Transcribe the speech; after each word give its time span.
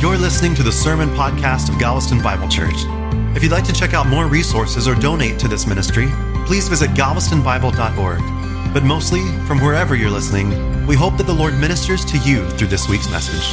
You're 0.00 0.16
listening 0.16 0.54
to 0.54 0.62
the 0.62 0.72
Sermon 0.72 1.10
Podcast 1.10 1.68
of 1.68 1.78
Galveston 1.78 2.22
Bible 2.22 2.48
Church. 2.48 2.86
If 3.36 3.42
you'd 3.42 3.52
like 3.52 3.64
to 3.64 3.72
check 3.74 3.92
out 3.92 4.06
more 4.06 4.28
resources 4.28 4.88
or 4.88 4.94
donate 4.94 5.38
to 5.40 5.46
this 5.46 5.66
ministry, 5.66 6.08
please 6.46 6.68
visit 6.68 6.88
galvestonbible.org. 6.92 8.72
But 8.72 8.82
mostly, 8.82 9.20
from 9.46 9.60
wherever 9.60 9.94
you're 9.94 10.08
listening, 10.08 10.86
we 10.86 10.96
hope 10.96 11.18
that 11.18 11.26
the 11.26 11.34
Lord 11.34 11.52
ministers 11.58 12.02
to 12.06 12.16
you 12.20 12.48
through 12.52 12.68
this 12.68 12.88
week's 12.88 13.10
message. 13.10 13.44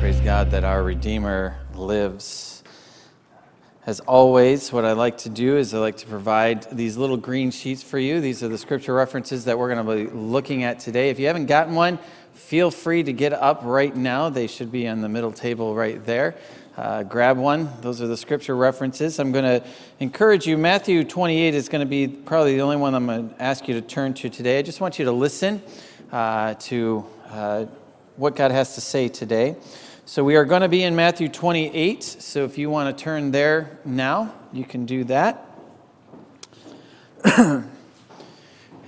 Praise 0.00 0.18
God 0.20 0.50
that 0.52 0.64
our 0.64 0.82
Redeemer 0.84 1.58
lives. 1.74 2.62
As 3.86 4.00
always, 4.00 4.72
what 4.72 4.86
I 4.86 4.92
like 4.92 5.18
to 5.18 5.28
do 5.28 5.58
is 5.58 5.74
I 5.74 5.80
like 5.80 5.98
to 5.98 6.06
provide 6.06 6.62
these 6.70 6.96
little 6.96 7.16
green 7.18 7.50
sheets 7.50 7.82
for 7.82 7.98
you. 7.98 8.22
These 8.22 8.42
are 8.42 8.48
the 8.48 8.56
scripture 8.56 8.94
references 8.94 9.44
that 9.44 9.58
we're 9.58 9.74
going 9.74 9.86
to 9.86 10.10
be 10.10 10.16
looking 10.16 10.64
at 10.64 10.80
today. 10.80 11.10
If 11.10 11.18
you 11.18 11.26
haven't 11.26 11.46
gotten 11.46 11.74
one, 11.74 11.98
feel 12.40 12.70
free 12.70 13.02
to 13.04 13.12
get 13.12 13.32
up 13.32 13.60
right 13.62 13.94
now. 13.94 14.28
They 14.28 14.48
should 14.48 14.72
be 14.72 14.88
on 14.88 15.02
the 15.02 15.08
middle 15.08 15.30
table 15.30 15.74
right 15.74 16.04
there. 16.04 16.34
Uh, 16.76 17.02
grab 17.02 17.36
one. 17.36 17.70
Those 17.80 18.00
are 18.00 18.08
the 18.08 18.16
scripture 18.16 18.56
references. 18.56 19.20
I'm 19.20 19.30
going 19.30 19.44
to 19.44 19.64
encourage 20.00 20.46
you. 20.46 20.56
Matthew 20.56 21.04
28 21.04 21.54
is 21.54 21.68
going 21.68 21.80
to 21.80 21.88
be 21.88 22.08
probably 22.08 22.54
the 22.56 22.62
only 22.62 22.76
one 22.76 22.94
I'm 22.94 23.06
going 23.06 23.28
to 23.28 23.42
ask 23.42 23.68
you 23.68 23.74
to 23.74 23.82
turn 23.82 24.14
to 24.14 24.30
today. 24.30 24.58
I 24.58 24.62
just 24.62 24.80
want 24.80 24.98
you 24.98 25.04
to 25.04 25.12
listen 25.12 25.62
uh, 26.10 26.54
to 26.54 27.04
uh, 27.28 27.66
what 28.16 28.34
God 28.34 28.50
has 28.50 28.74
to 28.74 28.80
say 28.80 29.08
today. 29.08 29.54
So 30.06 30.24
we 30.24 30.34
are 30.34 30.44
going 30.44 30.62
to 30.62 30.68
be 30.68 30.82
in 30.82 30.96
Matthew 30.96 31.28
28. 31.28 32.02
So 32.02 32.44
if 32.44 32.58
you 32.58 32.70
want 32.70 32.96
to 32.96 33.04
turn 33.04 33.30
there 33.30 33.78
now, 33.84 34.34
you 34.52 34.64
can 34.64 34.86
do 34.86 35.04
that. 35.04 35.46
and 37.36 37.70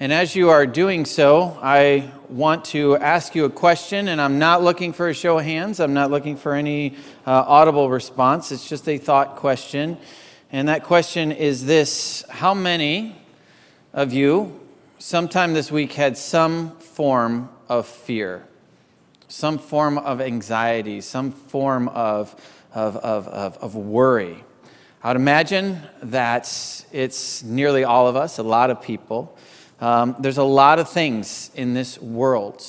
as 0.01 0.35
you 0.35 0.49
are 0.49 0.67
doing 0.67 1.05
so, 1.05 1.59
I 1.63 2.11
want 2.33 2.65
to 2.67 2.97
ask 2.97 3.35
you 3.35 3.45
a 3.45 3.51
question, 3.51 4.09
and 4.09 4.21
I'm 4.21 4.39
not 4.39 4.63
looking 4.63 4.95
for 4.95 5.09
a 5.09 5.15
show 5.15 5.39
of 5.39 5.45
hands. 5.45 5.81
I'm 5.81 5.93
not 5.93 6.11
looking 6.11 6.37
for 6.37 6.55
any 6.55 6.97
uh, 7.27 7.45
audible 7.47 7.91
response. 7.91 8.51
It's 8.51 8.67
just 8.67 8.89
a 8.89 8.97
thought 8.97 9.37
question. 9.37 9.99
And 10.51 10.69
that 10.69 10.83
question 10.85 11.31
is 11.31 11.67
this 11.67 12.25
How 12.31 12.55
many 12.55 13.17
of 13.93 14.15
you, 14.15 14.59
sometime 14.99 15.53
this 15.53 15.71
week, 15.71 15.93
had 15.93 16.17
some 16.17 16.79
form 16.79 17.51
of 17.69 17.87
fear, 17.87 18.47
some 19.29 19.59
form 19.59 19.99
of 19.99 20.21
anxiety, 20.23 21.03
some 21.03 21.33
form 21.33 21.89
of, 21.89 22.35
of, 22.73 22.97
of, 22.97 23.29
of, 23.29 23.59
of 23.59 23.75
worry? 23.75 24.43
I 25.03 25.09
would 25.09 25.17
imagine 25.17 25.83
that 26.05 26.45
it's 26.93 27.43
nearly 27.43 27.85
all 27.85 28.09
of 28.09 28.17
us, 28.17 28.39
a 28.39 28.43
lot 28.43 28.71
of 28.71 28.81
people. 28.81 29.37
Um, 29.83 30.15
there's 30.21 30.39
a 30.39 30.45
lot 30.45 30.79
of 30.79 30.89
things 30.89 31.51
in 31.57 31.75
this 31.75 31.99
world 32.01 32.65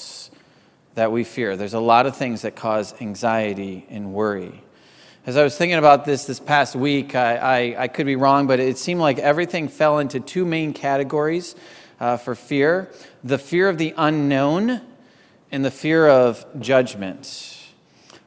that 0.96 1.12
we 1.12 1.24
fear. 1.24 1.56
There's 1.56 1.76
a 1.76 1.80
lot 1.80 2.08
of 2.08 2.18
things 2.18 2.42
that 2.42 2.56
cause 2.56 3.00
anxiety 3.00 3.86
and 3.92 4.16
worry. 4.16 4.64
As 5.28 5.38
I 5.38 5.44
was 5.44 5.56
thinking 5.56 5.78
about 5.78 6.06
this 6.06 6.26
this 6.26 6.40
past 6.40 6.76
week, 6.76 7.14
I, 7.14 7.36
I, 7.36 7.84
I 7.84 7.88
could 7.88 8.08
be 8.08 8.16
wrong, 8.16 8.48
but 8.48 8.60
it 8.60 8.80
seemed 8.80 9.00
like 9.00 9.20
everything 9.20 9.68
fell 9.68 10.00
into 10.00 10.20
two 10.20 10.44
main 10.44 10.74
categories 10.74 11.56
uh, 12.00 12.18
for 12.18 12.34
fear 12.34 12.90
the 13.24 13.38
fear 13.38 13.70
of 13.70 13.78
the 13.78 13.94
unknown 13.96 14.82
and 15.52 15.64
the 15.64 15.70
fear 15.70 16.08
of 16.08 16.44
judgment. 16.60 17.60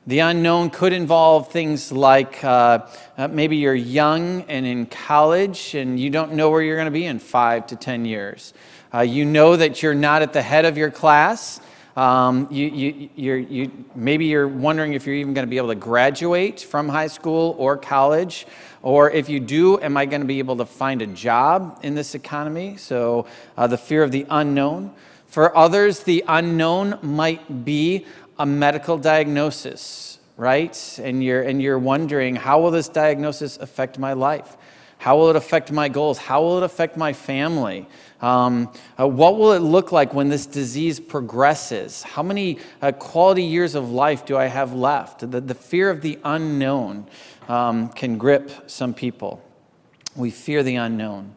The 0.06 0.20
unknown 0.20 0.70
could 0.70 0.92
involve 0.92 1.50
things 1.50 1.90
like 1.90 2.44
uh, 2.44 2.86
uh, 3.18 3.26
maybe 3.26 3.56
you're 3.56 3.74
young 3.74 4.42
and 4.42 4.64
in 4.64 4.86
college 4.86 5.74
and 5.74 5.98
you 5.98 6.10
don't 6.10 6.34
know 6.34 6.50
where 6.50 6.62
you're 6.62 6.76
going 6.76 6.84
to 6.84 6.92
be 6.92 7.06
in 7.06 7.18
five 7.18 7.66
to 7.66 7.76
10 7.76 8.04
years. 8.04 8.54
Uh, 8.94 9.00
you 9.00 9.24
know 9.24 9.56
that 9.56 9.82
you're 9.82 9.94
not 9.94 10.22
at 10.22 10.32
the 10.32 10.42
head 10.42 10.64
of 10.64 10.78
your 10.78 10.90
class. 10.90 11.60
Um, 11.96 12.46
you, 12.50 12.66
you, 12.66 13.10
you're, 13.16 13.38
you, 13.38 13.84
maybe 13.94 14.26
you're 14.26 14.46
wondering 14.46 14.92
if 14.92 15.06
you're 15.06 15.16
even 15.16 15.32
going 15.32 15.46
to 15.46 15.50
be 15.50 15.56
able 15.56 15.68
to 15.68 15.74
graduate 15.74 16.60
from 16.60 16.88
high 16.88 17.06
school 17.06 17.56
or 17.58 17.76
college. 17.76 18.46
Or 18.82 19.10
if 19.10 19.28
you 19.28 19.40
do, 19.40 19.80
am 19.80 19.96
I 19.96 20.04
going 20.04 20.20
to 20.20 20.26
be 20.26 20.38
able 20.38 20.56
to 20.58 20.66
find 20.66 21.00
a 21.00 21.06
job 21.06 21.80
in 21.82 21.94
this 21.94 22.14
economy? 22.14 22.76
So, 22.76 23.26
uh, 23.56 23.66
the 23.66 23.78
fear 23.78 24.02
of 24.02 24.12
the 24.12 24.26
unknown. 24.28 24.94
For 25.26 25.56
others, 25.56 26.00
the 26.00 26.22
unknown 26.28 26.98
might 27.02 27.64
be 27.64 28.06
a 28.38 28.46
medical 28.46 28.98
diagnosis, 28.98 30.18
right? 30.36 31.00
And 31.02 31.24
you're, 31.24 31.42
and 31.42 31.60
you're 31.60 31.78
wondering, 31.78 32.36
how 32.36 32.60
will 32.60 32.70
this 32.70 32.88
diagnosis 32.88 33.56
affect 33.56 33.98
my 33.98 34.12
life? 34.12 34.56
How 34.98 35.16
will 35.16 35.30
it 35.30 35.36
affect 35.36 35.72
my 35.72 35.88
goals? 35.88 36.18
How 36.18 36.42
will 36.42 36.58
it 36.58 36.62
affect 36.62 36.96
my 36.96 37.12
family? 37.12 37.86
Um, 38.20 38.72
uh, 38.98 39.06
what 39.06 39.38
will 39.38 39.52
it 39.52 39.60
look 39.60 39.92
like 39.92 40.14
when 40.14 40.28
this 40.28 40.46
disease 40.46 40.98
progresses? 40.98 42.02
How 42.02 42.22
many 42.22 42.58
uh, 42.80 42.92
quality 42.92 43.42
years 43.42 43.74
of 43.74 43.90
life 43.90 44.24
do 44.24 44.36
I 44.36 44.46
have 44.46 44.72
left? 44.72 45.30
The, 45.30 45.40
the 45.40 45.54
fear 45.54 45.90
of 45.90 46.00
the 46.00 46.18
unknown 46.24 47.06
um, 47.48 47.90
can 47.90 48.16
grip 48.16 48.50
some 48.70 48.94
people. 48.94 49.42
We 50.14 50.30
fear 50.30 50.62
the 50.62 50.76
unknown. 50.76 51.35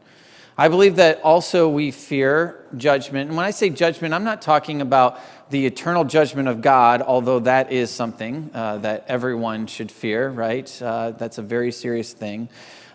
I 0.60 0.68
believe 0.68 0.98
that 0.98 1.22
also 1.22 1.70
we 1.70 1.90
fear 1.90 2.66
judgment. 2.76 3.30
And 3.30 3.38
when 3.38 3.46
I 3.46 3.52
say 3.52 3.70
judgment, 3.70 4.14
I'm 4.14 4.26
not 4.26 4.42
talking 4.42 4.82
about 4.82 5.22
the 5.52 5.66
eternal 5.66 6.04
judgment 6.04 6.50
of 6.50 6.60
God, 6.60 7.02
although 7.02 7.40
that 7.40 7.72
is 7.72 7.90
something 7.90 8.52
uh, 8.54 8.80
that 8.80 9.06
everyone 9.08 9.68
should 9.68 9.90
fear, 9.90 10.30
right? 10.30 10.70
Uh, 10.82 11.12
that's 11.12 11.38
a 11.38 11.42
very 11.42 11.72
serious 11.72 12.12
thing. 12.12 12.50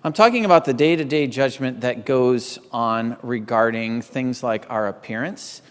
I'm 0.04 0.12
talking 0.12 0.44
about 0.44 0.66
the 0.66 0.74
day 0.74 0.94
to 0.94 1.06
day 1.06 1.26
judgment 1.26 1.80
that 1.80 2.04
goes 2.04 2.58
on 2.70 3.16
regarding 3.22 4.02
things 4.02 4.42
like 4.42 4.66
our 4.68 4.86
appearance 4.88 5.62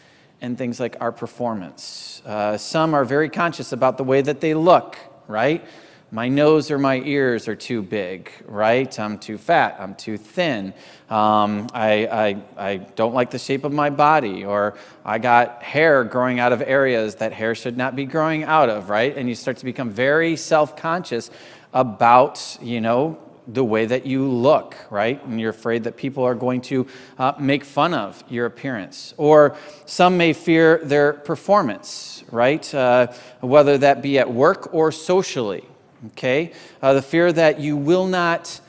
and 0.42 0.58
things 0.58 0.80
like 0.80 0.98
our 1.00 1.12
performance. 1.12 2.24
Uh, 2.26 2.58
some 2.58 2.96
are 2.96 3.06
very 3.06 3.30
conscious 3.30 3.72
about 3.72 4.00
the 4.00 4.04
way 4.04 4.24
that 4.24 4.42
they 4.42 4.56
look, 4.56 4.98
right? 5.28 5.64
My 6.14 6.30
nose 6.30 6.70
or 6.70 6.78
my 6.78 6.98
ears 6.98 7.48
are 7.48 7.56
too 7.56 7.82
big, 7.82 8.32
right? 8.46 9.00
I'm 9.00 9.18
too 9.18 9.40
fat, 9.40 9.78
I'm 9.80 9.96
too 9.96 10.16
thin. 10.16 10.76
Um, 11.10 11.68
I, 11.74 12.06
I, 12.06 12.44
I 12.56 12.78
don't 12.78 13.16
like 13.16 13.32
the 13.32 13.40
shape 13.40 13.64
of 13.64 13.74
my 13.74 13.90
body, 13.90 14.46
or 14.46 14.78
I 15.04 15.18
got 15.18 15.64
hair 15.64 16.04
growing 16.04 16.40
out 16.40 16.54
of 16.54 16.62
areas 16.62 17.16
that 17.16 17.34
hair 17.34 17.56
should 17.56 17.78
not 17.78 17.96
be 17.96 18.06
growing 18.06 18.44
out 18.44 18.70
of, 18.70 18.92
right? 18.92 19.18
And 19.18 19.28
you 19.28 19.34
start 19.34 19.58
to 19.58 19.66
become 19.66 19.90
very 19.90 20.36
self 20.36 20.78
conscious 20.78 21.32
about, 21.74 22.60
you 22.62 22.80
know, 22.80 23.18
the 23.48 23.64
way 23.64 23.88
that 23.88 24.06
you 24.06 24.30
look, 24.30 24.76
right? 24.92 25.20
And 25.26 25.42
you're 25.42 25.50
afraid 25.50 25.86
that 25.86 25.98
people 25.98 26.24
are 26.24 26.36
going 26.36 26.62
to 26.62 26.86
uh, 27.18 27.34
make 27.40 27.64
fun 27.64 27.96
of 27.96 28.24
your 28.30 28.46
appearance. 28.46 29.16
Or 29.18 29.58
some 29.88 30.18
may 30.18 30.34
fear 30.34 30.78
their 30.84 31.14
performance, 31.14 32.24
right? 32.30 32.72
Uh, 32.72 33.08
whether 33.42 33.80
that 33.80 34.04
be 34.04 34.20
at 34.20 34.32
work 34.32 34.76
or 34.76 34.92
socially, 34.92 35.66
okay? 36.08 36.52
Uh, 36.82 36.94
the 36.94 37.02
fear 37.02 37.32
that 37.32 37.60
you 37.60 37.78
will 37.78 38.08
not 38.08 38.60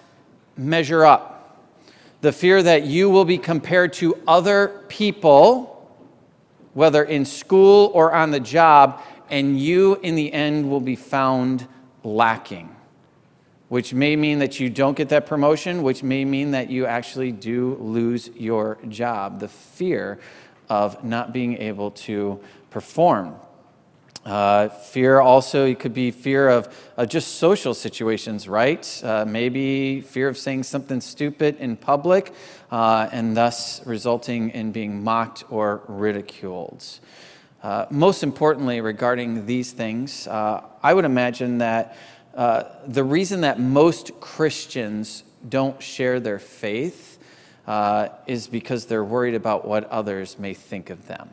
measure 0.57 1.05
up. 1.05 1.61
The 2.21 2.33
fear 2.33 2.63
that 2.63 2.85
you 2.85 3.11
will 3.11 3.25
be 3.25 3.39
compared 3.39 3.93
to 3.95 4.19
other 4.27 4.69
people, 4.89 5.91
whether 6.73 7.03
in 7.05 7.25
school 7.25 7.91
or 7.95 8.13
on 8.13 8.31
the 8.31 8.41
job, 8.41 9.03
and 9.31 9.59
you 9.59 9.97
in 9.97 10.15
the 10.15 10.33
end 10.33 10.71
will 10.71 10.81
be 10.81 10.97
found 10.97 11.67
lacking 12.03 12.75
which 13.75 13.93
may 13.93 14.15
mean 14.15 14.39
that 14.39 14.61
you 14.61 14.71
don't 14.71 14.97
get 14.97 15.09
that 15.09 15.27
promotion, 15.27 15.83
which 15.83 16.03
may 16.03 16.25
mean 16.25 16.53
that 16.53 16.71
you 16.71 16.87
actually 16.87 17.33
do 17.33 17.75
lose 17.81 18.31
your 18.37 18.79
job. 18.89 19.41
The 19.41 19.49
fear 19.49 20.21
of 20.69 21.03
not 21.03 21.33
being 21.33 21.59
able 21.59 21.91
to 21.91 22.39
perform. 22.71 23.35
Uh, 24.25 24.69
fear 24.69 25.21
also, 25.21 25.67
it 25.67 25.79
could 25.79 25.93
be 25.93 26.11
fear 26.11 26.49
of 26.49 26.75
uh, 26.97 27.05
just 27.05 27.37
social 27.37 27.75
situations, 27.75 28.49
right? 28.49 29.03
Uh, 29.05 29.25
maybe 29.27 30.01
fear 30.01 30.29
of 30.29 30.39
saying 30.39 30.63
something 30.63 31.01
stupid 31.01 31.57
in 31.59 31.77
public 31.77 32.33
uh, 32.71 33.09
and 33.13 33.37
thus 33.37 33.87
resulting 33.87 34.49
in 34.51 34.73
being 34.73 35.03
mocked 35.03 35.45
or 35.51 35.83
ridiculed. 35.89 36.83
Uh, 37.63 37.85
most 37.91 38.23
importantly, 38.23 38.81
regarding 38.81 39.45
these 39.45 39.73
things, 39.73 40.27
uh, 40.27 40.63
I 40.83 40.95
would 40.95 41.05
imagine 41.05 41.59
that 41.59 41.97
the 42.87 43.05
reason 43.05 43.43
that 43.43 43.61
most 43.61 44.19
Christians 44.21 45.23
don't 45.47 45.83
share 45.83 46.19
their 46.19 46.39
faith 46.39 47.19
is 48.27 48.47
because 48.49 48.87
they're 48.87 49.05
worried 49.05 49.35
about 49.35 49.67
what 49.67 49.85
others 49.91 50.39
may 50.39 50.55
think 50.55 50.91
of 50.91 51.07
them, 51.07 51.31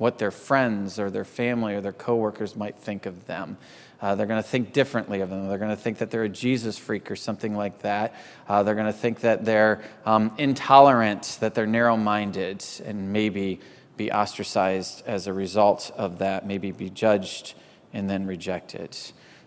what 0.00 0.16
their 0.16 0.30
friends 0.30 0.98
or 0.98 1.10
their 1.10 1.26
family 1.26 1.74
or 1.74 1.82
their 1.82 1.92
coworkers 1.92 2.56
might 2.56 2.74
think 2.74 3.04
of 3.04 3.26
them. 3.26 3.58
Uh, 4.00 4.14
they're 4.14 4.24
going 4.24 4.42
to 4.42 4.48
think 4.48 4.72
differently 4.72 5.20
of 5.20 5.28
them. 5.28 5.46
They're 5.46 5.58
going 5.58 5.76
to 5.76 5.76
think 5.76 5.98
that 5.98 6.10
they're 6.10 6.22
a 6.22 6.28
Jesus 6.28 6.78
freak 6.78 7.10
or 7.10 7.16
something 7.16 7.54
like 7.54 7.82
that. 7.82 8.14
Uh, 8.48 8.62
they're 8.62 8.74
going 8.74 8.86
to 8.86 8.94
think 8.94 9.20
that 9.20 9.44
they're 9.44 9.82
um, 10.06 10.32
intolerant, 10.38 11.36
that 11.40 11.54
they're 11.54 11.66
narrow 11.66 11.98
minded, 11.98 12.64
and 12.86 13.12
maybe 13.12 13.60
be 13.98 14.10
ostracized 14.10 15.02
as 15.06 15.26
a 15.26 15.34
result 15.34 15.92
of 15.98 16.20
that, 16.20 16.46
maybe 16.46 16.72
be 16.72 16.88
judged 16.88 17.52
and 17.92 18.08
then 18.08 18.26
rejected. 18.26 18.96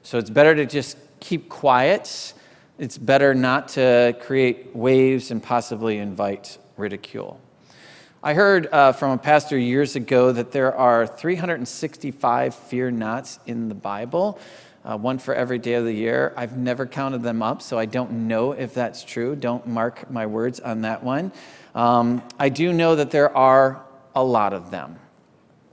So 0.04 0.20
it's 0.20 0.30
better 0.30 0.54
to 0.54 0.68
just 0.68 1.00
keep 1.20 1.50
quiet. 1.50 2.36
It's 2.78 3.00
better 3.00 3.34
not 3.34 3.70
to 3.70 4.16
create 4.22 4.76
waves 4.76 5.32
and 5.32 5.42
possibly 5.42 5.98
invite 5.98 6.60
ridicule. 6.78 7.42
I 8.26 8.36
heard 8.36 8.70
uh, 8.72 8.94
from 8.94 9.12
a 9.12 9.18
pastor 9.18 9.58
years 9.58 9.98
ago 9.98 10.32
that 10.32 10.54
there 10.54 10.74
are 10.74 11.06
365 11.06 12.56
fear 12.56 12.90
nots 12.90 13.38
in 13.46 13.68
the 13.68 13.76
Bible, 13.76 14.40
uh, 14.86 14.98
one 14.98 15.18
for 15.18 15.36
every 15.36 15.58
day 15.60 15.74
of 15.74 15.84
the 15.84 15.92
year. 15.92 16.32
I've 16.38 16.56
never 16.56 16.86
counted 16.86 17.22
them 17.22 17.44
up, 17.44 17.62
so 17.62 17.78
I 17.78 17.86
don't 17.86 18.30
know 18.30 18.54
if 18.54 18.74
that's 18.74 19.04
true. 19.04 19.36
Don't 19.36 19.68
mark 19.68 20.10
my 20.10 20.26
words 20.26 20.62
on 20.62 20.84
that 20.84 21.04
one. 21.04 21.34
Um, 21.76 22.24
I 22.40 22.48
do 22.48 22.72
know 22.72 22.96
that 22.96 23.12
there 23.12 23.36
are 23.36 23.84
a 24.16 24.24
lot 24.24 24.54
of 24.54 24.72
them. 24.72 24.98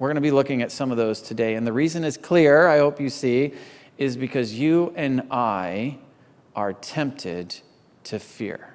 We're 0.00 0.08
going 0.08 0.16
to 0.16 0.20
be 0.20 0.32
looking 0.32 0.60
at 0.60 0.72
some 0.72 0.90
of 0.90 0.96
those 0.96 1.22
today. 1.22 1.54
And 1.54 1.64
the 1.64 1.72
reason 1.72 2.02
is 2.02 2.16
clear, 2.16 2.66
I 2.66 2.78
hope 2.78 3.00
you 3.00 3.10
see, 3.10 3.54
is 3.96 4.16
because 4.16 4.58
you 4.58 4.92
and 4.96 5.22
I 5.30 5.98
are 6.56 6.72
tempted 6.72 7.60
to 8.02 8.18
fear. 8.18 8.74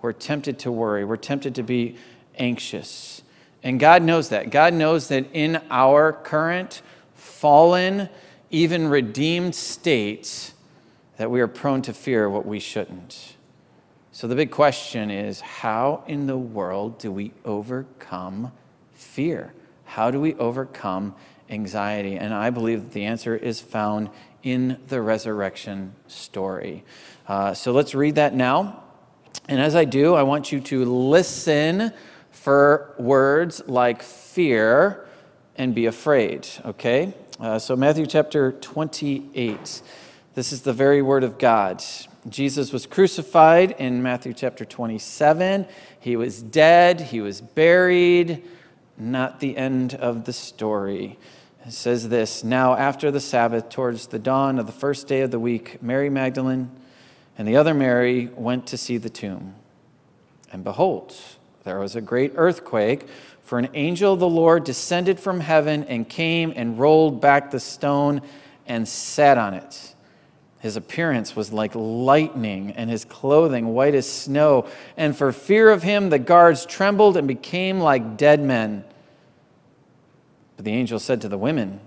We're 0.00 0.12
tempted 0.12 0.58
to 0.58 0.72
worry. 0.72 1.04
We're 1.04 1.16
tempted 1.16 1.54
to 1.54 1.62
be 1.62 1.96
anxious. 2.36 3.22
And 3.62 3.78
God 3.78 4.02
knows 4.02 4.30
that. 4.30 4.50
God 4.50 4.74
knows 4.74 5.08
that 5.08 5.26
in 5.32 5.60
our 5.70 6.12
current 6.12 6.82
fallen, 7.14 8.08
even 8.50 8.88
redeemed 8.88 9.54
state, 9.54 10.52
that 11.16 11.30
we 11.30 11.40
are 11.40 11.48
prone 11.48 11.82
to 11.82 11.92
fear 11.92 12.28
what 12.28 12.46
we 12.46 12.58
shouldn't. 12.58 13.34
So 14.10 14.26
the 14.26 14.34
big 14.34 14.50
question 14.50 15.10
is 15.10 15.40
how 15.40 16.04
in 16.06 16.26
the 16.26 16.36
world 16.36 16.98
do 16.98 17.10
we 17.10 17.32
overcome 17.44 18.52
fear? 18.92 19.54
How 19.84 20.10
do 20.10 20.20
we 20.20 20.34
overcome 20.34 21.14
anxiety? 21.48 22.16
And 22.16 22.34
I 22.34 22.50
believe 22.50 22.80
that 22.82 22.92
the 22.92 23.04
answer 23.04 23.36
is 23.36 23.60
found 23.60 24.10
in 24.42 24.78
the 24.88 25.00
resurrection 25.00 25.94
story. 26.08 26.84
Uh, 27.26 27.54
so 27.54 27.72
let's 27.72 27.94
read 27.94 28.16
that 28.16 28.34
now. 28.34 28.82
And 29.48 29.60
as 29.60 29.74
I 29.74 29.84
do, 29.84 30.14
I 30.14 30.22
want 30.22 30.52
you 30.52 30.60
to 30.60 30.84
listen 30.84 31.92
for 32.32 32.94
words 32.98 33.62
like 33.66 34.02
fear 34.02 35.06
and 35.56 35.74
be 35.74 35.86
afraid, 35.86 36.48
okay? 36.64 37.14
Uh, 37.38 37.58
so, 37.58 37.76
Matthew 37.76 38.06
chapter 38.06 38.52
28. 38.52 39.82
This 40.34 40.52
is 40.52 40.62
the 40.62 40.72
very 40.72 41.02
word 41.02 41.24
of 41.24 41.38
God. 41.38 41.82
Jesus 42.28 42.72
was 42.72 42.86
crucified 42.86 43.72
in 43.72 44.02
Matthew 44.02 44.32
chapter 44.32 44.64
27. 44.64 45.66
He 46.00 46.16
was 46.16 46.42
dead, 46.42 47.00
he 47.00 47.20
was 47.20 47.40
buried 47.40 48.42
not 48.96 49.40
the 49.40 49.56
end 49.56 49.94
of 49.94 50.24
the 50.24 50.32
story. 50.32 51.18
It 51.66 51.72
says 51.72 52.08
this 52.08 52.42
Now, 52.42 52.74
after 52.74 53.10
the 53.10 53.20
Sabbath, 53.20 53.68
towards 53.68 54.08
the 54.08 54.18
dawn 54.18 54.58
of 54.58 54.66
the 54.66 54.72
first 54.72 55.06
day 55.06 55.20
of 55.20 55.30
the 55.30 55.38
week, 55.38 55.82
Mary 55.82 56.10
Magdalene 56.10 56.70
and 57.38 57.46
the 57.46 57.56
other 57.56 57.74
Mary 57.74 58.26
went 58.34 58.66
to 58.68 58.76
see 58.76 58.98
the 58.98 59.10
tomb. 59.10 59.54
And 60.52 60.62
behold, 60.62 61.14
there 61.64 61.78
was 61.78 61.96
a 61.96 62.00
great 62.00 62.32
earthquake, 62.36 63.06
for 63.42 63.58
an 63.58 63.68
angel 63.74 64.14
of 64.14 64.20
the 64.20 64.28
Lord 64.28 64.64
descended 64.64 65.20
from 65.20 65.40
heaven 65.40 65.84
and 65.84 66.08
came 66.08 66.52
and 66.56 66.78
rolled 66.78 67.20
back 67.20 67.50
the 67.50 67.60
stone 67.60 68.22
and 68.66 68.86
sat 68.86 69.38
on 69.38 69.54
it. 69.54 69.94
His 70.62 70.76
appearance 70.76 71.34
was 71.34 71.52
like 71.52 71.72
lightning, 71.74 72.70
and 72.76 72.88
his 72.88 73.04
clothing 73.04 73.74
white 73.74 73.96
as 73.96 74.08
snow. 74.08 74.68
And 74.96 75.16
for 75.16 75.32
fear 75.32 75.70
of 75.70 75.82
him, 75.82 76.08
the 76.08 76.20
guards 76.20 76.64
trembled 76.64 77.16
and 77.16 77.26
became 77.26 77.80
like 77.80 78.16
dead 78.16 78.40
men. 78.40 78.84
But 80.56 80.64
the 80.64 80.70
angel 80.70 81.00
said 81.00 81.20
to 81.22 81.28
the 81.28 81.36
women, 81.36 81.80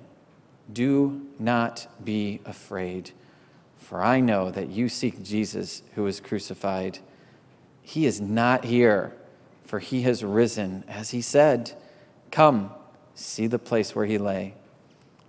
Do 0.72 1.26
not 1.40 1.88
be 2.04 2.42
afraid, 2.46 3.12
for 3.78 4.04
I 4.04 4.20
know 4.20 4.52
that 4.52 4.68
you 4.68 4.90
seek 4.90 5.24
Jesus 5.24 5.82
who 5.96 6.04
was 6.04 6.20
crucified. 6.20 7.00
He 7.82 8.06
is 8.06 8.20
not 8.20 8.66
here, 8.66 9.14
for 9.66 9.80
he 9.80 10.04
has 10.04 10.24
risen, 10.24 10.84
as 10.88 11.12
he 11.12 11.22
said. 11.22 11.74
Come, 12.32 12.72
see 13.14 13.48
the 13.48 13.60
place 13.60 13.96
where 13.96 14.06
he 14.06 14.18
lay. 14.18 14.54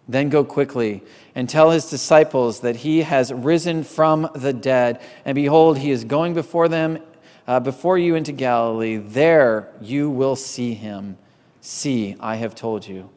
Then 0.09 0.29
go 0.29 0.45
quickly 0.45 1.03
and 1.35 1.49
tell 1.49 1.71
his 1.71 1.91
disciples 1.91 2.61
that 2.61 2.77
he 2.77 3.03
has 3.03 3.33
risen 3.33 3.83
from 3.83 4.31
the 4.35 4.53
dead. 4.53 5.01
And 5.25 5.35
behold, 5.35 5.79
he 5.79 5.91
is 5.91 6.05
going 6.05 6.35
before 6.35 6.69
them, 6.69 6.99
uh, 7.47 7.61
before 7.61 7.99
you 7.99 8.15
into 8.15 8.33
Galilee. 8.33 8.99
There 8.99 9.73
you 9.81 10.09
will 10.09 10.37
see 10.37 10.75
him. 10.75 11.17
See, 11.61 12.15
I 12.21 12.37
have 12.37 12.55
told 12.55 12.87
you. 12.87 13.11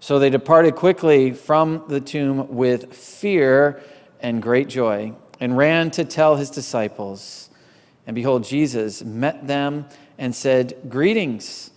So 0.00 0.20
they 0.20 0.30
departed 0.30 0.76
quickly 0.76 1.32
from 1.32 1.84
the 1.88 2.00
tomb 2.00 2.54
with 2.54 2.94
fear 2.94 3.82
and 4.20 4.40
great 4.40 4.68
joy 4.68 5.12
and 5.40 5.56
ran 5.56 5.90
to 5.92 6.04
tell 6.04 6.36
his 6.36 6.50
disciples. 6.50 7.50
And 8.06 8.14
behold, 8.14 8.44
Jesus 8.44 9.02
met 9.02 9.46
them 9.46 9.86
and 10.18 10.34
said, 10.34 10.76
Greetings. 10.88 11.70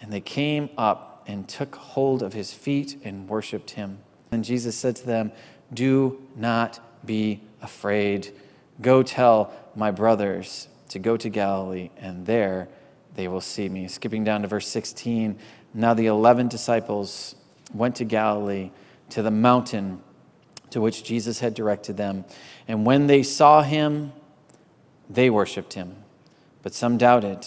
And 0.00 0.12
they 0.12 0.20
came 0.20 0.68
up 0.76 1.24
and 1.26 1.48
took 1.48 1.74
hold 1.74 2.22
of 2.22 2.32
his 2.32 2.52
feet 2.52 2.98
and 3.02 3.28
worshiped 3.28 3.70
him. 3.70 3.98
And 4.30 4.44
Jesus 4.44 4.76
said 4.76 4.96
to 4.96 5.06
them, 5.06 5.32
Do 5.72 6.20
not 6.36 6.80
be 7.06 7.40
afraid. 7.62 8.32
Go 8.80 9.02
tell 9.02 9.52
my 9.74 9.90
brothers 9.90 10.68
to 10.90 10.98
go 10.98 11.16
to 11.16 11.28
Galilee, 11.28 11.90
and 11.96 12.26
there 12.26 12.68
they 13.14 13.28
will 13.28 13.40
see 13.40 13.68
me. 13.68 13.88
Skipping 13.88 14.24
down 14.24 14.42
to 14.42 14.48
verse 14.48 14.68
16. 14.68 15.38
Now 15.74 15.94
the 15.94 16.06
eleven 16.06 16.48
disciples 16.48 17.34
went 17.72 17.96
to 17.96 18.04
Galilee, 18.04 18.70
to 19.10 19.22
the 19.22 19.30
mountain 19.30 20.00
to 20.70 20.80
which 20.80 21.04
Jesus 21.04 21.40
had 21.40 21.54
directed 21.54 21.96
them. 21.96 22.24
And 22.68 22.84
when 22.84 23.06
they 23.06 23.22
saw 23.22 23.62
him, 23.62 24.12
they 25.08 25.30
worshiped 25.30 25.74
him. 25.74 25.96
But 26.62 26.74
some 26.74 26.98
doubted. 26.98 27.46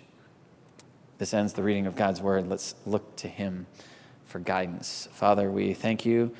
This 1.21 1.35
ends 1.35 1.53
the 1.53 1.61
reading 1.61 1.85
of 1.85 1.95
God's 1.95 2.19
word. 2.19 2.49
Let's 2.49 2.73
look 2.87 3.15
to 3.17 3.27
Him 3.27 3.67
for 4.25 4.39
guidance. 4.39 5.07
Father, 5.11 5.51
we 5.51 5.75
thank 5.75 6.03
you 6.03 6.33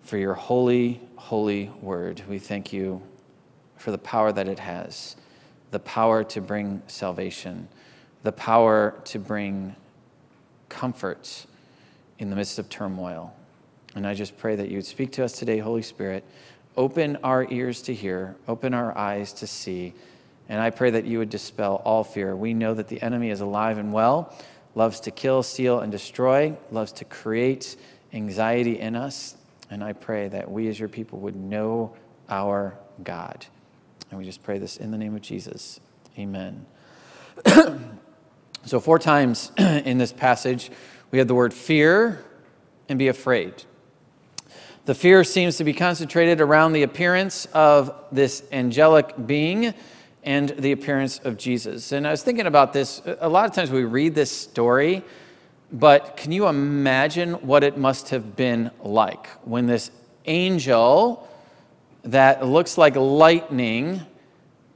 for 0.00 0.16
your 0.16 0.32
holy, 0.32 0.98
holy 1.16 1.70
word. 1.82 2.22
We 2.26 2.38
thank 2.38 2.72
you 2.72 3.02
for 3.76 3.90
the 3.90 3.98
power 3.98 4.32
that 4.32 4.48
it 4.48 4.58
has, 4.60 5.16
the 5.72 5.78
power 5.78 6.24
to 6.24 6.40
bring 6.40 6.80
salvation, 6.86 7.68
the 8.22 8.32
power 8.32 8.98
to 9.04 9.18
bring 9.18 9.76
comfort 10.70 11.44
in 12.18 12.30
the 12.30 12.36
midst 12.36 12.58
of 12.58 12.70
turmoil. 12.70 13.36
And 13.94 14.06
I 14.06 14.14
just 14.14 14.38
pray 14.38 14.56
that 14.56 14.70
you 14.70 14.78
would 14.78 14.86
speak 14.86 15.12
to 15.12 15.24
us 15.24 15.32
today, 15.32 15.58
Holy 15.58 15.82
Spirit. 15.82 16.24
Open 16.78 17.18
our 17.22 17.46
ears 17.50 17.82
to 17.82 17.92
hear, 17.92 18.36
open 18.48 18.72
our 18.72 18.96
eyes 18.96 19.34
to 19.34 19.46
see. 19.46 19.92
And 20.48 20.60
I 20.60 20.70
pray 20.70 20.90
that 20.90 21.04
you 21.04 21.18
would 21.18 21.30
dispel 21.30 21.80
all 21.84 22.04
fear. 22.04 22.36
We 22.36 22.54
know 22.54 22.74
that 22.74 22.88
the 22.88 23.00
enemy 23.02 23.30
is 23.30 23.40
alive 23.40 23.78
and 23.78 23.92
well 23.92 24.34
loves 24.74 25.00
to 25.00 25.10
kill, 25.10 25.42
steal, 25.42 25.80
and 25.80 25.92
destroy, 25.92 26.56
loves 26.70 26.92
to 26.92 27.04
create 27.04 27.76
anxiety 28.12 28.78
in 28.80 28.96
us. 28.96 29.36
And 29.70 29.82
I 29.82 29.92
pray 29.92 30.28
that 30.28 30.50
we 30.50 30.68
as 30.68 30.78
your 30.78 30.88
people 30.88 31.18
would 31.20 31.36
know 31.36 31.94
our 32.28 32.78
God. 33.02 33.46
And 34.10 34.18
we 34.18 34.24
just 34.24 34.42
pray 34.42 34.58
this 34.58 34.76
in 34.76 34.90
the 34.90 34.98
name 34.98 35.14
of 35.14 35.22
Jesus. 35.22 35.80
Amen. 36.18 36.66
so, 38.64 38.80
four 38.80 38.98
times 38.98 39.52
in 39.58 39.98
this 39.98 40.12
passage, 40.12 40.70
we 41.10 41.18
have 41.18 41.28
the 41.28 41.34
word 41.34 41.54
fear 41.54 42.24
and 42.88 42.98
be 42.98 43.08
afraid. 43.08 43.64
The 44.84 44.94
fear 44.94 45.24
seems 45.24 45.56
to 45.58 45.64
be 45.64 45.72
concentrated 45.72 46.40
around 46.40 46.72
the 46.72 46.82
appearance 46.82 47.46
of 47.54 47.94
this 48.10 48.42
angelic 48.50 49.14
being 49.26 49.74
and 50.24 50.50
the 50.50 50.72
appearance 50.72 51.18
of 51.20 51.36
Jesus. 51.36 51.92
And 51.92 52.06
I 52.06 52.10
was 52.10 52.22
thinking 52.22 52.46
about 52.46 52.72
this. 52.72 53.02
A 53.20 53.28
lot 53.28 53.46
of 53.46 53.54
times 53.54 53.70
we 53.70 53.84
read 53.84 54.14
this 54.14 54.30
story, 54.30 55.02
but 55.72 56.16
can 56.16 56.32
you 56.32 56.46
imagine 56.46 57.34
what 57.46 57.64
it 57.64 57.76
must 57.76 58.10
have 58.10 58.36
been 58.36 58.70
like 58.82 59.26
when 59.44 59.66
this 59.66 59.90
angel 60.26 61.28
that 62.04 62.46
looks 62.46 62.78
like 62.78 62.94
lightning 62.94 64.02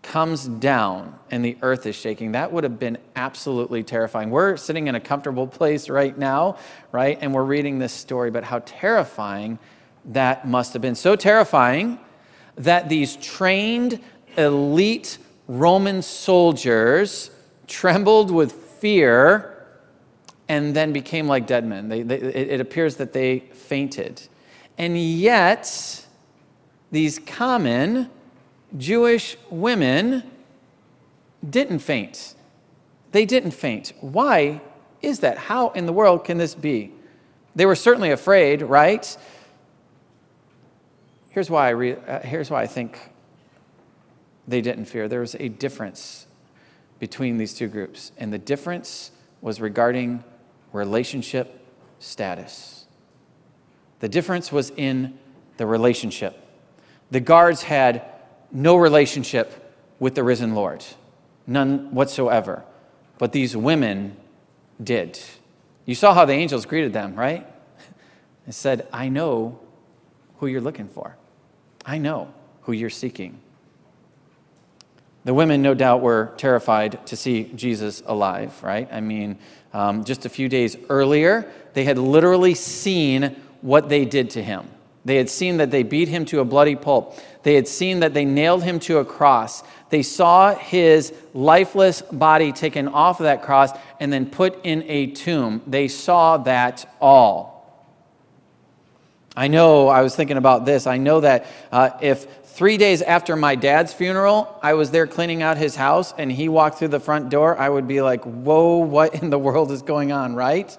comes 0.03 0.47
down 0.47 1.19
and 1.31 1.45
the 1.45 1.57
earth 1.63 1.87
is 1.87 1.95
shaking? 1.95 2.33
That 2.33 2.53
would 2.53 2.65
have 2.65 2.79
been 2.79 2.99
absolutely 3.15 3.85
terrifying. 3.85 4.31
We're 4.31 4.57
sitting 4.57 4.89
in 4.89 4.95
a 4.95 5.01
comfortable 5.01 5.47
place 5.47 5.89
right 5.89 6.17
now, 6.17 6.59
right? 6.93 7.19
And 7.21 7.33
we're 7.35 7.45
reading 7.45 7.79
this 7.79 7.93
story, 7.93 8.31
but 8.31 8.43
how 8.43 8.61
terrifying 8.65 9.59
that 10.07 10.47
must 10.47 10.73
have 10.73 10.83
been. 10.83 10.95
So 10.95 11.15
terrifying 11.15 11.99
that 12.57 12.89
these 12.89 13.17
trained, 13.17 14.01
elite 14.37 15.19
Roman 15.49 16.03
soldiers 16.03 17.31
trembled 17.67 18.31
with 18.31 18.53
fear 18.53 19.67
and 20.49 20.75
then 20.75 20.93
became 20.93 21.27
like 21.27 21.47
dead 21.47 21.65
men. 21.65 21.89
They, 21.89 22.03
they, 22.03 22.17
it 22.17 22.61
appears 22.61 22.97
that 22.97 23.13
they 23.13 23.41
fainted. 23.41 24.23
And 24.79 24.99
yet, 24.99 26.07
these 26.91 27.19
common 27.19 28.11
Jewish 28.77 29.37
women 29.51 30.23
didn't 31.49 31.81
faint. 31.81 32.35
They 33.13 33.25
didn't 33.25 33.53
faint. 33.53 33.93
Why 34.01 34.61
is 35.03 35.21
that? 35.21 35.39
How 35.39 35.71
in 35.71 35.87
the 35.87 35.93
world 35.93 36.25
can 36.25 36.39
this 36.39 36.55
be? 36.55 36.93
They 37.55 37.67
were 37.67 37.75
certainly 37.75 38.11
afraid, 38.11 38.63
right? 38.63 39.17
Here's 41.31 41.49
why 41.49 41.69
I, 41.69 41.71
re- 41.71 41.97
uh, 41.97 42.21
here's 42.21 42.51
why 42.51 42.63
I 42.63 42.67
think 42.67 42.99
they 44.49 44.61
didn't 44.61 44.87
fear. 44.87 45.09
There 45.09 45.21
was 45.21 45.35
a 45.37 45.49
difference 45.49 46.27
between 46.99 47.37
these 47.37 47.55
two 47.55 47.69
groups, 47.69 48.13
and 48.17 48.33
the 48.33 48.39
difference 48.39 49.11
was 49.41 49.61
regarding 49.61 50.25
relationship 50.73 51.67
status. 51.99 52.87
The 54.01 54.09
difference 54.09 54.53
was 54.53 54.71
in 54.77 55.19
the 55.57 55.67
relationship. 55.67 56.39
The 57.11 57.21
guards 57.21 57.63
had 57.63 58.03
no 58.53 58.77
relationship 58.77 59.75
with 59.99 60.15
the 60.15 60.23
risen 60.23 60.55
Lord, 60.55 60.85
none 61.47 61.95
whatsoever. 61.95 62.65
But 63.19 63.33
these 63.33 63.57
women 63.57 64.17
did. 64.83 65.19
You 65.87 65.95
saw 65.95 66.13
how 66.15 66.25
the 66.25 66.35
angels 66.35 66.67
greeted 66.67 66.93
them, 66.93 67.15
right? 67.15 67.47
They 68.45 68.53
said, 68.53 68.87
I 68.93 69.09
know 69.09 69.59
who 70.39 70.47
you're 70.47 70.61
looking 70.61 70.89
for, 70.89 71.17
I 71.85 71.99
know 71.99 72.33
who 72.63 72.73
you're 72.73 72.91
seeking. 72.91 73.41
The 75.27 75.35
women, 75.35 75.61
no 75.61 75.75
doubt, 75.75 76.03
were 76.03 76.33
terrified 76.37 77.05
to 77.09 77.17
see 77.17 77.51
Jesus 77.57 78.01
alive, 78.07 78.63
right? 78.63 78.89
I 78.93 79.01
mean, 79.01 79.39
um, 79.73 80.05
just 80.05 80.25
a 80.25 80.29
few 80.29 80.49
days 80.49 80.77
earlier, 80.89 81.51
they 81.75 81.83
had 81.83 81.99
literally 81.99 82.55
seen 82.55 83.35
what 83.61 83.89
they 83.89 84.05
did 84.05 84.31
to 84.31 84.43
him. 84.43 84.69
They 85.05 85.17
had 85.17 85.29
seen 85.29 85.57
that 85.57 85.73
they 85.73 85.83
beat 85.83 86.07
him 86.07 86.27
to 86.27 86.39
a 86.39 86.45
bloody 86.45 86.77
pulp. 86.77 87.19
They 87.43 87.57
had 87.57 87.67
seen 87.67 87.99
that 88.01 88.15
they 88.15 88.25
nailed 88.25 88.63
him 88.63 88.79
to 88.81 88.99
a 88.99 89.05
cross. 89.05 89.65
They 89.91 90.05
saw 90.05 90.55
his 90.55 91.13
lifeless 91.35 92.03
body 92.03 92.53
taken 92.53 92.87
off 92.87 93.19
of 93.19 93.25
that 93.25 93.43
cross 93.43 93.73
and 93.99 94.13
then 94.13 94.27
put 94.27 94.65
in 94.65 94.85
a 94.87 95.09
tomb. 95.09 95.61
They 95.67 95.89
saw 95.89 96.37
that 96.37 96.89
all. 97.01 97.57
I 99.37 99.49
know, 99.49 99.89
I 99.89 100.03
was 100.03 100.15
thinking 100.15 100.37
about 100.37 100.65
this. 100.65 100.87
I 100.87 100.99
know 100.99 101.21
that 101.21 101.47
uh, 101.71 101.91
if 102.01 102.46
Three 102.57 102.79
days 102.79 103.03
after 103.03 103.37
my 103.37 103.55
dad's 103.55 103.93
funeral, 103.93 104.59
I 104.63 104.73
was 104.73 104.91
there 104.91 105.07
cleaning 105.07 105.43
out 105.43 105.59
his 105.59 105.77
house 105.77 106.15
and 106.17 106.33
he 106.33 106.49
walked 106.49 106.79
through 106.79 106.89
the 106.89 106.99
front 106.99 107.29
door. 107.29 107.55
I 107.59 107.69
would 107.69 107.87
be 107.87 108.01
like, 108.01 108.25
whoa, 108.25 108.79
what 108.79 109.15
in 109.23 109.29
the 109.29 109.39
world 109.39 109.71
is 109.71 109.83
going 109.83 110.11
on, 110.11 110.35
right? 110.35 110.75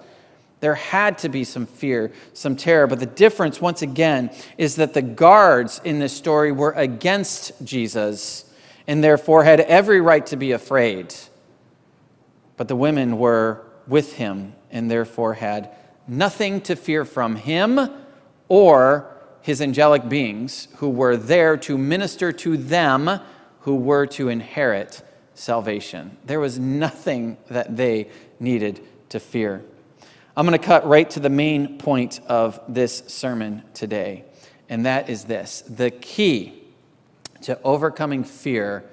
There 0.58 0.74
had 0.74 1.18
to 1.18 1.28
be 1.28 1.44
some 1.44 1.66
fear, 1.66 2.10
some 2.32 2.56
terror. 2.56 2.88
But 2.88 2.98
the 2.98 3.06
difference, 3.06 3.60
once 3.60 3.82
again, 3.82 4.32
is 4.56 4.74
that 4.74 4.92
the 4.92 5.02
guards 5.02 5.80
in 5.84 6.00
this 6.00 6.12
story 6.12 6.50
were 6.50 6.72
against 6.72 7.52
Jesus 7.64 8.52
and 8.88 9.04
therefore 9.04 9.44
had 9.44 9.60
every 9.60 10.00
right 10.00 10.26
to 10.26 10.36
be 10.36 10.50
afraid. 10.50 11.14
But 12.56 12.66
the 12.66 12.74
women 12.74 13.18
were 13.18 13.64
with 13.86 14.14
him 14.14 14.54
and 14.72 14.90
therefore 14.90 15.34
had 15.34 15.70
nothing 16.08 16.60
to 16.62 16.74
fear 16.74 17.04
from 17.04 17.36
him 17.36 17.78
or 18.48 19.14
his 19.42 19.62
angelic 19.62 20.08
beings 20.08 20.68
who 20.76 20.90
were 20.90 21.16
there 21.16 21.56
to 21.56 21.78
minister 21.78 22.32
to 22.32 22.56
them 22.56 23.20
who 23.60 23.76
were 23.76 24.06
to 24.06 24.28
inherit 24.28 25.02
salvation. 25.34 26.16
There 26.24 26.40
was 26.40 26.58
nothing 26.58 27.36
that 27.48 27.76
they 27.76 28.08
needed 28.40 28.80
to 29.10 29.20
fear. 29.20 29.62
I'm 30.36 30.46
going 30.46 30.58
to 30.58 30.64
cut 30.64 30.86
right 30.86 31.08
to 31.10 31.20
the 31.20 31.30
main 31.30 31.78
point 31.78 32.20
of 32.26 32.60
this 32.68 33.02
sermon 33.08 33.62
today, 33.74 34.24
and 34.68 34.86
that 34.86 35.08
is 35.08 35.24
this 35.24 35.62
the 35.62 35.90
key 35.90 36.62
to 37.42 37.60
overcoming 37.62 38.24
fear 38.24 38.84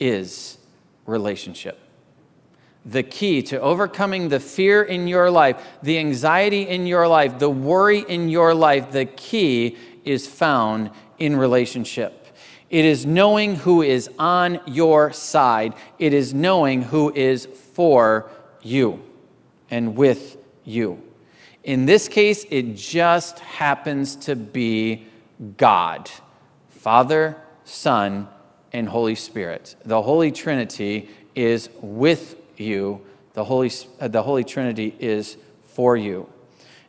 is 0.00 0.58
relationship. 1.06 1.78
The 2.84 3.02
key 3.02 3.42
to 3.42 3.60
overcoming 3.60 4.28
the 4.28 4.40
fear 4.40 4.82
in 4.82 5.06
your 5.06 5.30
life, 5.30 5.62
the 5.82 5.98
anxiety 5.98 6.68
in 6.68 6.86
your 6.86 7.06
life, 7.06 7.38
the 7.38 7.50
worry 7.50 8.00
in 8.00 8.28
your 8.28 8.54
life, 8.54 8.90
the 8.90 9.04
key 9.04 9.76
is 10.04 10.26
found 10.26 10.90
in 11.18 11.36
relationship. 11.36 12.26
It 12.70 12.84
is 12.84 13.04
knowing 13.04 13.56
who 13.56 13.82
is 13.82 14.10
on 14.18 14.60
your 14.66 15.12
side, 15.12 15.74
it 15.98 16.12
is 16.12 16.32
knowing 16.32 16.82
who 16.82 17.12
is 17.14 17.46
for 17.74 18.30
you 18.62 19.02
and 19.70 19.96
with 19.96 20.38
you. 20.64 21.02
In 21.64 21.86
this 21.86 22.08
case, 22.08 22.44
it 22.50 22.74
just 22.74 23.38
happens 23.40 24.16
to 24.16 24.34
be 24.34 25.06
God 25.56 26.10
Father, 26.70 27.36
Son, 27.64 28.26
and 28.72 28.88
Holy 28.88 29.14
Spirit. 29.14 29.76
The 29.84 30.02
Holy 30.02 30.32
Trinity 30.32 31.08
is 31.36 31.68
with 31.80 32.36
you, 32.56 33.00
the 33.34 33.44
Holy, 33.44 33.70
uh, 34.00 34.08
the 34.08 34.22
Holy 34.22 34.44
Trinity 34.44 34.94
is 34.98 35.36
for 35.64 35.96
you. 35.96 36.28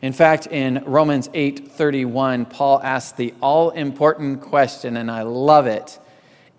In 0.02 0.12
fact, 0.12 0.48
in 0.48 0.84
Romans 0.86 1.30
8:31, 1.34 2.46
Paul 2.46 2.82
asks 2.84 3.14
the 3.14 3.34
all-important 3.42 4.42
question 4.42 4.98
and 4.98 5.10
I 5.10 5.22
love 5.22 5.66
it. 5.66 5.98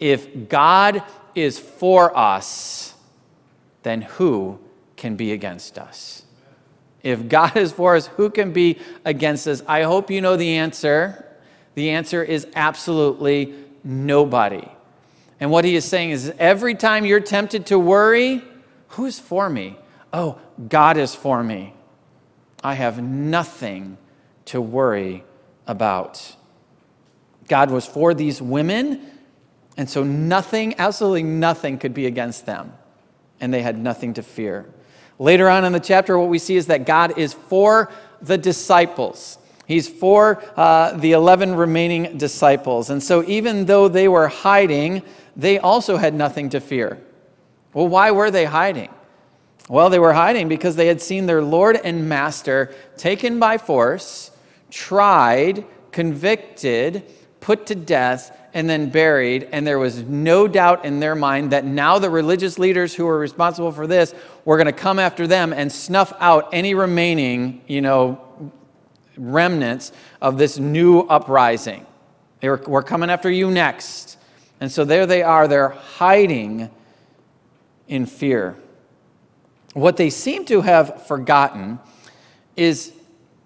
If 0.00 0.49
God 0.49 1.02
is 1.34 1.58
for 1.58 2.16
us, 2.16 2.94
then 3.82 4.02
who 4.02 4.58
can 4.96 5.16
be 5.16 5.32
against 5.32 5.78
us? 5.78 6.23
If 7.02 7.28
God 7.28 7.56
is 7.56 7.70
for 7.70 7.96
us, 7.96 8.06
who 8.06 8.30
can 8.30 8.52
be 8.52 8.78
against 9.04 9.46
us? 9.46 9.62
I 9.68 9.82
hope 9.82 10.11
you 10.11 10.23
know 10.23 10.37
the 10.37 10.56
answer. 10.56 11.26
The 11.75 11.90
answer 11.90 12.23
is 12.23 12.46
absolutely 12.54 13.52
nobody. 13.84 14.66
And 15.38 15.50
what 15.50 15.66
he 15.66 15.76
is 15.76 15.84
saying 15.84 16.12
is 16.12 16.32
every 16.38 16.75
time 16.75 17.04
you're 17.04 17.20
tempted 17.20 17.66
to 17.66 17.78
worry, 17.78 18.42
Who's 18.94 19.18
for 19.18 19.50
me? 19.50 19.76
Oh, 20.12 20.38
God 20.68 20.96
is 20.96 21.14
for 21.14 21.42
me. 21.42 21.74
I 22.62 22.74
have 22.74 23.02
nothing 23.02 23.98
to 24.46 24.60
worry 24.60 25.24
about. 25.66 26.36
God 27.48 27.70
was 27.70 27.86
for 27.86 28.14
these 28.14 28.40
women, 28.40 29.00
and 29.76 29.90
so 29.90 30.04
nothing, 30.04 30.76
absolutely 30.78 31.24
nothing, 31.24 31.78
could 31.78 31.92
be 31.92 32.06
against 32.06 32.46
them. 32.46 32.72
And 33.40 33.52
they 33.52 33.62
had 33.62 33.76
nothing 33.76 34.14
to 34.14 34.22
fear. 34.22 34.66
Later 35.18 35.48
on 35.48 35.64
in 35.64 35.72
the 35.72 35.80
chapter, 35.80 36.16
what 36.16 36.28
we 36.28 36.38
see 36.38 36.54
is 36.54 36.68
that 36.68 36.86
God 36.86 37.18
is 37.18 37.34
for 37.34 37.90
the 38.22 38.38
disciples. 38.38 39.38
He's 39.66 39.88
for 39.88 40.42
uh, 40.56 40.92
the 40.96 41.12
11 41.12 41.56
remaining 41.56 42.16
disciples. 42.16 42.90
And 42.90 43.02
so, 43.02 43.24
even 43.24 43.64
though 43.66 43.88
they 43.88 44.06
were 44.06 44.28
hiding, 44.28 45.02
they 45.34 45.58
also 45.58 45.96
had 45.96 46.14
nothing 46.14 46.50
to 46.50 46.60
fear. 46.60 47.00
Well, 47.74 47.88
why 47.88 48.12
were 48.12 48.30
they 48.30 48.44
hiding? 48.44 48.90
Well, 49.68 49.90
they 49.90 49.98
were 49.98 50.12
hiding 50.12 50.48
because 50.48 50.76
they 50.76 50.86
had 50.86 51.00
seen 51.00 51.26
their 51.26 51.42
Lord 51.42 51.76
and 51.76 52.08
Master 52.08 52.74
taken 52.96 53.38
by 53.38 53.58
force, 53.58 54.30
tried, 54.70 55.64
convicted, 55.90 57.04
put 57.40 57.66
to 57.66 57.74
death, 57.74 58.36
and 58.52 58.70
then 58.70 58.90
buried. 58.90 59.48
And 59.52 59.66
there 59.66 59.78
was 59.78 60.02
no 60.02 60.46
doubt 60.46 60.84
in 60.84 61.00
their 61.00 61.14
mind 61.14 61.50
that 61.50 61.64
now 61.64 61.98
the 61.98 62.10
religious 62.10 62.58
leaders 62.58 62.94
who 62.94 63.04
were 63.06 63.18
responsible 63.18 63.72
for 63.72 63.86
this 63.86 64.14
were 64.44 64.56
going 64.56 64.66
to 64.66 64.72
come 64.72 64.98
after 64.98 65.26
them 65.26 65.52
and 65.52 65.72
snuff 65.72 66.12
out 66.20 66.50
any 66.52 66.74
remaining, 66.74 67.62
you 67.66 67.80
know, 67.80 68.20
remnants 69.16 69.92
of 70.20 70.38
this 70.38 70.58
new 70.58 71.00
uprising. 71.00 71.86
They 72.40 72.48
were, 72.48 72.62
we're 72.66 72.82
coming 72.82 73.10
after 73.10 73.30
you 73.30 73.50
next. 73.50 74.18
And 74.60 74.70
so 74.70 74.84
there 74.84 75.06
they 75.06 75.22
are, 75.22 75.48
they're 75.48 75.70
hiding 75.70 76.70
in 77.88 78.06
fear. 78.06 78.56
What 79.74 79.96
they 79.96 80.10
seem 80.10 80.44
to 80.46 80.60
have 80.60 81.06
forgotten 81.06 81.80
is 82.56 82.92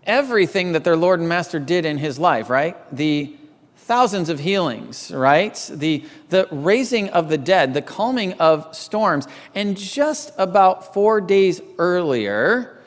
everything 0.05 0.73
that 0.73 0.85
their 0.85 0.97
Lord 0.97 1.21
and 1.21 1.29
Master 1.29 1.59
did 1.59 1.85
in 1.85 1.99
his 1.99 2.19
life, 2.19 2.51
right? 2.51 2.77
The 2.95 3.35
thousands 3.77 4.29
of 4.29 4.39
healings, 4.39 5.11
right? 5.11 5.71
The, 5.73 6.05
the 6.29 6.47
raising 6.51 7.09
of 7.11 7.31
the 7.31 7.39
dead, 7.39 7.73
the 7.73 7.81
calming 7.81 8.35
of 8.35 8.77
storms. 8.77 9.27
And 9.55 9.77
just 9.77 10.33
about 10.37 10.93
four 10.93 11.23
days 11.23 11.63
earlier, 11.79 12.83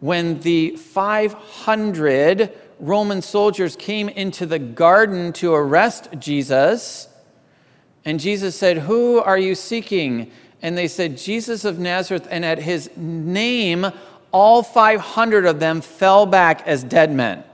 when 0.00 0.40
the 0.40 0.76
500 0.76 2.52
Roman 2.78 3.22
soldiers 3.22 3.76
came 3.76 4.10
into 4.10 4.44
the 4.44 4.58
garden 4.58 5.32
to 5.34 5.54
arrest 5.54 6.08
Jesus, 6.18 7.08
and 8.04 8.20
Jesus 8.20 8.56
said, 8.56 8.78
Who 8.78 9.18
are 9.20 9.38
you 9.38 9.54
seeking? 9.54 10.30
And 10.62 10.76
they 10.76 10.88
said, 10.88 11.16
Jesus 11.16 11.64
of 11.64 11.78
Nazareth. 11.78 12.26
And 12.30 12.44
at 12.44 12.58
his 12.58 12.90
name, 12.96 13.86
all 14.32 14.62
500 14.62 15.46
of 15.46 15.60
them 15.60 15.80
fell 15.80 16.26
back 16.26 16.66
as 16.66 16.84
dead 16.84 17.12
men. 17.12 17.44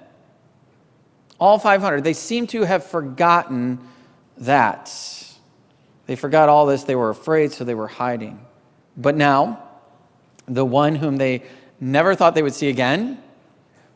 All 1.39 1.59
500. 1.59 2.03
They 2.03 2.13
seem 2.13 2.47
to 2.49 2.63
have 2.63 2.85
forgotten 2.85 3.79
that. 4.39 4.93
They 6.07 6.17
forgot 6.17 6.49
all 6.49 6.67
this. 6.67 6.85
They 6.85 6.95
were 6.95 7.11
afraid, 7.11 7.53
so 7.53 7.65
they 7.65 7.75
were 7.75 7.89
hiding. 7.89 8.41
But 8.97 9.17
now, 9.17 9.63
the 10.47 10.65
one 10.65 10.97
whom 10.97 11.17
they 11.17 11.43
never 11.81 12.15
thought 12.15 12.35
they 12.35 12.43
would 12.43 12.55
see 12.55 12.69
again, 12.69 13.23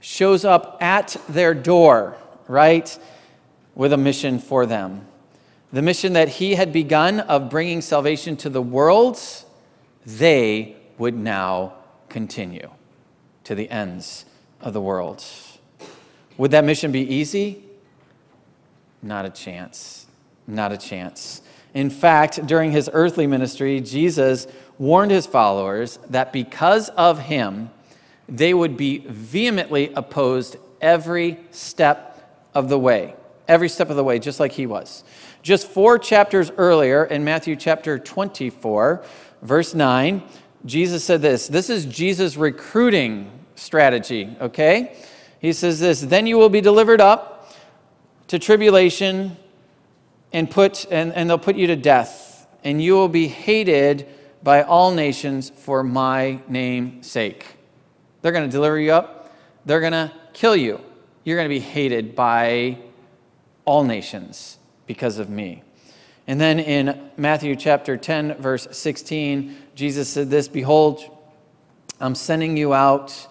shows 0.01 0.45
up 0.45 0.79
at 0.81 1.17
their 1.29 1.55
door, 1.55 2.17
right, 2.49 2.99
with 3.75 3.93
a 3.93 3.97
mission 3.97 4.39
for 4.39 4.67
them. 4.67 5.07
The 5.73 5.83
mission 5.83 6.15
that 6.15 6.29
he 6.29 6.57
had 6.57 6.73
begun 6.73 7.21
of 7.21 7.49
bringing 7.49 7.81
salvation 7.81 8.37
to 8.39 8.49
the 8.49 8.63
world, 8.63 9.21
they 10.05 10.77
would 10.99 11.15
now 11.15 11.75
continue 12.09 12.71
to 13.45 13.55
the 13.55 13.71
ends 13.71 14.25
of 14.61 14.73
the 14.73 14.81
world. 14.81 15.25
Would 16.37 16.51
that 16.51 16.65
mission 16.65 16.91
be 16.91 17.03
easy? 17.03 17.65
Not 19.03 19.25
a 19.25 19.31
chance. 19.31 20.07
Not 20.47 20.73
a 20.73 20.77
chance. 20.77 21.43
In 21.73 21.89
fact, 21.89 22.47
during 22.47 22.73
his 22.73 22.91
earthly 22.93 23.27
ministry, 23.27 23.81
Jesus 23.81 24.49
warned 24.79 25.13
his 25.13 25.27
followers 25.27 25.99
that 26.09 26.33
because 26.33 26.89
of 26.91 27.21
him, 27.21 27.71
they 28.29 28.53
would 28.55 28.77
be 28.77 28.99
vehemently 28.99 29.93
opposed 29.95 30.57
every 30.81 31.39
step 31.51 32.49
of 32.55 32.69
the 32.69 32.79
way. 32.79 33.15
Every 33.47 33.69
step 33.69 33.91
of 33.91 33.97
the 33.97 34.05
way, 34.05 34.19
just 34.19 34.41
like 34.41 34.53
he 34.53 34.67
was. 34.67 35.05
Just 35.43 35.69
four 35.69 35.99
chapters 35.99 36.51
earlier, 36.59 37.05
in 37.05 37.25
Matthew 37.25 37.57
chapter 37.57 37.99
24, 37.99 39.03
verse 39.41 39.75
9, 39.75 40.23
Jesus 40.67 41.03
said 41.03 41.23
this. 41.23 41.49
This 41.49 41.71
is 41.71 41.87
Jesus' 41.87 42.37
recruiting 42.37 43.31
strategy, 43.55 44.37
okay? 44.39 44.97
He 45.39 45.55
says 45.55 45.81
this 45.81 46.03
Then 46.03 46.27
you 46.27 46.37
will 46.37 46.51
be 46.51 46.61
delivered 46.61 47.01
up 47.01 47.57
to 48.29 48.39
tribulation 48.39 49.39
and, 50.31 50.51
put, 50.51 50.85
and, 50.91 51.13
and 51.15 51.31
they'll 51.31 51.39
put 51.39 51.57
you 51.57 51.67
to 51.69 51.77
death, 51.77 52.47
and 52.63 52.83
you 52.83 52.93
will 52.93 53.09
be 53.09 53.27
hated 53.27 54.07
by 54.43 54.63
all 54.63 54.93
nations 54.93 55.49
for 55.49 55.83
my 55.83 56.41
name's 56.49 57.11
sake. 57.11 57.47
They're 58.21 58.33
going 58.33 58.49
to 58.49 58.53
deliver 58.53 58.79
you 58.79 58.93
up, 58.93 59.35
they're 59.65 59.81
going 59.81 59.93
to 59.93 60.13
kill 60.35 60.55
you. 60.55 60.81
You're 61.25 61.37
going 61.37 61.49
to 61.49 61.55
be 61.55 61.61
hated 61.61 62.15
by 62.15 62.79
all 63.65 63.85
nations 63.85 64.59
because 64.91 65.21
of 65.21 65.31
me. 65.31 65.63
And 66.27 66.41
then 66.41 66.59
in 66.59 67.13
Matthew 67.17 67.55
chapter 67.55 67.97
10, 67.97 68.35
verse 68.43 68.67
16, 68.73 69.57
Jesus 69.77 70.09
said 70.09 70.31
this 70.31 70.49
Behold, 70.49 71.17
I'm 72.01 72.17
sending 72.17 72.57
you 72.57 72.75
out 72.75 73.29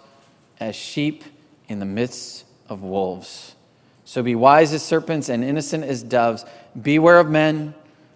as 0.61 0.73
sheep 0.73 1.25
in 1.67 1.79
the 1.79 1.85
midst 1.85 2.45
of 2.69 2.81
wolves. 2.81 3.55
So 4.05 4.23
be 4.23 4.35
wise 4.35 4.71
as 4.71 4.83
serpents 4.83 5.27
and 5.27 5.43
innocent 5.43 5.83
as 5.83 6.01
doves. 6.01 6.45
Beware 6.81 7.19
of 7.19 7.29
men, 7.29 7.73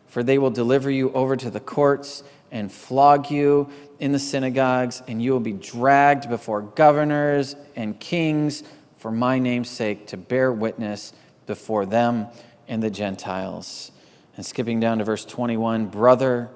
for 0.08 0.24
they 0.24 0.38
will 0.38 0.50
deliver 0.50 0.90
you 0.90 1.12
over 1.12 1.36
to 1.36 1.50
the 1.50 1.60
courts 1.60 2.24
and 2.50 2.72
flog 2.72 3.30
you 3.30 3.70
in 4.00 4.14
the 4.14 4.20
synagogues, 4.20 5.04
and 5.10 5.22
you 5.22 5.34
will 5.34 5.42
be 5.42 5.52
dragged 5.52 6.30
before 6.30 6.62
governors 6.62 7.58
and 7.76 8.00
kings 8.00 8.64
for 9.00 9.12
my 9.12 9.38
name's 9.38 9.70
sake 9.70 10.08
to 10.08 10.16
bear 10.16 10.50
witness 10.54 11.12
before 11.46 11.86
them 11.86 12.28
and 12.68 12.82
the 12.82 12.90
Gentiles. 12.90 13.92
And 14.36 14.46
skipping 14.46 14.80
down 14.80 14.98
to 14.98 15.04
verse 15.04 15.26
21 15.26 15.88
brother 15.88 16.50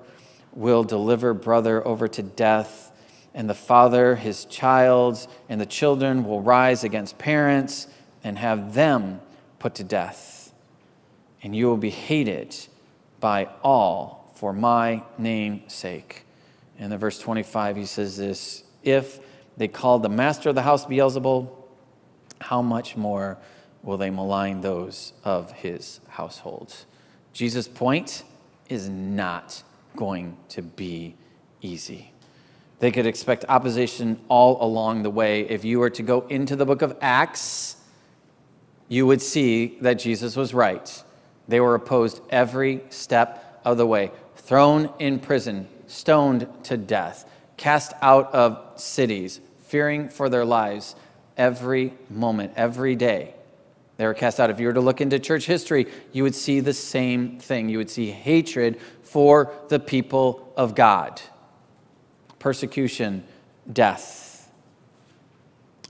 will 0.53 0.83
deliver 0.83 1.33
brother 1.33 1.85
over 1.87 2.07
to 2.07 2.23
death, 2.23 2.91
and 3.33 3.49
the 3.49 3.53
father 3.53 4.15
his 4.15 4.45
child, 4.45 5.27
and 5.47 5.61
the 5.61 5.65
children 5.65 6.23
will 6.23 6.41
rise 6.41 6.83
against 6.83 7.17
parents 7.17 7.87
and 8.23 8.37
have 8.37 8.73
them 8.73 9.21
put 9.59 9.75
to 9.75 9.83
death. 9.83 10.51
And 11.43 11.55
you 11.55 11.67
will 11.67 11.77
be 11.77 11.91
hated 11.91 12.55
by 13.19 13.49
all 13.61 14.31
for 14.35 14.53
my 14.53 15.03
name's 15.17 15.73
sake. 15.73 16.25
And 16.79 16.91
in 16.91 16.99
verse 16.99 17.19
25, 17.19 17.75
he 17.75 17.85
says 17.85 18.17
this 18.17 18.63
If 18.83 19.19
they 19.55 19.67
called 19.67 20.03
the 20.03 20.09
master 20.09 20.49
of 20.49 20.55
the 20.55 20.61
house 20.61 20.85
Beelzebul, 20.85 21.49
how 22.39 22.61
much 22.61 22.95
more 22.95 23.37
will 23.87 23.97
they 23.97 24.09
malign 24.09 24.59
those 24.59 25.13
of 25.23 25.49
his 25.53 26.01
household? 26.09 26.75
Jesus' 27.31 27.69
point 27.69 28.23
is 28.67 28.89
not 28.89 29.63
going 29.95 30.35
to 30.49 30.61
be 30.61 31.15
easy. 31.61 32.11
They 32.79 32.91
could 32.91 33.07
expect 33.07 33.45
opposition 33.47 34.19
all 34.27 34.61
along 34.61 35.03
the 35.03 35.09
way. 35.09 35.41
If 35.47 35.63
you 35.63 35.79
were 35.79 35.89
to 35.91 36.03
go 36.03 36.27
into 36.27 36.57
the 36.57 36.65
book 36.65 36.81
of 36.81 36.97
Acts, 36.99 37.77
you 38.89 39.07
would 39.07 39.21
see 39.21 39.77
that 39.79 39.95
Jesus 39.95 40.35
was 40.35 40.53
right. 40.53 41.03
They 41.47 41.61
were 41.61 41.73
opposed 41.73 42.21
every 42.29 42.81
step 42.89 43.61
of 43.63 43.77
the 43.77 43.87
way, 43.87 44.11
thrown 44.35 44.91
in 44.99 45.17
prison, 45.19 45.65
stoned 45.87 46.45
to 46.63 46.75
death, 46.75 47.23
cast 47.55 47.93
out 48.01 48.33
of 48.33 48.79
cities, 48.79 49.39
fearing 49.59 50.09
for 50.09 50.27
their 50.27 50.45
lives 50.45 50.95
every 51.37 51.93
moment, 52.09 52.51
every 52.57 52.95
day. 52.97 53.33
They 53.97 54.05
were 54.05 54.13
cast 54.13 54.39
out. 54.39 54.49
If 54.49 54.59
you 54.59 54.67
were 54.67 54.73
to 54.73 54.81
look 54.81 55.01
into 55.01 55.19
church 55.19 55.45
history, 55.45 55.87
you 56.13 56.23
would 56.23 56.35
see 56.35 56.59
the 56.59 56.73
same 56.73 57.39
thing. 57.39 57.67
You 57.67 57.79
would 57.79 57.89
see 57.89 58.11
hatred 58.11 58.79
for 59.01 59.51
the 59.69 59.79
people 59.79 60.53
of 60.55 60.75
God, 60.75 61.21
persecution, 62.39 63.23
death. 63.71 64.51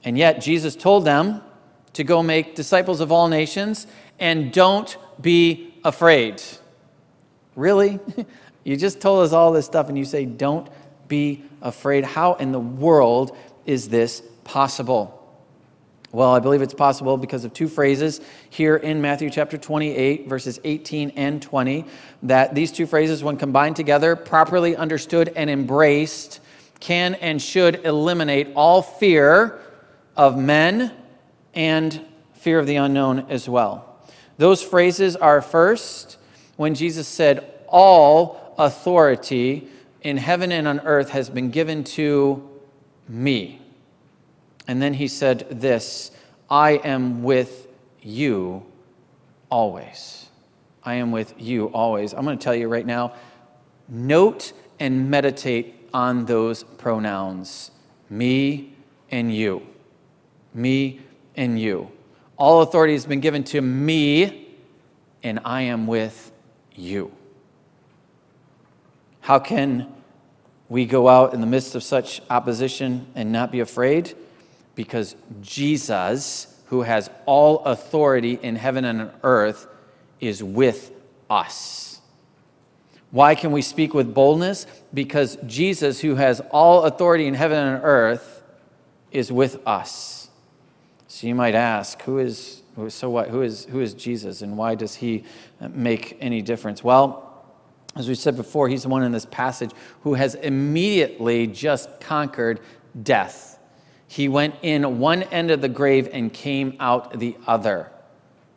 And 0.04 0.18
yet, 0.18 0.42
Jesus 0.42 0.76
told 0.76 1.04
them 1.04 1.42
to 1.94 2.04
go 2.04 2.24
make 2.24 2.56
disciples 2.56 3.02
of 3.02 3.12
all 3.12 3.28
nations 3.28 3.88
and 4.20 4.54
don't 4.54 4.96
be 5.20 5.74
afraid. 5.84 6.42
Really? 7.56 8.00
You 8.68 8.76
just 8.76 9.00
told 9.00 9.24
us 9.24 9.32
all 9.32 9.54
this 9.54 9.66
stuff 9.66 9.88
and 9.88 9.98
you 9.98 10.04
say, 10.04 10.26
don't 10.26 10.68
be 11.08 11.46
afraid. 11.62 12.04
How 12.04 12.34
in 12.34 12.52
the 12.52 12.60
world 12.60 13.38
is 13.66 13.88
this 13.88 14.22
possible? 14.44 15.17
Well, 16.14 16.34
I 16.34 16.40
believe 16.40 16.62
it's 16.62 16.74
possible 16.74 17.18
because 17.18 17.44
of 17.44 17.54
two 17.54 17.68
phrases 17.68 18.22
here 18.50 18.78
in 18.78 19.02
Matthew 19.02 19.30
chapter 19.30 19.58
28, 19.58 20.28
verses 20.28 20.58
18 20.64 21.12
and 21.18 21.42
20, 21.42 21.86
that 22.24 22.56
these 22.56 22.72
two 22.72 22.86
phrases, 22.86 23.26
when 23.26 23.36
combined 23.36 23.76
together, 23.76 24.16
properly 24.16 24.76
understood 24.76 25.34
and 25.36 25.50
embraced, 25.50 26.40
can 26.80 27.16
and 27.16 27.42
should 27.42 27.84
eliminate 27.86 28.54
all 28.56 28.82
fear 28.82 29.60
of 30.16 30.38
men 30.38 30.94
and 31.54 32.06
fear 32.34 32.58
of 32.58 32.68
the 32.68 32.78
unknown 32.78 33.26
as 33.30 33.50
well. 33.50 34.00
Those 34.38 34.64
phrases 34.64 35.18
are 35.18 35.42
first, 35.42 36.18
when 36.56 36.74
Jesus 36.74 37.08
said, 37.08 37.54
All 37.68 38.56
authority 38.58 39.68
in 40.04 40.16
heaven 40.16 40.54
and 40.54 40.70
on 40.70 40.80
earth 40.82 41.10
has 41.10 41.30
been 41.30 41.52
given 41.52 41.84
to 41.84 42.48
me. 43.10 43.62
And 44.68 44.82
then 44.82 44.94
he 44.94 45.08
said 45.08 45.48
this 45.50 46.12
I 46.50 46.72
am 46.72 47.24
with 47.24 47.68
you 48.02 48.66
always. 49.50 50.30
I 50.84 50.96
am 50.96 51.12
with 51.12 51.34
you 51.38 51.68
always. 51.68 52.14
I'm 52.14 52.24
going 52.24 52.38
to 52.38 52.44
tell 52.44 52.56
you 52.56 52.68
right 52.68 52.86
now 52.86 53.14
note 53.90 54.54
and 54.80 55.10
meditate 55.10 55.90
on 55.94 56.26
those 56.26 56.64
pronouns 56.64 57.72
me 58.10 58.74
and 59.12 59.34
you. 59.34 59.66
Me 60.54 61.02
and 61.36 61.60
you. 61.60 61.92
All 62.38 62.62
authority 62.62 62.94
has 62.94 63.06
been 63.06 63.20
given 63.20 63.44
to 63.46 63.62
me, 63.62 64.48
and 65.24 65.40
I 65.44 65.64
am 65.64 65.88
with 65.88 66.32
you. 66.76 67.12
How 69.22 69.40
can 69.40 69.92
we 70.70 70.86
go 70.86 71.08
out 71.08 71.34
in 71.34 71.42
the 71.42 71.48
midst 71.48 71.76
of 71.76 71.84
such 71.84 72.22
opposition 72.30 73.08
and 73.16 73.32
not 73.32 73.52
be 73.52 73.60
afraid? 73.60 74.16
Because 74.78 75.16
Jesus, 75.42 76.62
who 76.68 76.84
has 76.84 77.10
all 77.26 77.64
authority 77.66 78.38
in 78.40 78.56
heaven 78.56 78.86
and 78.86 79.02
on 79.02 79.12
earth, 79.24 79.66
is 80.22 80.44
with 80.44 80.92
us. 81.32 82.00
Why 83.10 83.34
can 83.34 83.52
we 83.52 83.64
speak 83.64 83.96
with 83.96 84.14
boldness? 84.14 84.68
Because 84.94 85.40
Jesus, 85.48 86.02
who 86.02 86.14
has 86.14 86.42
all 86.52 86.84
authority 86.84 87.26
in 87.26 87.34
heaven 87.34 87.58
and 87.58 87.84
earth, 87.84 88.44
is 89.12 89.32
with 89.32 89.66
us. 89.66 90.30
So 91.08 91.26
you 91.26 91.34
might 91.34 91.56
ask, 91.56 92.00
who 92.04 92.20
is 92.20 92.62
so 92.90 93.10
what? 93.10 93.30
Who 93.30 93.42
is 93.42 93.66
who 93.66 93.80
is 93.80 93.96
Jesus 93.96 94.44
and 94.44 94.56
why 94.56 94.76
does 94.76 94.94
he 94.94 95.24
uh, 95.60 95.70
make 95.70 96.18
any 96.22 96.44
difference? 96.44 96.84
Well, 96.84 97.44
as 97.96 98.08
we 98.08 98.14
said 98.14 98.38
before, 98.38 98.70
he's 98.70 98.84
the 98.84 98.90
one 98.90 99.02
in 99.02 99.12
this 99.12 99.26
passage 99.26 99.72
who 100.02 100.14
has 100.14 100.36
immediately 100.36 101.48
just 101.48 102.00
conquered 102.00 102.60
death. 103.02 103.57
He 104.08 104.28
went 104.30 104.56
in 104.62 105.00
one 105.00 105.24
end 105.24 105.52
of 105.52 105.62
the 105.62 105.70
grave 105.70 106.10
and 106.12 106.32
came 106.32 106.78
out 106.80 107.20
the 107.20 107.36
other. 107.46 107.92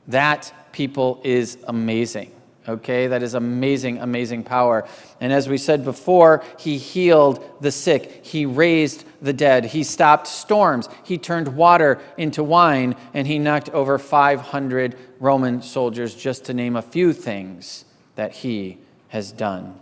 That, 0.07 0.53
people, 0.73 1.21
is 1.25 1.59
amazing. 1.67 2.33
Okay, 2.69 3.07
that 3.07 3.23
is 3.23 3.35
amazing, 3.35 3.99
amazing 3.99 4.45
power. 4.45 4.87
And 5.21 5.33
as 5.33 5.49
we 5.49 5.57
said 5.57 5.85
before, 5.85 6.45
he 6.59 6.77
healed 6.77 7.43
the 7.61 7.73
sick, 7.73 8.25
he 8.25 8.45
raised 8.47 9.05
the 9.23 9.33
dead, 9.33 9.65
he 9.65 9.83
stopped 9.83 10.27
storms, 10.27 10.89
he 11.03 11.17
turned 11.17 11.49
water 11.57 12.01
into 12.19 12.45
wine, 12.45 12.95
and 13.15 13.27
he 13.27 13.39
knocked 13.39 13.71
over 13.71 13.99
500 13.99 14.97
Roman 15.19 15.63
soldiers, 15.63 16.15
just 16.15 16.45
to 16.45 16.55
name 16.55 16.77
a 16.77 16.83
few 16.83 17.13
things 17.13 17.87
that 18.15 18.33
he 18.33 18.79
has 19.09 19.33
done. 19.33 19.81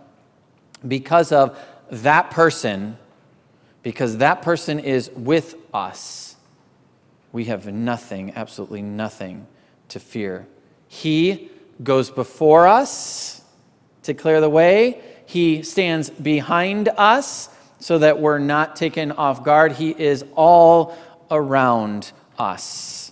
Because 0.86 1.32
of 1.32 1.58
that 1.90 2.30
person, 2.30 2.96
because 3.88 4.18
that 4.18 4.42
person 4.42 4.78
is 4.78 5.10
with 5.12 5.54
us, 5.72 6.36
we 7.32 7.46
have 7.46 7.66
nothing, 7.72 8.34
absolutely 8.36 8.82
nothing 8.82 9.46
to 9.88 9.98
fear. 9.98 10.46
He 10.88 11.50
goes 11.82 12.10
before 12.10 12.66
us 12.66 13.40
to 14.02 14.12
clear 14.12 14.42
the 14.42 14.50
way, 14.50 15.00
He 15.24 15.62
stands 15.62 16.10
behind 16.10 16.90
us 16.98 17.48
so 17.78 17.96
that 18.00 18.20
we're 18.20 18.38
not 18.38 18.76
taken 18.76 19.10
off 19.10 19.42
guard. 19.42 19.72
He 19.72 19.92
is 19.98 20.22
all 20.34 20.94
around 21.30 22.12
us. 22.38 23.10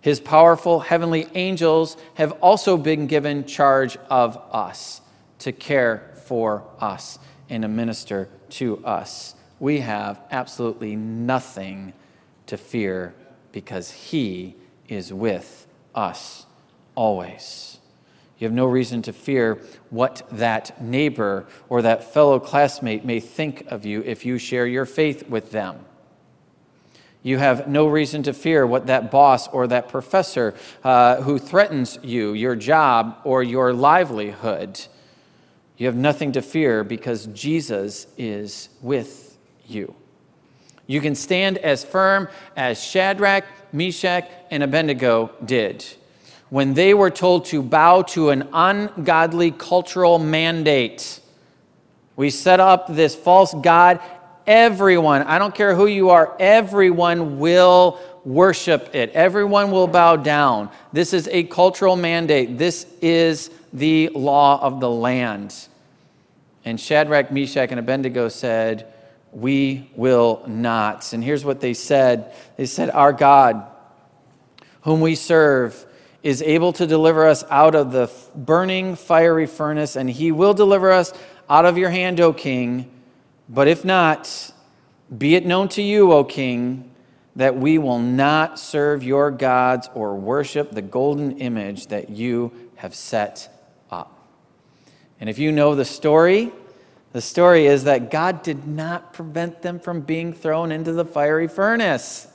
His 0.00 0.18
powerful 0.18 0.80
heavenly 0.80 1.28
angels 1.36 1.96
have 2.14 2.32
also 2.42 2.76
been 2.76 3.06
given 3.06 3.44
charge 3.44 3.96
of 4.10 4.36
us 4.50 5.00
to 5.38 5.52
care 5.52 6.10
for 6.24 6.64
us 6.80 7.20
and 7.48 7.62
to 7.62 7.68
minister 7.68 8.28
to 8.50 8.84
us. 8.84 9.36
We 9.60 9.80
have 9.80 10.20
absolutely 10.30 10.96
nothing 10.96 11.92
to 12.46 12.56
fear 12.56 13.14
because 13.52 13.90
He 13.90 14.56
is 14.88 15.12
with 15.12 15.66
us 15.94 16.46
always. 16.94 17.78
You 18.38 18.46
have 18.46 18.54
no 18.54 18.66
reason 18.66 19.02
to 19.02 19.12
fear 19.12 19.60
what 19.90 20.22
that 20.30 20.80
neighbor 20.80 21.46
or 21.68 21.82
that 21.82 22.04
fellow 22.04 22.38
classmate 22.38 23.04
may 23.04 23.18
think 23.18 23.66
of 23.66 23.84
you 23.84 24.02
if 24.06 24.24
you 24.24 24.38
share 24.38 24.66
your 24.66 24.86
faith 24.86 25.28
with 25.28 25.50
them. 25.50 25.84
You 27.24 27.38
have 27.38 27.66
no 27.66 27.88
reason 27.88 28.22
to 28.22 28.32
fear 28.32 28.64
what 28.64 28.86
that 28.86 29.10
boss 29.10 29.48
or 29.48 29.66
that 29.66 29.88
professor 29.88 30.54
uh, 30.84 31.16
who 31.22 31.38
threatens 31.38 31.98
you, 32.00 32.32
your 32.32 32.54
job, 32.54 33.18
or 33.24 33.42
your 33.42 33.72
livelihood. 33.72 34.86
You 35.76 35.86
have 35.86 35.96
nothing 35.96 36.32
to 36.32 36.42
fear 36.42 36.84
because 36.84 37.26
Jesus 37.26 38.06
is 38.16 38.68
with 38.80 39.27
you. 39.68 39.94
You 40.86 41.00
can 41.00 41.14
stand 41.14 41.58
as 41.58 41.84
firm 41.84 42.28
as 42.56 42.82
Shadrach, 42.82 43.44
Meshach, 43.72 44.28
and 44.50 44.62
Abednego 44.62 45.30
did 45.44 45.84
when 46.50 46.74
they 46.74 46.94
were 46.94 47.10
told 47.10 47.44
to 47.46 47.62
bow 47.62 48.02
to 48.02 48.30
an 48.30 48.48
ungodly 48.52 49.50
cultural 49.50 50.18
mandate. 50.18 51.20
We 52.16 52.30
set 52.30 52.60
up 52.60 52.86
this 52.88 53.14
false 53.14 53.54
God. 53.54 54.00
Everyone, 54.46 55.22
I 55.22 55.38
don't 55.38 55.54
care 55.54 55.74
who 55.74 55.86
you 55.86 56.08
are, 56.10 56.34
everyone 56.40 57.38
will 57.38 58.00
worship 58.24 58.94
it. 58.94 59.10
Everyone 59.12 59.70
will 59.70 59.86
bow 59.86 60.16
down. 60.16 60.70
This 60.92 61.12
is 61.12 61.28
a 61.28 61.44
cultural 61.44 61.96
mandate. 61.96 62.58
This 62.58 62.86
is 63.00 63.50
the 63.72 64.08
law 64.08 64.60
of 64.60 64.80
the 64.80 64.90
land. 64.90 65.54
And 66.64 66.80
Shadrach, 66.80 67.30
Meshach, 67.30 67.70
and 67.70 67.78
Abednego 67.78 68.28
said, 68.28 68.92
We 69.32 69.90
will 69.94 70.42
not. 70.46 71.12
And 71.12 71.22
here's 71.22 71.44
what 71.44 71.60
they 71.60 71.74
said 71.74 72.34
They 72.56 72.66
said, 72.66 72.90
Our 72.90 73.12
God, 73.12 73.66
whom 74.82 75.00
we 75.00 75.14
serve, 75.14 75.86
is 76.22 76.42
able 76.42 76.72
to 76.74 76.86
deliver 76.86 77.26
us 77.26 77.44
out 77.48 77.74
of 77.74 77.92
the 77.92 78.10
burning 78.34 78.96
fiery 78.96 79.46
furnace, 79.46 79.96
and 79.96 80.10
he 80.10 80.32
will 80.32 80.54
deliver 80.54 80.90
us 80.90 81.12
out 81.48 81.64
of 81.64 81.78
your 81.78 81.90
hand, 81.90 82.20
O 82.20 82.32
king. 82.32 82.90
But 83.48 83.68
if 83.68 83.84
not, 83.84 84.52
be 85.16 85.34
it 85.36 85.46
known 85.46 85.68
to 85.70 85.82
you, 85.82 86.12
O 86.12 86.24
king, 86.24 86.90
that 87.36 87.56
we 87.56 87.78
will 87.78 88.00
not 88.00 88.58
serve 88.58 89.04
your 89.04 89.30
gods 89.30 89.88
or 89.94 90.16
worship 90.16 90.72
the 90.72 90.82
golden 90.82 91.38
image 91.38 91.86
that 91.86 92.10
you 92.10 92.52
have 92.76 92.94
set 92.94 93.48
up. 93.90 94.28
And 95.20 95.30
if 95.30 95.38
you 95.38 95.52
know 95.52 95.74
the 95.74 95.84
story, 95.84 96.52
the 97.12 97.20
story 97.20 97.66
is 97.66 97.84
that 97.84 98.10
God 98.10 98.42
did 98.42 98.66
not 98.66 99.12
prevent 99.12 99.62
them 99.62 99.80
from 99.80 100.02
being 100.02 100.32
thrown 100.32 100.70
into 100.70 100.92
the 100.92 101.04
fiery 101.04 101.48
furnace. 101.48 102.28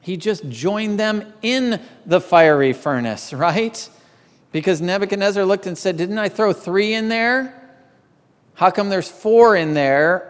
He 0.00 0.16
just 0.16 0.48
joined 0.48 0.98
them 0.98 1.32
in 1.42 1.80
the 2.06 2.20
fiery 2.20 2.72
furnace, 2.72 3.32
right? 3.32 3.88
Because 4.52 4.80
Nebuchadnezzar 4.80 5.44
looked 5.44 5.66
and 5.66 5.76
said, 5.76 5.96
Didn't 5.96 6.18
I 6.18 6.28
throw 6.28 6.52
three 6.52 6.94
in 6.94 7.08
there? 7.08 7.56
How 8.54 8.70
come 8.70 8.88
there's 8.88 9.10
four 9.10 9.56
in 9.56 9.74
there? 9.74 10.26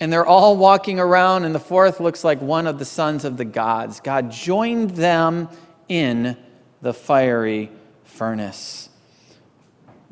And 0.00 0.12
they're 0.12 0.26
all 0.26 0.56
walking 0.56 0.98
around, 0.98 1.44
and 1.44 1.54
the 1.54 1.60
fourth 1.60 2.00
looks 2.00 2.24
like 2.24 2.40
one 2.40 2.66
of 2.66 2.78
the 2.78 2.84
sons 2.84 3.24
of 3.24 3.36
the 3.36 3.44
gods. 3.44 4.00
God 4.00 4.32
joined 4.32 4.90
them 4.90 5.48
in 5.88 6.36
the 6.80 6.92
fiery 6.92 7.70
furnace. 8.04 8.88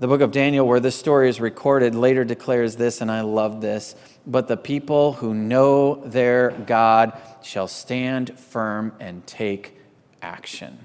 The 0.01 0.09
book 0.09 0.23
of 0.23 0.33
Daniel, 0.33 0.67
where 0.67 0.81
this 0.81 0.97
story 0.97 1.29
is 1.29 1.43
recorded, 1.43 1.95
later 1.95 2.25
declares 2.25 2.75
this, 2.75 3.03
and 3.03 3.11
I 3.11 3.21
love 3.21 3.61
this. 3.61 3.95
But 4.27 4.49
the 4.49 4.57
people 4.57 5.13
who 5.13 5.35
know 5.35 5.97
their 5.97 6.53
God 6.53 7.21
shall 7.43 7.69
stand 7.69 8.39
firm 8.39 8.95
and 8.99 9.27
take 9.27 9.77
action. 10.23 10.79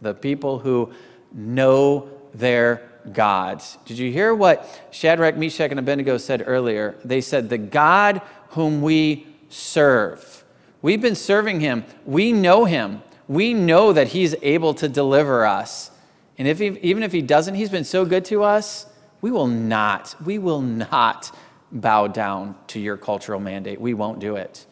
The 0.00 0.14
people 0.14 0.60
who 0.60 0.94
know 1.30 2.08
their 2.32 2.88
God. 3.12 3.62
Did 3.84 3.98
you 3.98 4.10
hear 4.10 4.34
what 4.34 4.66
Shadrach, 4.90 5.36
Meshach, 5.36 5.70
and 5.70 5.78
Abednego 5.78 6.16
said 6.16 6.42
earlier? 6.46 6.94
They 7.04 7.20
said, 7.20 7.50
The 7.50 7.58
God 7.58 8.22
whom 8.48 8.80
we 8.80 9.26
serve. 9.50 10.42
We've 10.80 11.02
been 11.02 11.16
serving 11.16 11.60
him. 11.60 11.84
We 12.06 12.32
know 12.32 12.64
him. 12.64 13.02
We 13.28 13.52
know 13.52 13.92
that 13.92 14.08
he's 14.08 14.34
able 14.40 14.72
to 14.72 14.88
deliver 14.88 15.44
us. 15.44 15.90
And 16.38 16.48
if 16.48 16.58
he, 16.58 16.78
even 16.82 17.02
if 17.02 17.12
he 17.12 17.22
doesn't, 17.22 17.54
he's 17.54 17.70
been 17.70 17.84
so 17.84 18.04
good 18.04 18.24
to 18.26 18.42
us, 18.42 18.86
we 19.20 19.30
will 19.30 19.46
not, 19.46 20.14
we 20.24 20.38
will 20.38 20.60
not 20.60 21.36
bow 21.70 22.06
down 22.06 22.56
to 22.68 22.80
your 22.80 22.96
cultural 22.96 23.40
mandate. 23.40 23.80
We 23.80 23.94
won't 23.94 24.18
do 24.18 24.36
it 24.36 24.66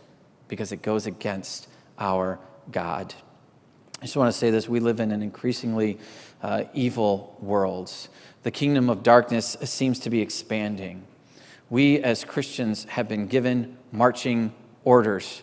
because 0.48 0.72
it 0.72 0.82
goes 0.82 1.06
against 1.06 1.68
our 1.98 2.38
God. 2.70 3.14
I 4.00 4.04
just 4.04 4.16
want 4.16 4.32
to 4.32 4.38
say 4.38 4.50
this 4.50 4.68
we 4.68 4.80
live 4.80 5.00
in 5.00 5.12
an 5.12 5.22
increasingly 5.22 5.98
uh, 6.42 6.64
evil 6.74 7.36
world. 7.40 7.92
The 8.42 8.50
kingdom 8.50 8.90
of 8.90 9.02
darkness 9.02 9.56
seems 9.62 10.00
to 10.00 10.10
be 10.10 10.20
expanding. 10.20 11.04
We 11.70 12.00
as 12.00 12.24
Christians 12.24 12.84
have 12.84 13.08
been 13.08 13.28
given 13.28 13.76
marching 13.92 14.52
orders 14.84 15.42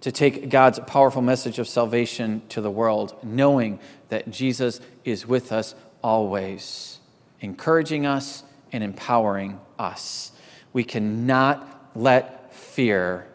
to 0.00 0.10
take 0.10 0.48
God's 0.48 0.78
powerful 0.80 1.22
message 1.22 1.58
of 1.58 1.68
salvation 1.68 2.42
to 2.48 2.60
the 2.60 2.70
world, 2.70 3.16
knowing 3.22 3.78
that 4.14 4.30
Jesus 4.30 4.80
is 5.04 5.26
with 5.26 5.50
us 5.50 5.74
always, 6.00 7.00
encouraging 7.40 8.06
us 8.06 8.44
and 8.70 8.84
empowering 8.84 9.58
us. 9.76 10.30
We 10.72 10.84
cannot 10.84 11.90
let 11.96 12.54
fear 12.54 13.26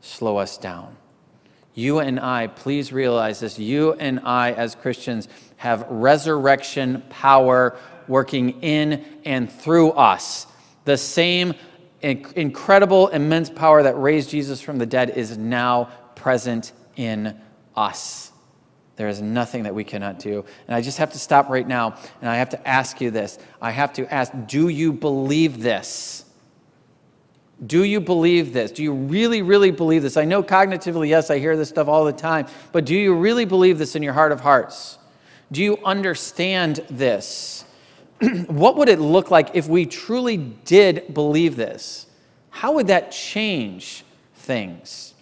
slow 0.00 0.38
us 0.38 0.58
down. 0.58 0.96
You 1.74 2.00
and 2.00 2.18
I, 2.18 2.48
please 2.48 2.92
realize 2.92 3.38
this. 3.38 3.60
You 3.60 3.92
and 3.92 4.18
I, 4.24 4.50
as 4.54 4.74
Christians, 4.74 5.28
have 5.56 5.86
resurrection 5.88 7.04
power 7.10 7.78
working 8.08 8.60
in 8.60 9.04
and 9.24 9.48
through 9.48 9.92
us. 9.92 10.48
The 10.84 10.96
same 10.96 11.54
incredible, 12.02 13.06
immense 13.06 13.50
power 13.50 13.84
that 13.84 13.94
raised 13.94 14.30
Jesus 14.30 14.60
from 14.60 14.78
the 14.78 14.86
dead 14.86 15.10
is 15.10 15.38
now 15.38 15.90
present 16.16 16.72
in 16.96 17.40
us. 17.76 18.32
There 18.96 19.08
is 19.08 19.20
nothing 19.20 19.64
that 19.64 19.74
we 19.74 19.84
cannot 19.84 20.18
do. 20.18 20.44
And 20.66 20.74
I 20.74 20.80
just 20.80 20.98
have 20.98 21.12
to 21.12 21.18
stop 21.18 21.48
right 21.48 21.66
now 21.66 21.96
and 22.20 22.30
I 22.30 22.36
have 22.36 22.50
to 22.50 22.68
ask 22.68 23.00
you 23.00 23.10
this. 23.10 23.38
I 23.60 23.70
have 23.70 23.92
to 23.94 24.12
ask, 24.12 24.32
do 24.46 24.68
you 24.68 24.92
believe 24.92 25.60
this? 25.60 26.24
Do 27.66 27.84
you 27.84 28.00
believe 28.00 28.52
this? 28.52 28.70
Do 28.72 28.82
you 28.82 28.92
really, 28.92 29.42
really 29.42 29.70
believe 29.70 30.02
this? 30.02 30.16
I 30.16 30.24
know 30.24 30.42
cognitively, 30.42 31.08
yes, 31.08 31.30
I 31.30 31.38
hear 31.38 31.56
this 31.56 31.68
stuff 31.68 31.88
all 31.88 32.04
the 32.04 32.12
time, 32.12 32.46
but 32.72 32.84
do 32.84 32.94
you 32.94 33.14
really 33.14 33.44
believe 33.44 33.78
this 33.78 33.96
in 33.96 34.02
your 34.02 34.12
heart 34.12 34.32
of 34.32 34.40
hearts? 34.40 34.98
Do 35.50 35.62
you 35.62 35.78
understand 35.84 36.84
this? 36.90 37.64
what 38.46 38.76
would 38.76 38.88
it 38.88 39.00
look 39.00 39.30
like 39.30 39.50
if 39.54 39.68
we 39.68 39.86
truly 39.86 40.36
did 40.36 41.14
believe 41.14 41.56
this? 41.56 42.06
How 42.50 42.72
would 42.72 42.88
that 42.88 43.10
change 43.10 44.04
things? 44.34 45.13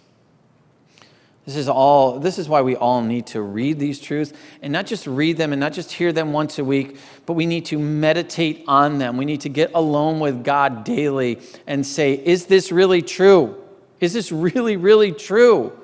This 1.45 1.57
is 1.57 1.67
all 1.67 2.19
this 2.19 2.39
is 2.39 2.47
why 2.47 2.61
we 2.61 2.77
all 2.77 3.01
need 3.01 3.27
to 3.27 3.41
read 3.41 3.77
these 3.77 3.99
truths 3.99 4.31
and 4.61 4.71
not 4.71 4.85
just 4.85 5.05
read 5.05 5.35
them 5.35 5.51
and 5.51 5.59
not 5.59 5.73
just 5.73 5.91
hear 5.91 6.13
them 6.13 6.31
once 6.31 6.57
a 6.57 6.63
week, 6.63 6.97
but 7.25 7.33
we 7.33 7.45
need 7.45 7.65
to 7.65 7.77
meditate 7.77 8.63
on 8.67 8.97
them. 8.97 9.17
We 9.17 9.25
need 9.25 9.41
to 9.41 9.49
get 9.49 9.71
alone 9.75 10.21
with 10.21 10.43
God 10.43 10.85
daily 10.85 11.41
and 11.67 11.85
say, 11.85 12.13
is 12.13 12.45
this 12.45 12.71
really 12.71 13.01
true? 13.01 13.61
Is 13.99 14.13
this 14.13 14.31
really 14.31 14.77
really 14.77 15.11
true? 15.11 15.77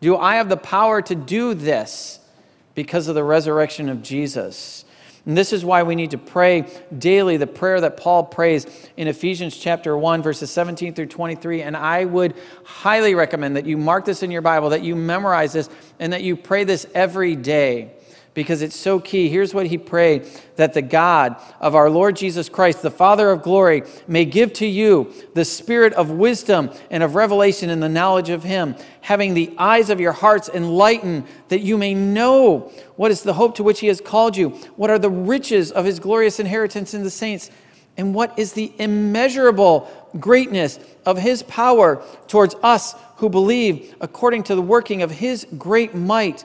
Do 0.00 0.16
I 0.16 0.36
have 0.36 0.48
the 0.48 0.58
power 0.58 1.00
to 1.02 1.14
do 1.14 1.54
this 1.54 2.20
because 2.74 3.08
of 3.08 3.14
the 3.14 3.24
resurrection 3.24 3.88
of 3.88 4.02
Jesus? 4.02 4.84
And 5.28 5.36
this 5.36 5.52
is 5.52 5.62
why 5.62 5.82
we 5.82 5.94
need 5.94 6.12
to 6.12 6.18
pray 6.18 6.64
daily 6.96 7.36
the 7.36 7.46
prayer 7.46 7.82
that 7.82 7.98
Paul 7.98 8.24
prays 8.24 8.66
in 8.96 9.08
Ephesians 9.08 9.54
chapter 9.54 9.94
1, 9.94 10.22
verses 10.22 10.50
17 10.50 10.94
through 10.94 11.08
23. 11.08 11.60
And 11.60 11.76
I 11.76 12.06
would 12.06 12.34
highly 12.64 13.14
recommend 13.14 13.54
that 13.56 13.66
you 13.66 13.76
mark 13.76 14.06
this 14.06 14.22
in 14.22 14.30
your 14.30 14.40
Bible, 14.40 14.70
that 14.70 14.82
you 14.82 14.96
memorize 14.96 15.52
this, 15.52 15.68
and 16.00 16.14
that 16.14 16.22
you 16.22 16.34
pray 16.34 16.64
this 16.64 16.86
every 16.94 17.36
day. 17.36 17.90
Because 18.38 18.62
it's 18.62 18.76
so 18.76 19.00
key. 19.00 19.28
Here's 19.28 19.52
what 19.52 19.66
he 19.66 19.76
prayed 19.76 20.24
that 20.54 20.72
the 20.72 20.80
God 20.80 21.42
of 21.58 21.74
our 21.74 21.90
Lord 21.90 22.14
Jesus 22.14 22.48
Christ, 22.48 22.82
the 22.82 22.88
Father 22.90 23.32
of 23.32 23.42
glory, 23.42 23.82
may 24.06 24.24
give 24.24 24.52
to 24.54 24.66
you 24.66 25.12
the 25.34 25.44
spirit 25.44 25.92
of 25.94 26.12
wisdom 26.12 26.70
and 26.88 27.02
of 27.02 27.16
revelation 27.16 27.68
in 27.68 27.80
the 27.80 27.88
knowledge 27.88 28.28
of 28.28 28.44
him, 28.44 28.76
having 29.00 29.34
the 29.34 29.52
eyes 29.58 29.90
of 29.90 29.98
your 29.98 30.12
hearts 30.12 30.48
enlightened, 30.48 31.26
that 31.48 31.62
you 31.62 31.76
may 31.76 31.94
know 31.94 32.70
what 32.94 33.10
is 33.10 33.22
the 33.22 33.34
hope 33.34 33.56
to 33.56 33.64
which 33.64 33.80
he 33.80 33.88
has 33.88 34.00
called 34.00 34.36
you, 34.36 34.50
what 34.76 34.88
are 34.88 35.00
the 35.00 35.10
riches 35.10 35.72
of 35.72 35.84
his 35.84 35.98
glorious 35.98 36.38
inheritance 36.38 36.94
in 36.94 37.02
the 37.02 37.10
saints, 37.10 37.50
and 37.96 38.14
what 38.14 38.38
is 38.38 38.52
the 38.52 38.72
immeasurable 38.78 39.90
greatness 40.20 40.78
of 41.04 41.18
his 41.18 41.42
power 41.42 42.00
towards 42.28 42.54
us 42.62 42.94
who 43.16 43.28
believe, 43.28 43.96
according 44.00 44.44
to 44.44 44.54
the 44.54 44.62
working 44.62 45.02
of 45.02 45.10
his 45.10 45.44
great 45.58 45.92
might 45.92 46.44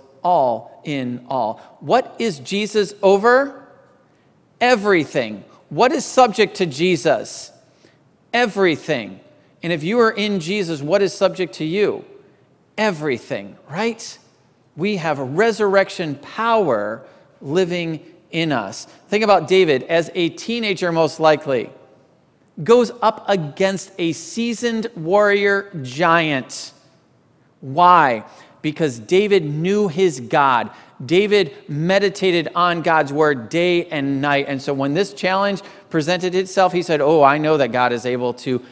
all 0.23 0.81
in 0.83 1.25
all. 1.29 1.77
What 1.79 2.15
is 2.19 2.39
Jesus 2.39 2.93
over? 3.01 3.67
Everything. 4.59 5.43
What 5.69 5.91
is 5.91 6.05
subject 6.05 6.55
to 6.57 6.65
Jesus? 6.65 7.51
Everything. 8.33 9.19
And 9.63 9.71
if 9.71 9.83
you 9.83 9.99
are 9.99 10.11
in 10.11 10.39
Jesus, 10.39 10.81
what 10.81 11.01
is 11.01 11.13
subject 11.13 11.53
to 11.55 11.65
you? 11.65 12.05
Everything, 12.77 13.57
right? 13.69 14.17
We 14.75 14.97
have 14.97 15.19
resurrection 15.19 16.15
power 16.15 17.03
living 17.41 18.05
in 18.31 18.51
us. 18.51 18.85
Think 19.09 19.23
about 19.23 19.47
David 19.47 19.83
as 19.83 20.09
a 20.15 20.29
teenager, 20.29 20.91
most 20.91 21.19
likely, 21.19 21.69
goes 22.63 22.91
up 23.01 23.25
against 23.27 23.91
a 23.97 24.13
seasoned 24.13 24.87
warrior 24.95 25.69
giant. 25.81 26.73
Why? 27.59 28.23
Because 28.61 28.99
David 28.99 29.43
knew 29.43 29.87
his 29.87 30.19
God. 30.19 30.71
David 31.05 31.53
meditated 31.67 32.49
on 32.55 32.81
God's 32.81 33.11
word 33.11 33.49
day 33.49 33.85
and 33.85 34.21
night. 34.21 34.45
And 34.47 34.61
so 34.61 34.73
when 34.73 34.93
this 34.93 35.13
challenge 35.13 35.61
presented 35.89 36.35
itself, 36.35 36.73
he 36.73 36.81
said, 36.83 37.01
Oh, 37.01 37.23
I 37.23 37.37
know 37.37 37.57
that 37.57 37.71
God 37.71 37.91
is 37.91 38.05
able 38.05 38.33
to 38.35 38.63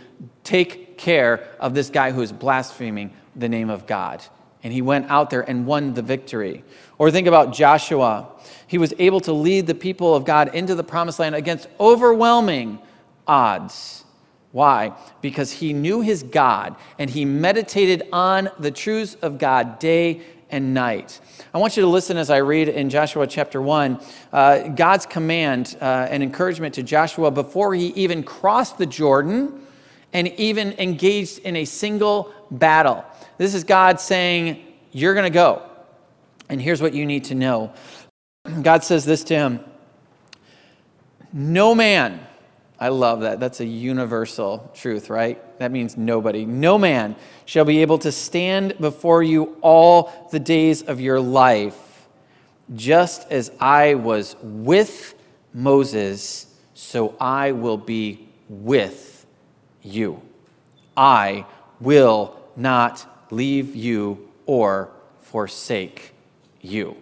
take 0.43 0.97
care 0.97 1.47
of 1.59 1.73
this 1.73 1.89
guy 1.89 2.11
who 2.11 2.21
is 2.21 2.31
blaspheming 2.31 3.11
the 3.35 3.49
name 3.49 3.69
of 3.69 3.87
God. 3.87 4.23
And 4.63 4.73
he 4.73 4.81
went 4.81 5.09
out 5.09 5.29
there 5.29 5.41
and 5.41 5.65
won 5.65 5.93
the 5.93 6.01
victory. 6.01 6.63
Or 6.97 7.09
think 7.09 7.27
about 7.27 7.53
Joshua. 7.53 8.27
He 8.67 8.77
was 8.77 8.93
able 8.99 9.21
to 9.21 9.31
lead 9.31 9.67
the 9.67 9.75
people 9.75 10.13
of 10.13 10.25
God 10.25 10.53
into 10.53 10.75
the 10.75 10.83
promised 10.83 11.19
land 11.19 11.33
against 11.33 11.67
overwhelming 11.79 12.79
odds. 13.25 14.03
Why? 14.51 14.93
Because 15.21 15.51
he 15.51 15.73
knew 15.73 16.01
his 16.01 16.23
God 16.23 16.75
and 16.97 17.09
he 17.09 17.23
meditated 17.25 18.07
on 18.11 18.49
the 18.59 18.71
truths 18.71 19.15
of 19.21 19.37
God 19.37 19.79
day 19.79 20.21
and 20.49 20.73
night. 20.73 21.19
I 21.53 21.59
want 21.59 21.77
you 21.77 21.81
to 21.81 21.89
listen 21.89 22.17
as 22.17 22.31
I 22.31 22.37
read 22.37 22.67
in 22.69 22.89
Joshua 22.89 23.27
chapter 23.27 23.61
1 23.61 23.99
uh, 24.33 24.67
God's 24.69 25.05
command 25.05 25.77
uh, 25.79 26.07
and 26.09 26.23
encouragement 26.23 26.73
to 26.75 26.83
Joshua 26.83 27.29
before 27.29 27.75
he 27.75 27.87
even 27.89 28.23
crossed 28.23 28.79
the 28.79 28.87
Jordan 28.87 29.61
and 30.13 30.27
even 30.39 30.73
engaged 30.73 31.39
in 31.39 31.55
a 31.55 31.65
single 31.65 32.33
battle. 32.49 33.05
This 33.37 33.53
is 33.53 33.63
God 33.63 33.99
saying, 33.99 34.65
You're 34.91 35.13
going 35.13 35.25
to 35.25 35.29
go. 35.29 35.61
And 36.49 36.59
here's 36.59 36.81
what 36.81 36.93
you 36.95 37.05
need 37.05 37.25
to 37.25 37.35
know 37.35 37.73
God 38.63 38.83
says 38.83 39.05
this 39.05 39.23
to 39.25 39.35
him 39.35 39.59
No 41.31 41.75
man 41.75 42.25
I 42.79 42.87
love 42.87 43.21
that. 43.21 43.41
That's 43.41 43.59
a 43.59 43.65
universal 43.65 44.71
truth, 44.73 45.09
right? 45.09 45.59
That 45.59 45.71
means 45.71 45.97
nobody. 45.97 46.45
No 46.45 46.77
man 46.77 47.17
shall 47.45 47.65
be 47.65 47.81
able 47.81 47.97
to 47.99 48.11
stand 48.11 48.77
before 48.79 49.21
you 49.21 49.57
all 49.61 50.29
the 50.31 50.39
days 50.39 50.81
of 50.83 51.01
your 51.01 51.19
life. 51.19 52.07
Just 52.75 53.29
as 53.31 53.51
I 53.59 53.95
was 53.95 54.37
with 54.41 55.15
Moses, 55.53 56.47
so 56.73 57.15
I 57.19 57.51
will 57.51 57.77
be 57.77 58.29
with 58.47 59.25
you. 59.81 60.21
I 60.95 61.45
will 61.81 62.39
not 62.55 63.27
leave 63.31 63.75
you 63.75 64.29
or 64.45 64.89
forsake 65.19 66.13
you. 66.61 66.95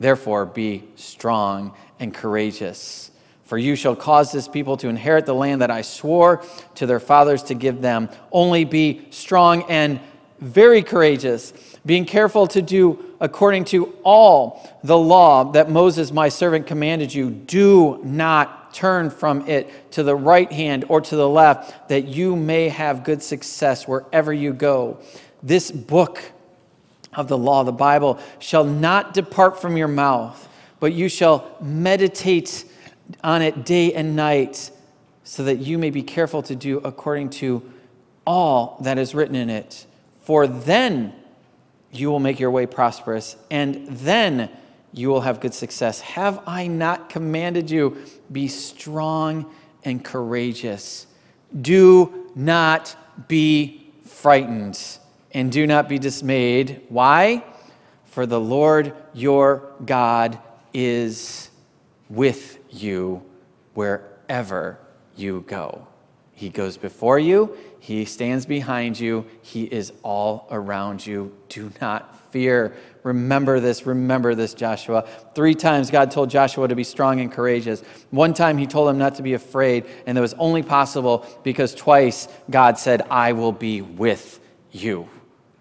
Therefore, 0.00 0.44
be 0.44 0.88
strong 0.96 1.74
and 2.00 2.12
courageous 2.12 3.10
for 3.46 3.56
you 3.56 3.76
shall 3.76 3.96
cause 3.96 4.32
this 4.32 4.48
people 4.48 4.76
to 4.76 4.88
inherit 4.88 5.24
the 5.24 5.34
land 5.34 5.62
that 5.62 5.70
I 5.70 5.82
swore 5.82 6.44
to 6.74 6.86
their 6.86 7.00
fathers 7.00 7.44
to 7.44 7.54
give 7.54 7.80
them. 7.80 8.08
Only 8.30 8.64
be 8.64 9.06
strong 9.10 9.62
and 9.70 10.00
very 10.40 10.82
courageous, 10.82 11.52
being 11.86 12.04
careful 12.04 12.46
to 12.48 12.60
do 12.60 13.14
according 13.20 13.64
to 13.64 13.94
all 14.02 14.78
the 14.84 14.98
law 14.98 15.52
that 15.52 15.70
Moses, 15.70 16.12
my 16.12 16.28
servant, 16.28 16.66
commanded 16.66 17.14
you. 17.14 17.30
Do 17.30 18.00
not 18.02 18.74
turn 18.74 19.08
from 19.08 19.48
it 19.48 19.92
to 19.92 20.02
the 20.02 20.14
right 20.14 20.52
hand 20.52 20.84
or 20.88 21.00
to 21.00 21.16
the 21.16 21.28
left, 21.28 21.88
that 21.88 22.06
you 22.06 22.36
may 22.36 22.68
have 22.68 23.04
good 23.04 23.22
success 23.22 23.88
wherever 23.88 24.32
you 24.32 24.52
go. 24.52 24.98
This 25.42 25.70
book 25.70 26.20
of 27.14 27.28
the 27.28 27.38
law, 27.38 27.64
the 27.64 27.72
Bible, 27.72 28.18
shall 28.38 28.64
not 28.64 29.14
depart 29.14 29.62
from 29.62 29.76
your 29.76 29.88
mouth, 29.88 30.46
but 30.80 30.92
you 30.92 31.08
shall 31.08 31.56
meditate 31.62 32.66
on 33.22 33.42
it 33.42 33.64
day 33.64 33.92
and 33.92 34.16
night, 34.16 34.70
so 35.24 35.44
that 35.44 35.56
you 35.56 35.78
may 35.78 35.90
be 35.90 36.02
careful 36.02 36.42
to 36.42 36.54
do 36.54 36.78
according 36.78 37.30
to 37.30 37.62
all 38.26 38.78
that 38.82 38.98
is 38.98 39.14
written 39.14 39.34
in 39.34 39.50
it. 39.50 39.86
For 40.22 40.46
then 40.46 41.12
you 41.92 42.10
will 42.10 42.20
make 42.20 42.40
your 42.40 42.50
way 42.50 42.66
prosperous, 42.66 43.36
and 43.50 43.86
then 43.88 44.50
you 44.92 45.08
will 45.08 45.20
have 45.20 45.40
good 45.40 45.54
success. 45.54 46.00
Have 46.00 46.42
I 46.46 46.66
not 46.66 47.08
commanded 47.10 47.70
you? 47.70 47.96
Be 48.30 48.48
strong 48.48 49.52
and 49.84 50.04
courageous. 50.04 51.06
Do 51.60 52.30
not 52.34 52.96
be 53.28 53.92
frightened, 54.04 54.80
and 55.32 55.52
do 55.52 55.66
not 55.66 55.88
be 55.88 55.98
dismayed. 55.98 56.82
Why? 56.88 57.44
For 58.06 58.26
the 58.26 58.40
Lord 58.40 58.94
your 59.12 59.72
God 59.84 60.38
is 60.72 61.50
with 62.08 62.58
you 62.82 63.22
wherever 63.74 64.78
you 65.16 65.44
go. 65.46 65.86
He 66.32 66.50
goes 66.50 66.76
before 66.76 67.18
you, 67.18 67.56
He 67.80 68.04
stands 68.04 68.44
behind 68.44 69.00
you, 69.00 69.24
He 69.40 69.64
is 69.64 69.92
all 70.02 70.46
around 70.50 71.06
you. 71.06 71.34
Do 71.48 71.72
not 71.80 72.30
fear. 72.30 72.74
Remember 73.02 73.58
this, 73.58 73.86
remember 73.86 74.34
this, 74.34 74.52
Joshua. 74.52 75.08
Three 75.34 75.54
times 75.54 75.90
God 75.90 76.10
told 76.10 76.28
Joshua 76.28 76.68
to 76.68 76.74
be 76.74 76.84
strong 76.84 77.20
and 77.20 77.32
courageous. 77.32 77.80
One 78.10 78.34
time 78.34 78.58
He 78.58 78.66
told 78.66 78.90
him 78.90 78.98
not 78.98 79.14
to 79.14 79.22
be 79.22 79.32
afraid, 79.32 79.86
and 80.06 80.16
that 80.16 80.20
was 80.20 80.34
only 80.34 80.62
possible 80.62 81.26
because 81.42 81.74
twice 81.74 82.28
God 82.50 82.78
said, 82.78 83.02
I 83.08 83.32
will 83.32 83.52
be 83.52 83.80
with 83.80 84.40
you. 84.72 85.08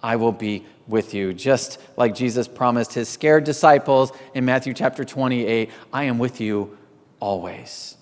I 0.04 0.18
will 0.18 0.34
be 0.34 0.66
with 0.88 1.14
you. 1.14 1.34
Just 1.34 1.80
like 1.98 2.14
Jesus 2.14 2.48
promised 2.48 2.94
his 2.94 3.08
scared 3.10 3.44
disciples 3.44 4.12
in 4.34 4.46
Matthew 4.46 4.74
chapter 4.74 5.04
28, 5.04 5.72
I 5.94 6.04
am 6.04 6.20
with 6.20 6.42
you 6.42 6.78
always. 7.20 7.98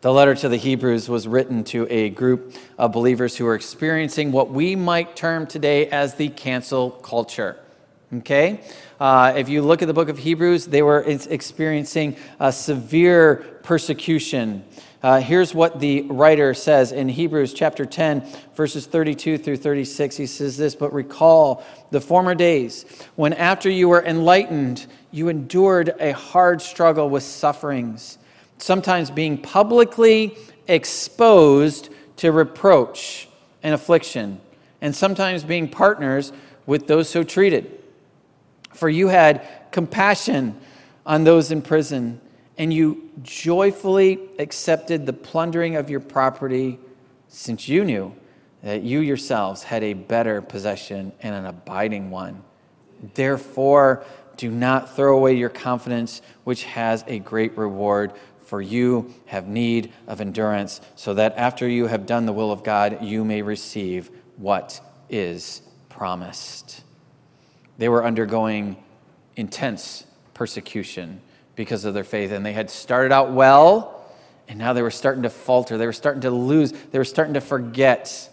The 0.00 0.12
letter 0.12 0.34
to 0.34 0.50
the 0.50 0.58
Hebrews 0.58 1.08
was 1.08 1.26
written 1.26 1.64
to 1.64 1.86
a 1.88 2.10
group 2.10 2.54
of 2.76 2.92
believers 2.92 3.36
who 3.36 3.46
are 3.46 3.54
experiencing 3.54 4.32
what 4.32 4.50
we 4.50 4.76
might 4.76 5.16
term 5.16 5.46
today 5.46 5.86
as 5.86 6.14
the 6.16 6.28
cancel 6.28 6.90
culture. 6.90 7.58
Okay? 8.12 8.60
Uh, 9.00 9.32
if 9.34 9.48
you 9.48 9.62
look 9.62 9.80
at 9.80 9.86
the 9.86 9.94
book 9.94 10.10
of 10.10 10.18
Hebrews, 10.18 10.66
they 10.66 10.82
were 10.82 11.00
experiencing 11.00 12.16
a 12.38 12.52
severe 12.52 13.36
persecution. 13.62 14.64
Uh, 15.04 15.20
here's 15.20 15.54
what 15.54 15.80
the 15.80 16.00
writer 16.04 16.54
says 16.54 16.90
in 16.90 17.10
Hebrews 17.10 17.52
chapter 17.52 17.84
10, 17.84 18.26
verses 18.54 18.86
32 18.86 19.36
through 19.36 19.58
36. 19.58 20.16
He 20.16 20.24
says 20.24 20.56
this 20.56 20.74
But 20.74 20.94
recall 20.94 21.62
the 21.90 22.00
former 22.00 22.34
days 22.34 22.86
when, 23.14 23.34
after 23.34 23.68
you 23.68 23.90
were 23.90 24.02
enlightened, 24.02 24.86
you 25.10 25.28
endured 25.28 25.94
a 26.00 26.12
hard 26.12 26.62
struggle 26.62 27.10
with 27.10 27.22
sufferings, 27.22 28.16
sometimes 28.56 29.10
being 29.10 29.36
publicly 29.36 30.38
exposed 30.68 31.90
to 32.16 32.32
reproach 32.32 33.28
and 33.62 33.74
affliction, 33.74 34.40
and 34.80 34.96
sometimes 34.96 35.44
being 35.44 35.68
partners 35.68 36.32
with 36.64 36.86
those 36.86 37.10
so 37.10 37.22
treated. 37.22 37.78
For 38.72 38.88
you 38.88 39.08
had 39.08 39.46
compassion 39.70 40.58
on 41.04 41.24
those 41.24 41.50
in 41.50 41.60
prison, 41.60 42.22
and 42.58 42.72
you 42.72 43.10
joyfully 43.22 44.20
accepted 44.38 45.06
the 45.06 45.12
plundering 45.12 45.76
of 45.76 45.90
your 45.90 46.00
property, 46.00 46.78
since 47.28 47.68
you 47.68 47.84
knew 47.84 48.14
that 48.62 48.82
you 48.82 49.00
yourselves 49.00 49.62
had 49.62 49.82
a 49.82 49.92
better 49.92 50.40
possession 50.40 51.12
and 51.20 51.34
an 51.34 51.46
abiding 51.46 52.10
one. 52.10 52.42
Therefore, 53.14 54.04
do 54.36 54.50
not 54.50 54.94
throw 54.96 55.16
away 55.16 55.34
your 55.34 55.48
confidence, 55.48 56.22
which 56.44 56.64
has 56.64 57.04
a 57.06 57.18
great 57.18 57.56
reward, 57.56 58.12
for 58.46 58.62
you 58.62 59.12
have 59.26 59.46
need 59.46 59.92
of 60.06 60.20
endurance, 60.20 60.80
so 60.96 61.14
that 61.14 61.36
after 61.36 61.68
you 61.68 61.86
have 61.86 62.06
done 62.06 62.26
the 62.26 62.32
will 62.32 62.52
of 62.52 62.62
God, 62.62 63.02
you 63.02 63.24
may 63.24 63.42
receive 63.42 64.10
what 64.36 64.80
is 65.08 65.62
promised. 65.88 66.82
They 67.78 67.88
were 67.88 68.04
undergoing 68.04 68.76
intense 69.36 70.04
persecution 70.32 71.20
because 71.56 71.84
of 71.84 71.94
their 71.94 72.04
faith, 72.04 72.32
and 72.32 72.44
they 72.44 72.52
had 72.52 72.70
started 72.70 73.12
out 73.12 73.32
well, 73.32 74.04
and 74.48 74.58
now 74.58 74.72
they 74.72 74.82
were 74.82 74.90
starting 74.90 75.22
to 75.22 75.30
falter. 75.30 75.78
They 75.78 75.86
were 75.86 75.92
starting 75.92 76.22
to 76.22 76.30
lose, 76.30 76.72
they 76.72 76.98
were 76.98 77.04
starting 77.04 77.34
to 77.34 77.40
forget 77.40 78.30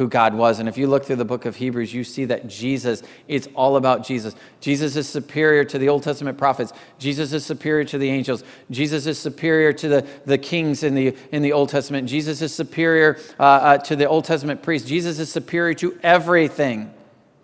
who 0.00 0.08
God 0.08 0.32
was. 0.32 0.60
And 0.60 0.68
if 0.68 0.78
you 0.78 0.86
look 0.86 1.04
through 1.04 1.16
the 1.16 1.26
book 1.26 1.44
of 1.44 1.56
Hebrews, 1.56 1.92
you 1.92 2.04
see 2.04 2.24
that 2.24 2.48
Jesus, 2.48 3.02
it's 3.28 3.48
all 3.54 3.76
about 3.76 4.02
Jesus. 4.02 4.34
Jesus 4.60 4.96
is 4.96 5.06
superior 5.06 5.62
to 5.64 5.78
the 5.78 5.90
Old 5.90 6.02
Testament 6.02 6.38
prophets. 6.38 6.72
Jesus 6.98 7.34
is 7.34 7.44
superior 7.44 7.84
to 7.84 7.98
the 7.98 8.08
angels. 8.08 8.42
Jesus 8.70 9.06
is 9.06 9.18
superior 9.18 9.74
to 9.74 9.88
the, 9.88 10.06
the 10.24 10.38
kings 10.38 10.84
in 10.84 10.94
the, 10.94 11.14
in 11.32 11.42
the 11.42 11.52
Old 11.52 11.68
Testament. 11.68 12.08
Jesus 12.08 12.40
is 12.40 12.54
superior 12.54 13.18
uh, 13.38 13.42
uh, 13.42 13.78
to 13.78 13.94
the 13.94 14.06
Old 14.06 14.24
Testament 14.24 14.62
priests. 14.62 14.88
Jesus 14.88 15.18
is 15.18 15.30
superior 15.30 15.74
to 15.74 15.98
everything 16.02 16.94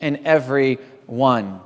and 0.00 0.16
everyone. 0.24 1.60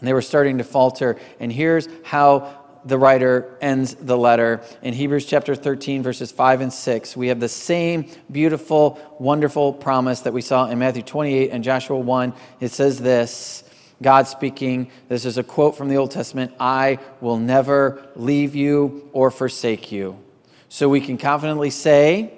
And 0.00 0.08
they 0.08 0.12
were 0.12 0.22
starting 0.22 0.58
to 0.58 0.64
falter. 0.64 1.16
And 1.38 1.52
here's 1.52 1.88
how 2.02 2.60
the 2.84 2.98
writer 2.98 3.56
ends 3.60 3.94
the 3.94 4.16
letter. 4.16 4.62
In 4.82 4.94
Hebrews 4.94 5.26
chapter 5.26 5.54
13, 5.54 6.02
verses 6.02 6.32
5 6.32 6.62
and 6.62 6.72
6, 6.72 7.16
we 7.16 7.28
have 7.28 7.40
the 7.40 7.48
same 7.48 8.06
beautiful, 8.30 8.98
wonderful 9.18 9.72
promise 9.72 10.20
that 10.20 10.32
we 10.32 10.40
saw 10.40 10.66
in 10.66 10.78
Matthew 10.78 11.02
28 11.02 11.50
and 11.50 11.62
Joshua 11.62 11.98
1. 11.98 12.32
It 12.60 12.70
says 12.70 12.98
this 12.98 13.64
God 14.02 14.26
speaking, 14.26 14.90
this 15.08 15.26
is 15.26 15.36
a 15.36 15.42
quote 15.42 15.76
from 15.76 15.88
the 15.88 15.96
Old 15.96 16.10
Testament 16.10 16.52
I 16.58 16.98
will 17.20 17.36
never 17.36 18.08
leave 18.16 18.54
you 18.54 19.10
or 19.12 19.30
forsake 19.30 19.92
you. 19.92 20.18
So 20.68 20.88
we 20.88 21.00
can 21.00 21.18
confidently 21.18 21.70
say, 21.70 22.32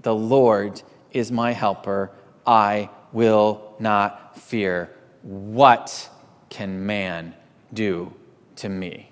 The 0.00 0.14
Lord 0.14 0.80
is 1.12 1.30
my 1.30 1.52
helper. 1.52 2.10
I 2.46 2.88
will 3.12 3.74
not 3.78 4.38
fear. 4.38 4.90
What 5.22 6.10
can 6.54 6.86
man 6.86 7.34
do 7.72 8.12
to 8.54 8.68
me? 8.68 9.10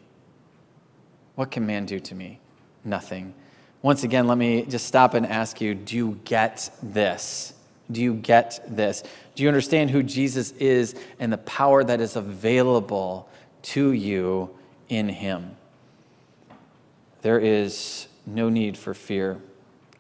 What 1.35 1.51
can 1.51 1.67
man 1.67 1.87
do 1.87 1.99
to 1.99 2.15
me? 2.15 2.39
Nothing. 2.85 3.35
Once 3.83 4.05
again, 4.05 4.29
let 4.29 4.39
me 4.39 4.65
just 4.65 4.87
stop 4.87 5.15
and 5.15 5.27
ask 5.27 5.61
you 5.61 5.75
do 5.75 5.97
you 5.97 6.21
get 6.25 6.71
this? 6.85 7.55
Do 7.91 8.01
you 8.01 8.15
get 8.15 8.63
this? 8.69 9.03
Do 9.35 9.43
you 9.43 9.49
understand 9.49 9.91
who 9.91 10.05
Jesus 10.05 10.53
is 10.53 10.95
and 11.19 11.33
the 11.33 11.39
power 11.39 11.83
that 11.83 12.01
is 12.01 12.15
available 12.15 13.29
to 13.63 13.91
you 13.91 14.51
in 14.89 15.09
him? 15.09 15.57
There 17.23 17.41
is 17.41 18.07
no 18.25 18.51
need 18.51 18.79
for 18.79 18.95
fear 18.95 19.41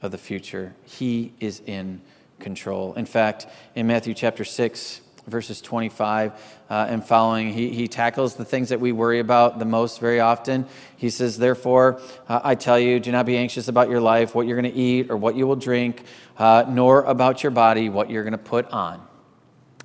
of 0.01 0.13
the 0.13 0.19
future. 0.19 0.77
He 0.85 1.33
is 1.41 1.61
in 1.67 2.03
control. 2.39 2.95
In 2.95 3.05
fact, 3.05 3.49
in 3.75 3.89
Matthew 3.89 4.15
chapter 4.15 4.45
6, 4.45 5.01
verses 5.27 5.61
25 5.61 6.33
uh, 6.69 6.87
and 6.89 7.05
following, 7.05 7.53
he, 7.53 7.71
he 7.71 7.87
tackles 7.87 8.35
the 8.35 8.45
things 8.45 8.71
that 8.71 8.81
we 8.81 8.93
worry 8.93 9.21
about 9.21 9.59
the 9.59 9.65
most 9.65 10.01
very 10.01 10.21
often. 10.21 10.67
He 10.97 11.11
says, 11.11 11.39
Therefore, 11.39 12.01
uh, 12.29 12.41
I 12.43 12.55
tell 12.55 12.79
you, 12.79 12.99
do 12.99 13.13
not 13.13 13.27
be 13.27 13.37
anxious 13.37 13.69
about 13.69 13.89
your 13.89 14.01
life, 14.01 14.35
what 14.35 14.47
you're 14.47 14.61
going 14.61 14.73
to 14.73 14.79
eat 14.79 15.11
or 15.11 15.17
what 15.17 15.37
you 15.37 15.47
will 15.47 15.57
drink, 15.57 16.03
uh, 16.39 16.65
nor 16.69 17.03
about 17.03 17.43
your 17.43 17.53
body, 17.53 17.89
what 17.89 18.11
you're 18.11 18.25
going 18.25 18.33
to 18.33 18.39
put 18.39 18.69
on. 18.71 19.07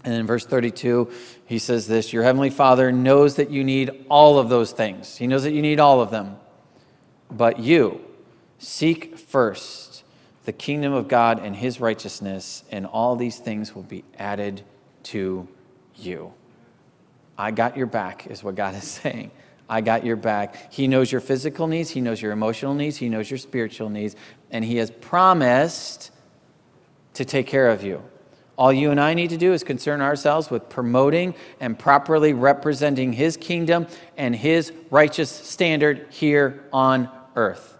And 0.04 0.14
in 0.14 0.26
verse 0.26 0.46
32, 0.46 1.12
he 1.46 1.60
says 1.60 1.88
this 1.88 2.14
Your 2.14 2.24
heavenly 2.24 2.50
Father 2.50 2.92
knows 2.92 3.36
that 3.36 3.50
you 3.50 3.64
need 3.64 4.06
all 4.10 4.40
of 4.40 4.50
those 4.50 4.72
things. 4.72 5.18
He 5.18 5.28
knows 5.28 5.44
that 5.44 5.52
you 5.52 5.62
need 5.62 5.80
all 5.80 6.02
of 6.02 6.12
them. 6.12 6.38
But 7.30 7.60
you 7.60 8.02
seek 8.58 9.18
first 9.18 10.04
the 10.46 10.54
kingdom 10.54 10.94
of 10.94 11.10
God 11.10 11.44
and 11.44 11.54
his 11.54 11.82
righteousness, 11.82 12.64
and 12.72 12.86
all 12.86 13.18
these 13.18 13.38
things 13.38 13.76
will 13.76 13.84
be 13.84 14.06
added 14.18 14.64
to 15.08 15.48
you. 15.96 16.34
I 17.38 17.52
got 17.52 17.78
your 17.78 17.86
back, 17.86 18.28
is 18.28 18.44
what 18.44 18.56
God 18.56 18.76
is 18.76 18.84
saying. 19.04 19.32
I 19.70 19.82
got 19.82 20.06
your 20.06 20.16
back. 20.16 20.72
He 20.72 20.88
knows 20.88 21.12
your 21.12 21.22
physical 21.22 21.68
needs, 21.68 21.90
He 21.90 22.02
knows 22.02 22.22
your 22.22 22.32
emotional 22.32 22.74
needs, 22.74 22.98
He 22.98 23.10
knows 23.10 23.30
your 23.30 23.38
spiritual 23.38 23.90
needs, 23.90 24.16
and 24.50 24.64
He 24.64 24.78
has 24.78 24.92
promised 24.92 26.12
to 27.16 27.26
take 27.26 27.48
care 27.48 27.70
of 27.70 27.84
you. 27.84 28.02
All 28.58 28.74
you 28.74 28.90
and 28.90 29.00
I 29.00 29.14
need 29.14 29.30
to 29.30 29.38
do 29.38 29.54
is 29.54 29.64
concern 29.64 30.02
ourselves 30.02 30.50
with 30.50 30.68
promoting 30.68 31.36
and 31.60 31.78
properly 31.78 32.34
representing 32.34 33.14
His 33.14 33.38
kingdom 33.38 33.88
and 34.18 34.36
His 34.36 34.72
righteous 34.90 35.30
standard 35.30 36.08
here 36.10 36.64
on 36.74 37.10
earth. 37.36 37.78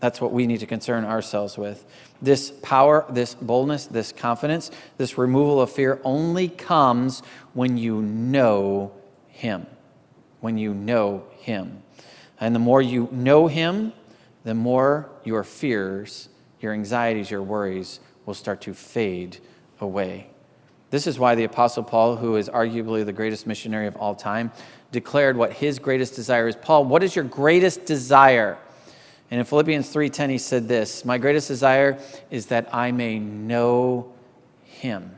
That's 0.00 0.20
what 0.20 0.32
we 0.32 0.46
need 0.46 0.60
to 0.60 0.66
concern 0.66 1.04
ourselves 1.04 1.58
with. 1.58 1.84
This 2.20 2.50
power, 2.62 3.04
this 3.10 3.34
boldness, 3.34 3.86
this 3.86 4.12
confidence, 4.12 4.70
this 4.96 5.16
removal 5.16 5.60
of 5.60 5.70
fear 5.70 6.00
only 6.04 6.48
comes 6.48 7.22
when 7.54 7.76
you 7.76 8.02
know 8.02 8.92
Him. 9.28 9.66
When 10.40 10.58
you 10.58 10.74
know 10.74 11.24
Him. 11.38 11.82
And 12.40 12.54
the 12.54 12.60
more 12.60 12.82
you 12.82 13.08
know 13.12 13.46
Him, 13.46 13.92
the 14.44 14.54
more 14.54 15.10
your 15.24 15.44
fears, 15.44 16.28
your 16.60 16.72
anxieties, 16.72 17.30
your 17.30 17.42
worries 17.42 18.00
will 18.26 18.34
start 18.34 18.60
to 18.62 18.74
fade 18.74 19.38
away. 19.80 20.28
This 20.90 21.06
is 21.06 21.18
why 21.18 21.34
the 21.34 21.44
Apostle 21.44 21.82
Paul, 21.82 22.16
who 22.16 22.36
is 22.36 22.48
arguably 22.48 23.04
the 23.04 23.12
greatest 23.12 23.46
missionary 23.46 23.86
of 23.86 23.96
all 23.96 24.14
time, 24.14 24.50
declared 24.90 25.36
what 25.36 25.52
his 25.52 25.78
greatest 25.78 26.14
desire 26.14 26.48
is. 26.48 26.56
Paul, 26.56 26.84
what 26.84 27.02
is 27.02 27.14
your 27.14 27.24
greatest 27.24 27.84
desire? 27.84 28.56
And 29.30 29.38
in 29.40 29.44
Philippians 29.44 29.88
3:10 29.92 30.30
he 30.30 30.38
said 30.38 30.68
this, 30.68 31.04
"My 31.04 31.18
greatest 31.18 31.48
desire 31.48 31.98
is 32.30 32.46
that 32.46 32.74
I 32.74 32.92
may 32.92 33.18
know 33.18 34.12
him. 34.64 35.16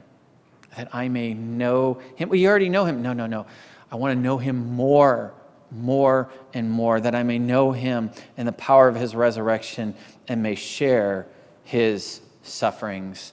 That 0.76 0.88
I 0.92 1.08
may 1.08 1.34
know 1.34 1.98
him. 2.16 2.28
Well, 2.28 2.38
you 2.38 2.48
already 2.48 2.68
know 2.68 2.84
him. 2.84 3.02
No, 3.02 3.12
no, 3.12 3.26
no. 3.26 3.46
I 3.92 3.96
want 3.96 4.16
to 4.16 4.20
know 4.20 4.38
him 4.38 4.74
more, 4.74 5.32
more 5.70 6.28
and 6.54 6.70
more 6.70 7.00
that 7.00 7.14
I 7.14 7.22
may 7.22 7.38
know 7.38 7.72
him 7.72 8.10
and 8.36 8.46
the 8.48 8.52
power 8.52 8.88
of 8.88 8.96
his 8.96 9.14
resurrection 9.14 9.94
and 10.28 10.42
may 10.42 10.54
share 10.54 11.26
his 11.64 12.20
sufferings." 12.42 13.32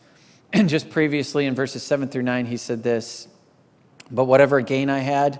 And 0.53 0.69
just 0.69 0.89
previously 0.89 1.45
in 1.45 1.55
verses 1.55 1.83
7 1.83 2.07
through 2.07 2.23
9 2.23 2.45
he 2.45 2.57
said 2.57 2.83
this, 2.83 3.27
"But 4.11 4.25
whatever 4.25 4.61
gain 4.61 4.89
I 4.89 4.99
had, 4.99 5.39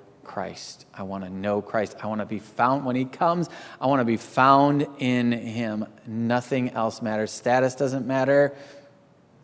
Christ. 0.23 0.85
I 0.93 1.03
want 1.03 1.23
to 1.23 1.29
know 1.29 1.61
Christ. 1.61 1.95
I 2.01 2.07
want 2.07 2.21
to 2.21 2.25
be 2.25 2.39
found 2.39 2.85
when 2.85 2.95
He 2.95 3.05
comes. 3.05 3.49
I 3.79 3.87
want 3.87 3.99
to 3.99 4.05
be 4.05 4.17
found 4.17 4.87
in 4.99 5.31
Him. 5.31 5.85
Nothing 6.05 6.69
else 6.69 7.01
matters. 7.01 7.31
Status 7.31 7.75
doesn't 7.75 8.05
matter. 8.05 8.55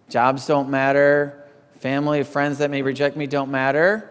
Jobs 0.10 0.48
don't 0.48 0.70
matter. 0.70 1.44
Family, 1.80 2.24
friends 2.24 2.60
that 2.60 2.72
may 2.72 2.82
reject 2.82 3.18
me 3.18 3.28
don't 3.28 3.52
matter. 3.52 4.10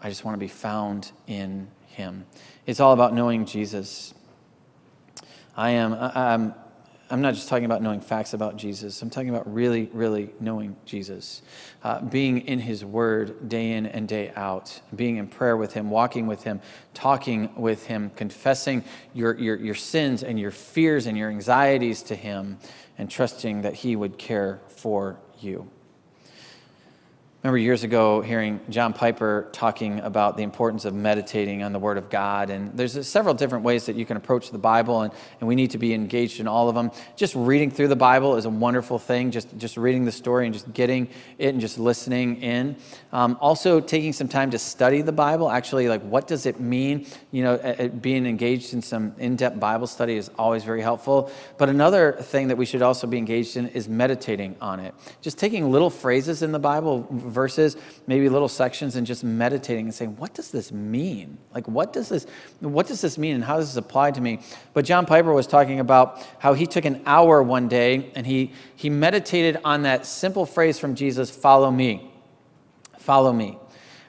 I 0.00 0.08
just 0.08 0.24
want 0.24 0.34
to 0.34 0.40
be 0.40 0.48
found 0.48 1.10
in 1.26 1.68
Him. 1.88 2.26
It's 2.66 2.80
all 2.80 2.92
about 2.92 3.14
knowing 3.14 3.46
Jesus. 3.46 4.14
I 5.56 5.70
am. 5.70 5.94
I'm, 5.94 6.54
I'm 7.10 7.22
not 7.22 7.34
just 7.34 7.48
talking 7.48 7.64
about 7.64 7.80
knowing 7.80 8.00
facts 8.00 8.34
about 8.34 8.56
Jesus. 8.56 9.00
I'm 9.00 9.08
talking 9.08 9.30
about 9.30 9.52
really, 9.52 9.88
really 9.94 10.30
knowing 10.40 10.76
Jesus. 10.84 11.40
Uh, 11.82 12.02
being 12.02 12.46
in 12.46 12.58
his 12.58 12.84
word 12.84 13.48
day 13.48 13.72
in 13.72 13.86
and 13.86 14.06
day 14.06 14.30
out, 14.36 14.80
being 14.94 15.16
in 15.16 15.26
prayer 15.26 15.56
with 15.56 15.72
him, 15.72 15.88
walking 15.88 16.26
with 16.26 16.42
him, 16.42 16.60
talking 16.92 17.54
with 17.56 17.86
him, 17.86 18.10
confessing 18.14 18.84
your, 19.14 19.34
your, 19.38 19.56
your 19.56 19.74
sins 19.74 20.22
and 20.22 20.38
your 20.38 20.50
fears 20.50 21.06
and 21.06 21.16
your 21.16 21.30
anxieties 21.30 22.02
to 22.02 22.14
him, 22.14 22.58
and 22.98 23.10
trusting 23.10 23.62
that 23.62 23.74
he 23.74 23.96
would 23.96 24.18
care 24.18 24.60
for 24.68 25.18
you. 25.38 25.70
Remember 27.42 27.58
years 27.58 27.84
ago 27.84 28.20
hearing 28.20 28.58
John 28.68 28.92
Piper 28.92 29.46
talking 29.52 30.00
about 30.00 30.36
the 30.36 30.42
importance 30.42 30.84
of 30.84 30.92
meditating 30.92 31.62
on 31.62 31.72
the 31.72 31.78
Word 31.78 31.96
of 31.96 32.10
God. 32.10 32.50
And 32.50 32.76
there's 32.76 33.06
several 33.06 33.32
different 33.32 33.64
ways 33.64 33.86
that 33.86 33.94
you 33.94 34.04
can 34.04 34.16
approach 34.16 34.50
the 34.50 34.58
Bible, 34.58 35.02
and, 35.02 35.12
and 35.38 35.46
we 35.46 35.54
need 35.54 35.70
to 35.70 35.78
be 35.78 35.94
engaged 35.94 36.40
in 36.40 36.48
all 36.48 36.68
of 36.68 36.74
them. 36.74 36.90
Just 37.14 37.36
reading 37.36 37.70
through 37.70 37.88
the 37.88 37.96
Bible 37.96 38.34
is 38.34 38.44
a 38.44 38.50
wonderful 38.50 38.98
thing, 38.98 39.30
just, 39.30 39.56
just 39.56 39.76
reading 39.76 40.04
the 40.04 40.10
story 40.10 40.46
and 40.46 40.52
just 40.52 40.72
getting 40.72 41.08
it 41.38 41.50
and 41.50 41.60
just 41.60 41.78
listening 41.78 42.42
in. 42.42 42.74
Um, 43.12 43.38
also, 43.40 43.78
taking 43.78 44.12
some 44.12 44.26
time 44.26 44.50
to 44.50 44.58
study 44.58 45.00
the 45.00 45.12
Bible, 45.12 45.48
actually, 45.48 45.88
like 45.88 46.02
what 46.02 46.26
does 46.26 46.44
it 46.44 46.58
mean? 46.58 47.06
You 47.30 47.44
know, 47.44 47.90
being 48.00 48.26
engaged 48.26 48.74
in 48.74 48.82
some 48.82 49.14
in 49.16 49.36
depth 49.36 49.60
Bible 49.60 49.86
study 49.86 50.16
is 50.16 50.28
always 50.40 50.64
very 50.64 50.82
helpful. 50.82 51.30
But 51.56 51.68
another 51.68 52.12
thing 52.20 52.48
that 52.48 52.56
we 52.56 52.66
should 52.66 52.82
also 52.82 53.06
be 53.06 53.16
engaged 53.16 53.56
in 53.56 53.68
is 53.68 53.88
meditating 53.88 54.56
on 54.60 54.80
it. 54.80 54.92
Just 55.22 55.38
taking 55.38 55.70
little 55.70 55.88
phrases 55.88 56.42
in 56.42 56.50
the 56.50 56.58
Bible 56.58 57.06
verses, 57.28 57.76
maybe 58.06 58.28
little 58.28 58.48
sections, 58.48 58.96
and 58.96 59.06
just 59.06 59.22
meditating 59.22 59.86
and 59.86 59.94
saying, 59.94 60.16
what 60.16 60.34
does 60.34 60.50
this 60.50 60.72
mean? 60.72 61.38
Like, 61.54 61.68
what 61.68 61.92
does 61.92 62.08
this, 62.08 62.26
what 62.60 62.86
does 62.86 63.00
this 63.00 63.18
mean 63.18 63.34
and 63.34 63.44
how 63.44 63.56
does 63.56 63.74
this 63.74 63.76
apply 63.76 64.12
to 64.12 64.20
me? 64.20 64.40
But 64.74 64.84
John 64.84 65.06
Piper 65.06 65.32
was 65.32 65.46
talking 65.46 65.80
about 65.80 66.26
how 66.38 66.54
he 66.54 66.66
took 66.66 66.84
an 66.84 67.02
hour 67.06 67.42
one 67.42 67.68
day 67.68 68.10
and 68.14 68.26
he, 68.26 68.52
he 68.76 68.90
meditated 68.90 69.58
on 69.64 69.82
that 69.82 70.06
simple 70.06 70.46
phrase 70.46 70.78
from 70.78 70.94
Jesus, 70.94 71.30
follow 71.30 71.70
me. 71.70 72.10
Follow 72.98 73.32
me. 73.32 73.58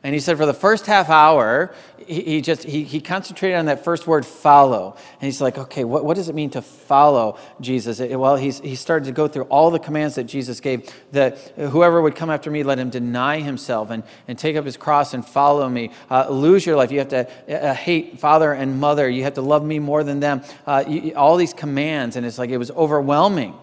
And 0.04 0.14
he 0.14 0.20
said 0.20 0.38
for 0.38 0.46
the 0.46 0.54
first 0.54 0.86
half 0.86 1.10
hour, 1.10 1.74
he, 2.10 2.22
he 2.22 2.42
just 2.42 2.64
he, 2.64 2.84
he 2.84 3.00
concentrated 3.00 3.58
on 3.58 3.66
that 3.68 3.84
first 3.84 4.08
word 4.08 4.26
follow. 4.26 4.96
And 4.96 5.22
he's 5.22 5.40
like, 5.40 5.58
okay, 5.58 5.84
what, 5.84 6.04
what 6.04 6.18
does 6.18 6.28
it 6.28 6.36
mean 6.36 6.50
to 6.52 6.62
follow 6.62 7.38
Jesus? 7.62 8.00
It, 8.00 8.20
well, 8.20 8.36
he's, 8.36 8.60
he 8.60 8.76
started 8.76 9.06
to 9.06 9.12
go 9.12 9.28
through 9.28 9.44
all 9.44 9.72
the 9.72 9.80
commands 9.80 10.16
that 10.16 10.24
Jesus 10.24 10.60
gave 10.60 10.94
that 11.12 11.38
whoever 11.56 12.02
would 12.02 12.16
come 12.16 12.30
after 12.30 12.50
me, 12.50 12.64
let 12.64 12.80
him 12.80 12.90
deny 12.90 13.40
himself 13.40 13.92
and, 13.92 14.04
and 14.28 14.38
take 14.38 14.56
up 14.56 14.66
his 14.66 14.76
cross 14.76 15.14
and 15.14 15.26
follow 15.26 15.70
me. 15.70 15.92
Uh, 16.10 16.28
lose 16.30 16.66
your 16.66 16.76
life. 16.76 16.92
You 16.92 17.00
have 17.00 17.10
to 17.10 17.30
uh, 17.48 17.74
hate 17.74 18.20
father 18.20 18.52
and 18.52 18.80
mother. 18.80 19.10
You 19.10 19.24
have 19.24 19.36
to 19.36 19.42
love 19.42 19.64
me 19.64 19.80
more 19.80 20.04
than 20.04 20.20
them. 20.20 20.42
Uh, 20.66 20.84
you, 20.88 21.14
all 21.16 21.38
these 21.38 21.54
commands. 21.54 22.16
And 22.16 22.26
it's 22.26 22.40
like 22.40 22.50
it 22.50 22.58
was 22.58 22.72
overwhelming 22.72 23.56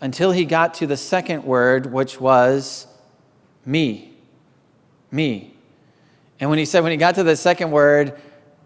until 0.00 0.32
he 0.32 0.44
got 0.44 0.74
to 0.74 0.86
the 0.86 0.96
second 0.96 1.44
word, 1.44 1.92
which 1.92 2.20
was 2.20 2.86
me 3.66 4.14
me. 5.14 5.53
And 6.40 6.50
when 6.50 6.58
he 6.58 6.64
said, 6.64 6.82
when 6.82 6.92
he 6.92 6.98
got 6.98 7.14
to 7.16 7.22
the 7.22 7.36
second 7.36 7.70
word, 7.70 8.20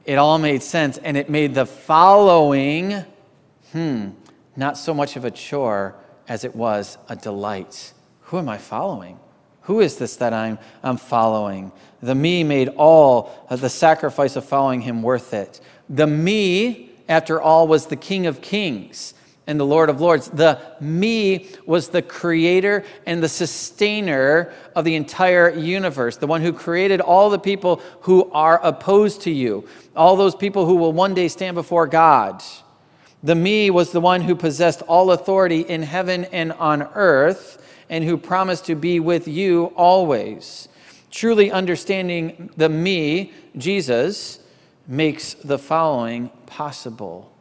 it 0.05 0.17
all 0.17 0.39
made 0.39 0.63
sense. 0.63 0.99
And 0.99 1.17
it 1.17 1.29
made 1.29 1.55
the 1.55 1.67
following, 1.67 3.05
hmm, 3.73 4.09
not 4.57 4.79
so 4.79 4.95
much 4.95 5.17
of 5.17 5.25
a 5.25 5.31
chore 5.31 5.95
as 6.29 6.45
it 6.45 6.57
was 6.57 6.99
a 7.09 7.17
delight. 7.17 7.93
Who 8.23 8.39
am 8.39 8.49
I 8.49 8.59
following? 8.59 9.19
Who 9.63 9.81
is 9.81 9.97
this 9.97 10.17
that 10.17 10.33
I'm, 10.33 10.59
I'm 10.83 10.97
following? 10.97 11.73
The 12.01 12.15
me 12.15 12.43
made 12.43 12.69
all 12.77 13.47
of 13.51 13.61
the 13.61 13.69
sacrifice 13.69 14.35
of 14.37 14.45
following 14.45 14.81
him 14.81 15.03
worth 15.03 15.35
it. 15.35 15.61
The 15.91 16.07
me, 16.07 16.91
after 17.09 17.41
all, 17.41 17.69
was 17.69 17.87
the 17.87 17.97
King 17.97 18.27
of 18.27 18.41
Kings 18.41 19.15
and 19.49 19.59
the 19.59 19.67
Lord 19.67 19.89
of 19.89 20.01
Lords. 20.01 20.29
The 20.29 20.61
me 20.79 21.49
was 21.67 21.89
the 21.89 22.03
creator 22.03 22.85
and 23.07 23.23
the 23.23 23.29
sustainer 23.31 24.53
of 24.77 24.85
the 24.85 24.95
entire 24.95 25.51
universe, 25.51 26.19
the 26.19 26.27
one 26.27 26.43
who 26.43 26.53
created 26.53 27.01
all 27.01 27.31
the 27.31 27.39
people 27.39 27.81
who 28.03 28.31
are 28.31 28.61
opposed 28.63 29.23
to 29.23 29.31
you, 29.31 29.67
all 29.97 30.17
those 30.17 30.37
people 30.37 30.67
who 30.67 30.77
will 30.77 30.93
one 30.93 31.15
day 31.15 31.29
stand 31.29 31.55
before 31.55 31.87
God. 31.87 32.45
The 33.23 33.35
me 33.35 33.71
was 33.71 33.91
the 33.91 34.03
one 34.03 34.21
who 34.21 34.37
possessed 34.37 34.83
all 34.83 35.11
authority 35.11 35.63
in 35.63 35.83
heaven 35.83 36.27
and 36.27 36.53
on 36.53 36.83
earth 36.95 37.65
and 37.89 38.05
who 38.05 38.19
promised 38.19 38.67
to 38.67 38.75
be 38.75 39.01
with 39.01 39.27
you 39.27 39.73
always. 39.77 40.69
Truly 41.11 41.51
understanding 41.51 42.51
the 42.59 42.69
me, 42.69 43.33
Jesus, 43.57 44.41
makes 44.87 45.33
the 45.33 45.59
following 45.59 46.29
possible 46.45 47.33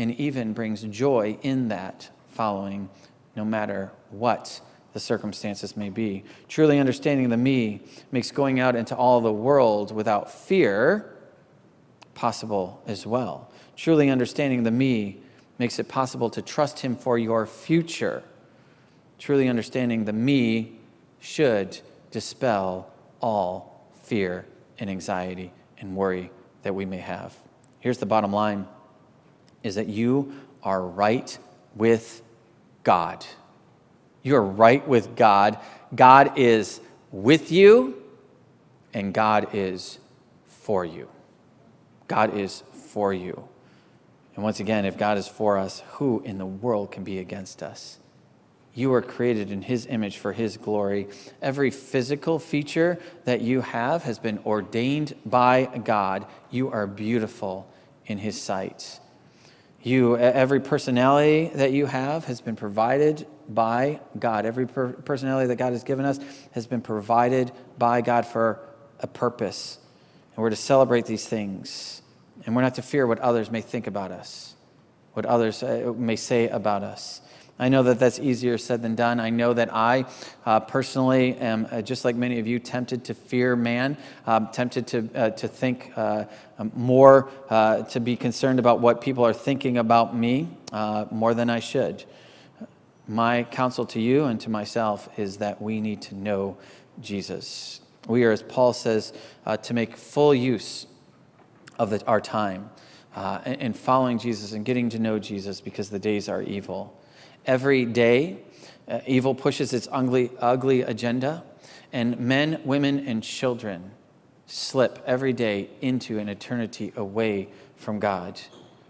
and 0.00 0.18
even 0.18 0.54
brings 0.54 0.80
joy 0.84 1.36
in 1.42 1.68
that 1.68 2.08
following, 2.28 2.88
no 3.36 3.44
matter 3.44 3.92
what 4.08 4.58
the 4.94 4.98
circumstances 4.98 5.76
may 5.76 5.90
be. 5.90 6.24
Truly 6.48 6.78
understanding 6.78 7.28
the 7.28 7.36
me 7.36 7.82
makes 8.10 8.30
going 8.30 8.58
out 8.58 8.74
into 8.74 8.96
all 8.96 9.20
the 9.20 9.32
world 9.32 9.94
without 9.94 10.32
fear 10.32 11.14
possible 12.14 12.82
as 12.86 13.06
well. 13.06 13.52
Truly 13.76 14.08
understanding 14.08 14.62
the 14.62 14.70
me 14.70 15.18
makes 15.58 15.78
it 15.78 15.86
possible 15.86 16.30
to 16.30 16.40
trust 16.40 16.78
him 16.78 16.96
for 16.96 17.18
your 17.18 17.44
future. 17.44 18.22
Truly 19.18 19.48
understanding 19.48 20.06
the 20.06 20.14
me 20.14 20.78
should 21.18 21.78
dispel 22.10 22.90
all 23.20 23.86
fear 24.02 24.46
and 24.78 24.88
anxiety 24.88 25.52
and 25.76 25.94
worry 25.94 26.30
that 26.62 26.74
we 26.74 26.86
may 26.86 26.96
have. 26.96 27.36
Here's 27.80 27.98
the 27.98 28.06
bottom 28.06 28.32
line 28.32 28.66
is 29.62 29.74
that 29.74 29.88
you 29.88 30.32
are 30.62 30.82
right 30.82 31.38
with 31.74 32.22
God. 32.82 33.24
You 34.22 34.36
are 34.36 34.44
right 34.44 34.86
with 34.86 35.16
God. 35.16 35.58
God 35.94 36.38
is 36.38 36.80
with 37.10 37.50
you, 37.50 38.02
and 38.92 39.14
God 39.14 39.48
is 39.54 39.98
for 40.46 40.84
you. 40.84 41.08
God 42.08 42.36
is 42.36 42.62
for 42.72 43.12
you. 43.14 43.48
And 44.34 44.44
once 44.44 44.60
again, 44.60 44.84
if 44.84 44.96
God 44.96 45.18
is 45.18 45.28
for 45.28 45.58
us, 45.58 45.82
who 45.92 46.22
in 46.24 46.38
the 46.38 46.46
world 46.46 46.92
can 46.92 47.04
be 47.04 47.18
against 47.18 47.62
us? 47.62 47.98
You 48.74 48.92
are 48.94 49.02
created 49.02 49.50
in 49.50 49.62
His 49.62 49.86
image 49.86 50.18
for 50.18 50.32
His 50.32 50.56
glory. 50.56 51.08
Every 51.42 51.70
physical 51.70 52.38
feature 52.38 52.98
that 53.24 53.40
you 53.40 53.62
have 53.62 54.04
has 54.04 54.18
been 54.18 54.38
ordained 54.46 55.14
by 55.26 55.66
God. 55.84 56.26
You 56.50 56.70
are 56.70 56.86
beautiful 56.86 57.68
in 58.06 58.18
His 58.18 58.40
sight. 58.40 59.00
You, 59.82 60.16
every 60.16 60.60
personality 60.60 61.50
that 61.54 61.72
you 61.72 61.86
have 61.86 62.26
has 62.26 62.40
been 62.40 62.56
provided 62.56 63.26
by 63.48 64.00
God. 64.18 64.44
Every 64.44 64.66
per- 64.66 64.92
personality 64.92 65.48
that 65.48 65.56
God 65.56 65.72
has 65.72 65.84
given 65.84 66.04
us 66.04 66.18
has 66.52 66.66
been 66.66 66.82
provided 66.82 67.50
by 67.78 68.02
God 68.02 68.26
for 68.26 68.60
a 69.00 69.06
purpose. 69.06 69.78
And 70.34 70.42
we're 70.42 70.50
to 70.50 70.56
celebrate 70.56 71.06
these 71.06 71.26
things. 71.26 72.02
And 72.44 72.54
we're 72.54 72.62
not 72.62 72.74
to 72.74 72.82
fear 72.82 73.06
what 73.06 73.18
others 73.20 73.50
may 73.50 73.62
think 73.62 73.86
about 73.86 74.10
us, 74.10 74.54
what 75.14 75.24
others 75.24 75.62
uh, 75.62 75.92
may 75.96 76.16
say 76.16 76.48
about 76.48 76.82
us. 76.82 77.22
I 77.60 77.68
know 77.68 77.82
that 77.82 77.98
that's 77.98 78.18
easier 78.18 78.56
said 78.56 78.80
than 78.80 78.94
done. 78.94 79.20
I 79.20 79.28
know 79.28 79.52
that 79.52 79.68
I 79.70 80.06
uh, 80.46 80.60
personally 80.60 81.36
am, 81.36 81.68
uh, 81.70 81.82
just 81.82 82.06
like 82.06 82.16
many 82.16 82.38
of 82.38 82.46
you, 82.46 82.58
tempted 82.58 83.04
to 83.04 83.14
fear 83.14 83.54
man, 83.54 83.98
um, 84.26 84.48
tempted 84.50 84.86
to, 84.86 85.10
uh, 85.14 85.30
to 85.32 85.46
think 85.46 85.92
uh, 85.94 86.24
um, 86.58 86.72
more, 86.74 87.28
uh, 87.50 87.82
to 87.82 88.00
be 88.00 88.16
concerned 88.16 88.60
about 88.60 88.80
what 88.80 89.02
people 89.02 89.26
are 89.26 89.34
thinking 89.34 89.76
about 89.76 90.16
me 90.16 90.48
uh, 90.72 91.04
more 91.10 91.34
than 91.34 91.50
I 91.50 91.60
should. 91.60 92.02
My 93.06 93.42
counsel 93.42 93.84
to 93.86 94.00
you 94.00 94.24
and 94.24 94.40
to 94.40 94.48
myself 94.48 95.10
is 95.18 95.36
that 95.36 95.60
we 95.60 95.82
need 95.82 96.00
to 96.02 96.14
know 96.14 96.56
Jesus. 97.02 97.82
We 98.08 98.24
are, 98.24 98.30
as 98.30 98.42
Paul 98.42 98.72
says, 98.72 99.12
to 99.62 99.74
make 99.74 99.98
full 99.98 100.34
use 100.34 100.86
of 101.78 101.90
the, 101.90 102.02
our 102.06 102.22
time 102.22 102.70
in 103.44 103.74
following 103.74 104.18
Jesus 104.18 104.52
and 104.52 104.64
getting 104.64 104.88
to 104.90 104.98
know 104.98 105.18
Jesus 105.18 105.60
because 105.60 105.90
the 105.90 105.98
days 105.98 106.26
are 106.28 106.40
evil. 106.40 106.96
Every 107.46 107.84
day, 107.84 108.38
uh, 108.88 109.00
evil 109.06 109.34
pushes 109.34 109.72
its 109.72 109.88
ugly, 109.90 110.30
ugly 110.38 110.82
agenda, 110.82 111.44
and 111.92 112.18
men, 112.18 112.60
women, 112.64 113.06
and 113.06 113.22
children 113.22 113.92
slip 114.46 115.02
every 115.06 115.32
day 115.32 115.70
into 115.80 116.18
an 116.18 116.28
eternity 116.28 116.92
away 116.96 117.48
from 117.76 117.98
God. 117.98 118.40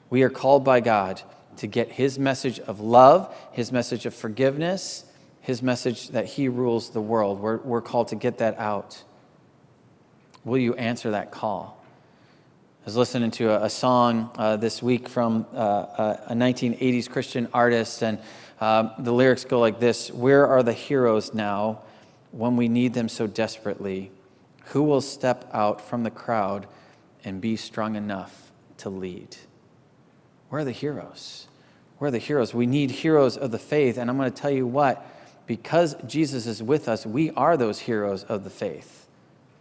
We 0.08 0.22
are 0.22 0.30
called 0.30 0.64
by 0.64 0.80
God 0.80 1.22
to 1.58 1.66
get 1.66 1.92
His 1.92 2.18
message 2.18 2.58
of 2.60 2.80
love, 2.80 3.34
His 3.52 3.70
message 3.70 4.06
of 4.06 4.14
forgiveness, 4.14 5.04
His 5.40 5.62
message 5.62 6.08
that 6.08 6.26
He 6.26 6.48
rules 6.48 6.90
the 6.90 7.00
world. 7.00 7.40
We're, 7.40 7.58
we're 7.58 7.82
called 7.82 8.08
to 8.08 8.16
get 8.16 8.38
that 8.38 8.58
out. 8.58 9.02
Will 10.44 10.58
you 10.58 10.74
answer 10.74 11.10
that 11.10 11.30
call? 11.30 11.79
Was 12.90 12.96
listening 12.96 13.30
to 13.30 13.52
a, 13.52 13.66
a 13.66 13.70
song 13.70 14.32
uh, 14.36 14.56
this 14.56 14.82
week 14.82 15.08
from 15.08 15.46
uh, 15.54 15.58
a, 15.60 16.20
a, 16.30 16.34
1980s 16.34 17.08
Christian 17.08 17.46
artist, 17.54 18.02
and 18.02 18.18
uh, 18.60 18.90
the 18.98 19.12
lyrics 19.12 19.44
go 19.44 19.60
like 19.60 19.78
this 19.78 20.10
Where 20.10 20.44
are 20.48 20.64
the 20.64 20.72
heroes 20.72 21.32
now 21.32 21.82
when 22.32 22.56
we 22.56 22.66
need 22.66 22.92
them 22.92 23.08
so 23.08 23.28
desperately? 23.28 24.10
Who 24.70 24.82
will 24.82 25.00
step 25.00 25.48
out 25.52 25.80
from 25.80 26.02
the 26.02 26.10
crowd 26.10 26.66
and 27.22 27.40
be 27.40 27.54
strong 27.54 27.94
enough 27.94 28.50
to 28.78 28.90
lead? 28.90 29.36
Where 30.48 30.62
are 30.62 30.64
the 30.64 30.72
heroes? 30.72 31.46
Where 31.98 32.08
are 32.08 32.10
the 32.10 32.18
heroes? 32.18 32.52
We 32.52 32.66
need 32.66 32.90
heroes 32.90 33.36
of 33.36 33.52
the 33.52 33.60
faith, 33.60 33.98
and 33.98 34.10
I'm 34.10 34.16
going 34.16 34.32
to 34.32 34.36
tell 34.36 34.50
you 34.50 34.66
what, 34.66 35.06
because 35.46 35.94
Jesus 36.08 36.44
is 36.48 36.60
with 36.60 36.88
us, 36.88 37.06
we 37.06 37.30
are 37.36 37.56
those 37.56 37.78
heroes 37.78 38.24
of 38.24 38.42
the 38.42 38.50
faith. 38.50 38.99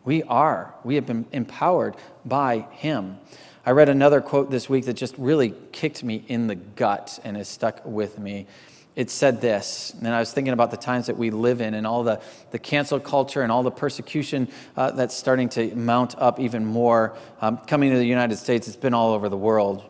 We 0.05 0.23
are. 0.23 0.73
We 0.83 0.95
have 0.95 1.05
been 1.05 1.25
empowered 1.31 1.95
by 2.25 2.67
Him. 2.71 3.17
I 3.65 3.71
read 3.71 3.89
another 3.89 4.21
quote 4.21 4.49
this 4.49 4.69
week 4.69 4.85
that 4.85 4.93
just 4.93 5.15
really 5.17 5.53
kicked 5.71 6.03
me 6.03 6.23
in 6.27 6.47
the 6.47 6.55
gut 6.55 7.19
and 7.23 7.37
has 7.37 7.47
stuck 7.47 7.85
with 7.85 8.17
me. 8.17 8.47
it 8.95 9.09
said 9.11 9.41
this. 9.41 9.93
And 9.99 10.07
I 10.07 10.19
was 10.19 10.33
thinking 10.33 10.53
about 10.53 10.71
the 10.71 10.77
times 10.77 11.07
that 11.07 11.17
we 11.17 11.29
live 11.29 11.61
in 11.61 11.73
and 11.73 11.85
all 11.85 12.03
the, 12.03 12.21
the 12.51 12.59
cancel 12.59 12.99
culture 12.99 13.41
and 13.41 13.51
all 13.51 13.63
the 13.63 13.71
persecution 13.71 14.47
uh, 14.75 14.91
that's 14.91 15.15
starting 15.15 15.49
to 15.49 15.75
mount 15.75 16.15
up 16.17 16.39
even 16.39 16.65
more. 16.65 17.15
Um, 17.41 17.57
coming 17.57 17.91
to 17.91 17.97
the 17.97 18.05
United 18.05 18.37
States, 18.37 18.67
it's 18.67 18.75
been 18.75 18.93
all 18.93 19.13
over 19.13 19.29
the 19.29 19.37
world. 19.37 19.83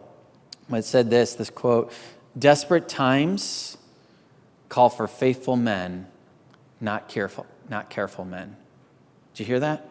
It 0.71 0.85
said 0.85 1.09
this 1.09 1.35
this 1.35 1.49
quote 1.49 1.91
Desperate 2.37 2.87
times 2.87 3.77
call 4.67 4.89
for 4.89 5.07
faithful 5.07 5.55
men, 5.55 6.07
not 6.79 7.07
careful, 7.07 7.45
not 7.69 7.89
careful 7.89 8.25
men. 8.25 8.55
Did 9.33 9.39
you 9.39 9.45
hear 9.45 9.59
that? 9.61 9.87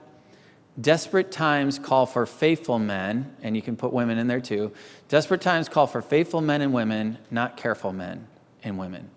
Desperate 0.81 1.33
times 1.33 1.79
call 1.79 2.07
for 2.07 2.24
faithful 2.24 2.79
men, 2.79 3.35
and 3.43 3.57
you 3.57 3.62
can 3.62 3.76
put 3.76 3.93
women 3.93 4.18
in 4.18 4.29
there 4.29 4.41
too. 4.41 4.72
Desperate 5.09 5.41
times 5.41 5.68
call 5.68 5.87
for 5.87 6.01
faithful 6.01 6.41
men 6.41 6.61
and 6.61 6.72
women, 6.72 7.18
not 7.31 7.57
careful 7.57 7.93
men 7.93 8.26
and 8.62 8.79
women. 8.79 9.11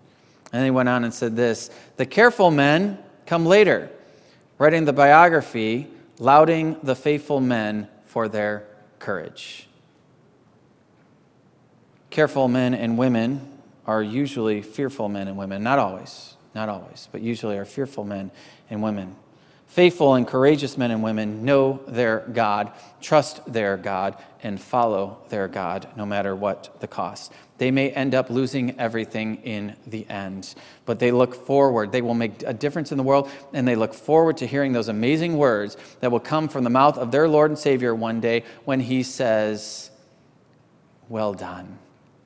And 0.52 0.64
he 0.64 0.70
went 0.70 0.88
on 0.88 1.04
and 1.04 1.14
said 1.14 1.36
this 1.36 1.70
The 1.96 2.06
careful 2.06 2.50
men 2.50 2.98
come 3.26 3.46
later, 3.46 3.90
writing 4.58 4.84
the 4.84 4.92
biography, 4.92 5.88
lauding 6.18 6.76
the 6.82 6.96
faithful 6.96 7.40
men 7.40 7.88
for 8.06 8.28
their 8.28 8.66
courage. 8.98 9.68
Careful 12.10 12.48
men 12.48 12.74
and 12.74 12.98
women 12.98 13.48
are 13.86 14.02
usually 14.02 14.62
fearful 14.62 15.08
men 15.08 15.28
and 15.28 15.36
women. 15.36 15.62
Not 15.62 15.78
always, 15.78 16.34
not 16.54 16.68
always, 16.68 17.08
but 17.10 17.22
usually 17.22 17.56
are 17.56 17.64
fearful 17.64 18.04
men 18.04 18.30
and 18.68 18.82
women. 18.82 19.16
Faithful 19.72 20.16
and 20.16 20.28
courageous 20.28 20.76
men 20.76 20.90
and 20.90 21.02
women 21.02 21.46
know 21.46 21.80
their 21.88 22.28
God, 22.30 22.72
trust 23.00 23.40
their 23.50 23.78
God, 23.78 24.22
and 24.42 24.60
follow 24.60 25.22
their 25.30 25.48
God 25.48 25.88
no 25.96 26.04
matter 26.04 26.36
what 26.36 26.78
the 26.80 26.86
cost. 26.86 27.32
They 27.56 27.70
may 27.70 27.88
end 27.88 28.14
up 28.14 28.28
losing 28.28 28.78
everything 28.78 29.36
in 29.36 29.74
the 29.86 30.06
end, 30.10 30.54
but 30.84 30.98
they 30.98 31.10
look 31.10 31.34
forward. 31.34 31.90
They 31.90 32.02
will 32.02 32.12
make 32.12 32.42
a 32.42 32.52
difference 32.52 32.92
in 32.92 32.98
the 32.98 33.02
world, 33.02 33.30
and 33.54 33.66
they 33.66 33.74
look 33.74 33.94
forward 33.94 34.36
to 34.36 34.46
hearing 34.46 34.74
those 34.74 34.88
amazing 34.88 35.38
words 35.38 35.78
that 36.00 36.12
will 36.12 36.20
come 36.20 36.48
from 36.48 36.64
the 36.64 36.70
mouth 36.70 36.98
of 36.98 37.10
their 37.10 37.26
Lord 37.26 37.50
and 37.50 37.58
Savior 37.58 37.94
one 37.94 38.20
day 38.20 38.44
when 38.66 38.80
He 38.80 39.02
says, 39.02 39.90
Well 41.08 41.32
done, 41.32 41.78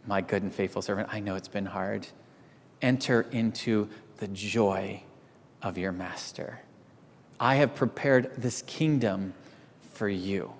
my 0.05 0.20
good 0.20 0.42
and 0.42 0.53
faithful 0.53 0.82
servant. 0.82 1.11
I 1.12 1.20
know 1.20 1.36
it's 1.36 1.47
been 1.47 1.66
hard. 1.66 2.09
Enter 2.82 3.20
into 3.30 3.88
the 4.16 4.26
joy 4.26 5.05
of 5.62 5.78
your 5.78 5.92
master. 5.92 6.62
I 7.39 7.57
have 7.57 7.74
prepared 7.74 8.32
this 8.37 8.62
kingdom 8.62 9.34
for 9.93 10.09
you. 10.09 10.53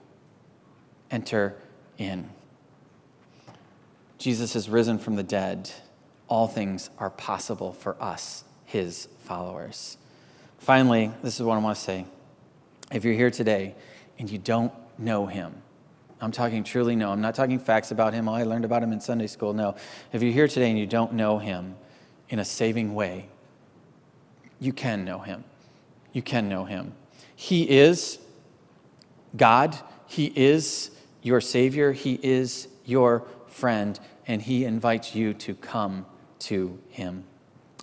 Enter 1.11 1.57
in. 1.99 2.29
Jesus 4.19 4.55
has 4.55 4.69
risen 4.69 4.99
from 4.99 5.17
the 5.17 5.23
dead. 5.23 5.71
All 6.29 6.49
things 6.49 6.91
are 6.99 7.11
possible 7.11 7.73
for 7.73 8.01
us, 8.03 8.45
his 8.65 9.09
followers. 9.21 9.97
Finally, 10.59 11.13
this 11.23 11.37
is 11.37 11.43
what 11.43 11.55
I 11.55 11.59
want 11.59 11.77
to 11.77 11.83
say. 11.83 12.07
If 12.93 13.05
you're 13.05 13.15
here 13.15 13.31
today 13.31 13.75
and 14.19 14.31
you 14.31 14.39
don't 14.39 14.73
know 14.99 15.27
him, 15.27 15.55
I'm 16.21 16.33
talking 16.33 16.65
truly 16.65 16.97
no. 16.97 17.11
I'm 17.11 17.21
not 17.21 17.35
talking 17.35 17.59
facts 17.59 17.91
about 17.91 18.15
him. 18.15 18.29
Oh, 18.29 18.35
I 18.35 18.45
learned 18.45 18.65
about 18.65 18.83
him 18.83 18.93
in 18.93 19.01
Sunday 19.01 19.27
school. 19.27 19.53
No. 19.53 19.77
If 20.13 20.23
you're 20.23 20.33
here 20.33 20.49
today 20.49 20.71
and 20.71 20.79
you 20.79 20.87
don't 20.87 21.13
know 21.13 21.39
him 21.39 21.77
in 22.31 22.39
a 22.39 22.45
saving 22.45 22.95
way, 22.95 23.29
you 24.59 24.73
can 24.73 25.05
know 25.05 25.19
him 25.19 25.45
you 26.17 26.23
can 26.23 26.49
know 26.49 26.65
him. 26.65 26.95
He 27.37 27.69
is 27.69 28.19
God, 29.37 29.77
He 30.07 30.33
is 30.35 30.91
your 31.21 31.43
Savior, 31.43 31.93
He 31.93 32.19
is 32.23 32.69
your 32.87 33.27
friend, 33.49 34.01
and 34.27 34.41
He 34.41 34.65
invites 34.65 35.15
you 35.15 35.35
to 35.35 35.55
come 35.55 36.07
to 36.39 36.79
Him. 36.89 37.25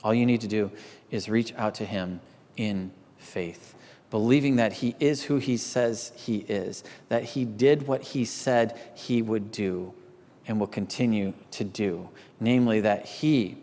All 0.04 0.16
you 0.16 0.26
need 0.26 0.42
to 0.42 0.48
do 0.48 0.72
is 1.12 1.30
reach 1.30 1.54
out 1.58 1.76
to 1.76 1.86
Him 1.86 2.22
in 2.58 2.92
faith, 3.20 3.76
believing 4.10 4.56
that 4.56 4.74
He 4.74 4.96
is 5.00 5.22
who 5.26 5.38
He 5.38 5.56
says 5.56 6.12
He 6.16 6.38
is, 6.38 6.84
that 7.10 7.24
He 7.24 7.46
did 7.46 7.86
what 7.86 8.02
He 8.02 8.26
said 8.26 8.80
He 8.96 9.22
would 9.22 9.52
do 9.52 9.94
and 10.48 10.60
will 10.60 10.66
continue 10.66 11.34
to 11.52 11.64
do, 11.64 12.10
namely, 12.40 12.82
that 12.82 13.06
He, 13.06 13.60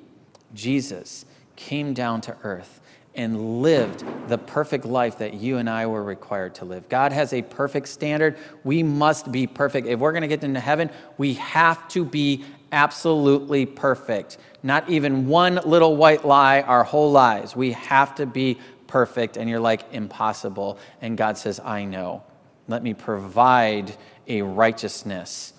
Jesus, 0.55 1.25
came 1.57 1.93
down 1.93 2.21
to 2.21 2.37
earth 2.45 2.80
and 3.15 3.63
lived 3.63 4.05
the 4.29 4.39
perfect 4.39 4.85
life 4.85 5.19
that 5.19 5.35
you 5.35 5.59
and 5.59 5.69
I 5.69 5.87
were 5.87 6.03
required 6.03 6.55
to 6.57 6.65
live. 6.65 6.89
God 6.89 7.13
has 7.13 7.33
a 7.33 7.43
perfect 7.43 7.89
standard. 7.89 8.39
We 8.63 8.83
must 8.83 9.33
be 9.33 9.47
perfect. 9.47 9.87
If 9.87 9.99
we're 9.99 10.13
going 10.13 10.23
to 10.23 10.29
get 10.29 10.45
into 10.45 10.61
heaven, 10.61 10.91
we 11.19 11.35
have 11.35 11.89
to 11.89 12.05
be 12.05 12.45
absolutely 12.73 13.67
perfect. 13.67 14.39
Not 14.63 14.89
even 14.89 15.27
one 15.27 15.61
little 15.65 15.97
white 15.97 16.25
lie 16.25 16.61
our 16.61 16.85
whole 16.85 17.11
lives. 17.11 17.57
We 17.57 17.73
have 17.73 18.15
to 18.17 18.27
be 18.27 18.59
perfect. 18.87 19.37
And 19.37 19.51
you're 19.51 19.61
like, 19.61 19.93
impossible. 19.93 20.79
And 21.01 21.17
God 21.19 21.37
says, 21.37 21.61
I 21.61 21.85
know. 21.85 22.23
Let 22.69 22.83
me 22.83 22.95
provide 22.95 23.97
a 24.29 24.43
righteousness 24.43 25.53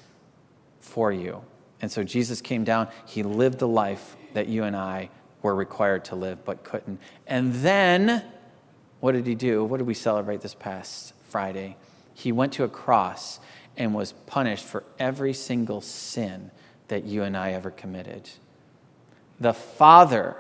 for 0.80 1.12
you. 1.12 1.44
And 1.82 1.92
so 1.92 2.04
Jesus 2.04 2.42
came 2.42 2.64
down, 2.64 2.88
He 3.06 3.24
lived 3.24 3.60
the 3.60 3.68
life 3.68 4.16
that 4.34 4.48
you 4.48 4.64
and 4.64 4.76
I 4.76 5.10
were 5.42 5.56
required 5.56 6.06
to 6.06 6.16
live 6.16 6.44
but 6.46 6.64
couldn't. 6.64 7.00
And 7.28 7.54
then, 7.56 8.24
what 9.00 9.14
did 9.14 9.26
he 9.28 9.36
do? 9.36 9.64
What 9.64 9.78
did 9.78 9.88
we 9.88 9.94
celebrate 9.94 10.42
this 10.42 10.54
past 10.54 11.14
Friday? 11.30 11.78
He 12.14 12.32
went 12.32 12.54
to 12.54 12.64
a 12.64 12.70
cross 12.70 13.40
and 13.78 13.94
was 13.94 14.14
punished 14.28 14.66
for 14.66 14.84
every 15.00 15.34
single 15.34 15.82
sin 15.82 16.52
that 16.90 17.06
you 17.06 17.24
and 17.24 17.36
I 17.36 17.54
ever 17.54 17.72
committed. 17.72 18.30
The 19.40 19.54
Father 19.54 20.36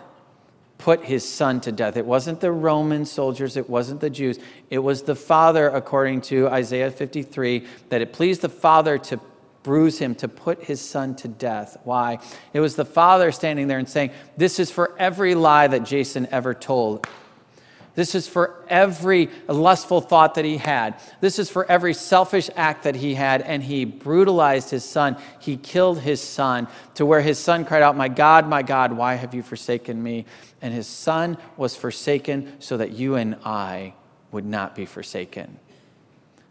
put 0.77 1.03
his 1.05 1.27
son 1.27 1.61
to 1.61 1.71
death. 1.71 1.95
It 1.95 2.05
wasn't 2.05 2.39
the 2.39 2.51
Roman 2.51 3.05
soldiers, 3.05 3.55
it 3.55 3.69
wasn't 3.69 4.01
the 4.01 4.09
Jews. 4.09 4.39
It 4.69 4.79
was 4.79 5.03
the 5.03 5.15
Father, 5.15 5.69
according 5.69 6.21
to 6.21 6.47
Isaiah 6.47 6.89
53, 6.89 7.65
that 7.89 8.01
it 8.01 8.13
pleased 8.13 8.41
the 8.41 8.49
Father 8.49 8.97
to 8.97 9.19
bruise 9.63 9.99
him, 9.99 10.15
to 10.15 10.27
put 10.27 10.63
his 10.63 10.81
son 10.81 11.15
to 11.15 11.27
death. 11.27 11.77
Why? 11.83 12.19
It 12.53 12.59
was 12.59 12.75
the 12.75 12.85
father 12.85 13.31
standing 13.31 13.67
there 13.67 13.79
and 13.79 13.89
saying, 13.89 14.11
This 14.37 14.59
is 14.59 14.71
for 14.71 14.95
every 14.97 15.35
lie 15.35 15.67
that 15.67 15.83
Jason 15.83 16.27
ever 16.31 16.53
told. 16.53 17.07
This 17.93 18.15
is 18.15 18.25
for 18.27 18.63
every 18.69 19.29
lustful 19.47 19.99
thought 19.99 20.35
that 20.35 20.45
he 20.45 20.57
had. 20.57 20.95
This 21.19 21.37
is 21.37 21.49
for 21.49 21.69
every 21.69 21.93
selfish 21.93 22.49
act 22.55 22.83
that 22.83 22.95
he 22.95 23.15
had. 23.15 23.41
And 23.41 23.61
he 23.61 23.83
brutalized 23.83 24.69
his 24.69 24.85
son. 24.85 25.17
He 25.39 25.57
killed 25.57 25.99
his 25.99 26.21
son 26.21 26.69
to 26.95 27.05
where 27.05 27.21
his 27.21 27.37
son 27.37 27.65
cried 27.65 27.81
out, 27.81 27.97
My 27.97 28.07
God, 28.07 28.47
my 28.47 28.61
God, 28.61 28.93
why 28.93 29.15
have 29.15 29.33
you 29.33 29.43
forsaken 29.43 30.01
me? 30.01 30.25
And 30.61 30.73
his 30.73 30.87
son 30.87 31.37
was 31.57 31.75
forsaken 31.75 32.53
so 32.59 32.77
that 32.77 32.91
you 32.91 33.15
and 33.15 33.35
I 33.43 33.93
would 34.31 34.45
not 34.45 34.73
be 34.73 34.85
forsaken. 34.85 35.59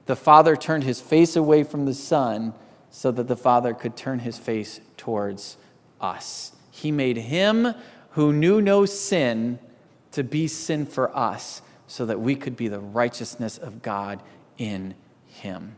The 0.05 0.17
father 0.17 0.57
turned 0.57 0.85
his 0.85 1.01
face 1.01 1.37
away 1.37 1.63
from 1.63 1.87
the 1.87 1.95
son 1.95 2.53
so 2.91 3.11
that 3.13 3.29
the 3.29 3.37
Father 3.37 3.73
could 3.73 3.97
turn 3.97 4.21
his 4.21 4.39
face 4.39 4.81
towards 4.97 5.57
us. 6.01 6.53
He 6.71 6.91
made 6.91 7.17
him 7.17 7.75
who 8.11 8.33
knew 8.33 8.61
no 8.61 8.85
sin 8.85 9.59
to 10.13 10.25
be 10.25 10.49
sin 10.49 10.87
for 10.87 11.17
us 11.17 11.63
so 11.87 12.07
that 12.07 12.21
we 12.21 12.35
could 12.35 12.57
be 12.57 12.69
the 12.69 12.81
righteousness 12.81 13.59
of 13.59 13.83
God 13.83 14.21
in 14.59 14.95
him. 15.27 15.77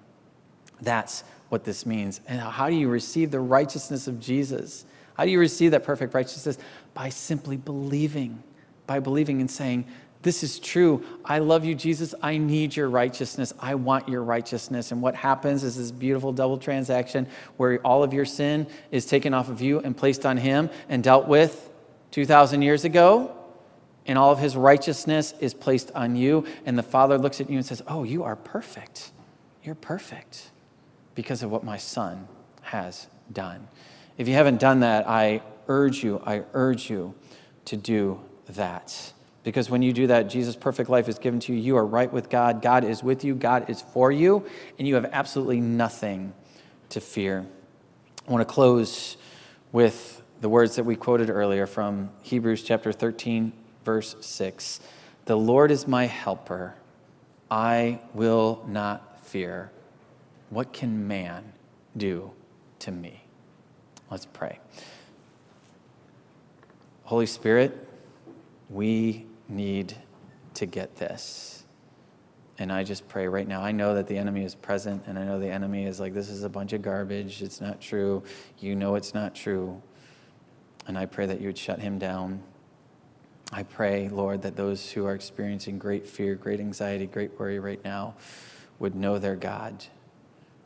That's 0.80 1.24
what 1.48 1.64
this 1.64 1.84
means. 1.84 2.20
And 2.26 2.40
how 2.40 2.68
do 2.68 2.74
you 2.74 2.88
receive 2.88 3.30
the 3.30 3.40
righteousness 3.40 4.08
of 4.08 4.18
Jesus? 4.18 4.84
How 5.14 5.24
do 5.24 5.30
you 5.30 5.38
receive 5.38 5.70
that 5.72 5.84
perfect 5.84 6.14
righteousness? 6.14 6.58
By 6.94 7.10
simply 7.10 7.56
believing, 7.56 8.42
by 8.86 9.00
believing 9.00 9.40
and 9.40 9.50
saying, 9.50 9.86
this 10.22 10.44
is 10.44 10.60
true. 10.60 11.04
I 11.24 11.40
love 11.40 11.64
you, 11.64 11.74
Jesus. 11.74 12.14
I 12.22 12.38
need 12.38 12.76
your 12.76 12.88
righteousness. 12.88 13.52
I 13.58 13.74
want 13.74 14.08
your 14.08 14.22
righteousness. 14.22 14.92
And 14.92 15.02
what 15.02 15.16
happens 15.16 15.64
is 15.64 15.76
this 15.76 15.90
beautiful 15.90 16.32
double 16.32 16.58
transaction 16.58 17.26
where 17.56 17.80
all 17.80 18.04
of 18.04 18.12
your 18.12 18.24
sin 18.24 18.68
is 18.92 19.04
taken 19.04 19.34
off 19.34 19.48
of 19.48 19.60
you 19.60 19.80
and 19.80 19.96
placed 19.96 20.24
on 20.24 20.36
him 20.36 20.70
and 20.88 21.02
dealt 21.02 21.26
with 21.26 21.70
2,000 22.12 22.62
years 22.62 22.84
ago. 22.84 23.36
And 24.06 24.16
all 24.16 24.30
of 24.30 24.38
his 24.38 24.56
righteousness 24.56 25.34
is 25.40 25.54
placed 25.54 25.90
on 25.92 26.14
you. 26.14 26.46
And 26.66 26.78
the 26.78 26.82
Father 26.84 27.18
looks 27.18 27.40
at 27.40 27.50
you 27.50 27.56
and 27.56 27.66
says, 27.66 27.82
Oh, 27.88 28.04
you 28.04 28.22
are 28.22 28.36
perfect. 28.36 29.10
You're 29.64 29.74
perfect 29.74 30.50
because 31.14 31.42
of 31.42 31.50
what 31.50 31.64
my 31.64 31.76
Son 31.76 32.28
has 32.62 33.08
done. 33.32 33.66
If 34.18 34.28
you 34.28 34.34
haven't 34.34 34.60
done 34.60 34.80
that, 34.80 35.08
I 35.08 35.42
urge 35.68 36.04
you, 36.04 36.22
I 36.24 36.42
urge 36.52 36.90
you 36.90 37.14
to 37.66 37.76
do 37.76 38.20
that. 38.50 39.12
Because 39.44 39.68
when 39.68 39.82
you 39.82 39.92
do 39.92 40.06
that, 40.06 40.28
Jesus' 40.28 40.54
perfect 40.54 40.88
life 40.88 41.08
is 41.08 41.18
given 41.18 41.40
to 41.40 41.52
you. 41.52 41.60
You 41.60 41.76
are 41.76 41.86
right 41.86 42.12
with 42.12 42.30
God. 42.30 42.62
God 42.62 42.84
is 42.84 43.02
with 43.02 43.24
you. 43.24 43.34
God 43.34 43.68
is 43.68 43.82
for 43.82 44.12
you. 44.12 44.46
And 44.78 44.86
you 44.86 44.94
have 44.94 45.06
absolutely 45.12 45.60
nothing 45.60 46.32
to 46.90 47.00
fear. 47.00 47.44
I 48.26 48.30
want 48.30 48.46
to 48.46 48.52
close 48.52 49.16
with 49.72 50.22
the 50.40 50.48
words 50.48 50.76
that 50.76 50.84
we 50.84 50.94
quoted 50.94 51.28
earlier 51.28 51.66
from 51.66 52.10
Hebrews 52.22 52.62
chapter 52.62 52.92
13, 52.92 53.52
verse 53.84 54.14
6. 54.20 54.80
The 55.24 55.36
Lord 55.36 55.70
is 55.70 55.88
my 55.88 56.06
helper. 56.06 56.74
I 57.50 58.00
will 58.14 58.64
not 58.68 59.24
fear. 59.26 59.72
What 60.50 60.72
can 60.72 61.08
man 61.08 61.52
do 61.96 62.30
to 62.80 62.92
me? 62.92 63.24
Let's 64.10 64.26
pray. 64.26 64.58
Holy 67.04 67.26
Spirit, 67.26 67.88
we 68.68 69.26
need 69.48 69.96
to 70.54 70.66
get 70.66 70.96
this. 70.96 71.64
And 72.58 72.70
I 72.70 72.84
just 72.84 73.08
pray 73.08 73.26
right 73.26 73.48
now. 73.48 73.62
I 73.62 73.72
know 73.72 73.94
that 73.94 74.06
the 74.06 74.16
enemy 74.16 74.44
is 74.44 74.54
present, 74.54 75.04
and 75.06 75.18
I 75.18 75.24
know 75.24 75.40
the 75.40 75.50
enemy 75.50 75.84
is 75.84 75.98
like, 75.98 76.14
this 76.14 76.28
is 76.28 76.44
a 76.44 76.48
bunch 76.48 76.72
of 76.72 76.82
garbage. 76.82 77.42
It's 77.42 77.60
not 77.60 77.80
true. 77.80 78.22
You 78.58 78.76
know 78.76 78.94
it's 78.94 79.14
not 79.14 79.34
true. 79.34 79.82
And 80.86 80.98
I 80.98 81.06
pray 81.06 81.26
that 81.26 81.40
you 81.40 81.46
would 81.46 81.58
shut 81.58 81.80
him 81.80 81.98
down. 81.98 82.42
I 83.52 83.62
pray, 83.62 84.08
Lord, 84.08 84.42
that 84.42 84.56
those 84.56 84.90
who 84.90 85.06
are 85.06 85.14
experiencing 85.14 85.78
great 85.78 86.06
fear, 86.06 86.34
great 86.34 86.60
anxiety, 86.60 87.06
great 87.06 87.38
worry 87.38 87.58
right 87.58 87.82
now 87.84 88.14
would 88.78 88.94
know 88.94 89.18
their 89.18 89.36
God. 89.36 89.84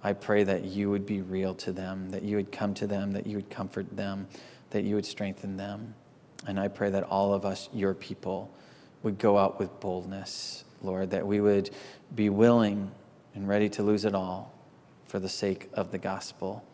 I 0.03 0.13
pray 0.13 0.45
that 0.45 0.65
you 0.65 0.91
would 0.91 1.05
be 1.05 1.21
real 1.21 1.55
to 1.57 1.73
them, 1.73 2.11
that 2.11 2.23
you 2.23 2.37
would 2.37 2.53
come 2.53 2.75
to 2.75 2.87
them, 2.87 3.13
that 3.13 3.27
you 3.27 3.37
would 3.37 3.51
comfort 3.51 3.97
them, 3.97 4.29
that 4.71 4.85
you 4.85 4.95
would 4.95 5.07
strengthen 5.07 5.57
them. 5.57 5.95
And 6.47 6.61
I 6.61 6.69
pray 6.69 6.91
that 6.91 7.03
all 7.03 7.35
of 7.35 7.45
us, 7.45 7.69
your 7.73 7.95
people, 7.95 8.51
would 9.07 9.19
go 9.19 9.39
out 9.39 9.61
with 9.61 9.79
boldness, 9.79 10.65
Lord, 10.83 11.11
that 11.11 11.25
we 11.25 11.41
would 11.41 11.71
be 12.17 12.29
willing 12.29 12.91
and 13.37 13.47
ready 13.47 13.69
to 13.69 13.85
lose 13.85 14.05
it 14.05 14.17
all 14.17 14.53
for 15.07 15.21
the 15.21 15.29
sake 15.29 15.69
of 15.75 15.93
the 15.93 15.99
gospel. 15.99 16.65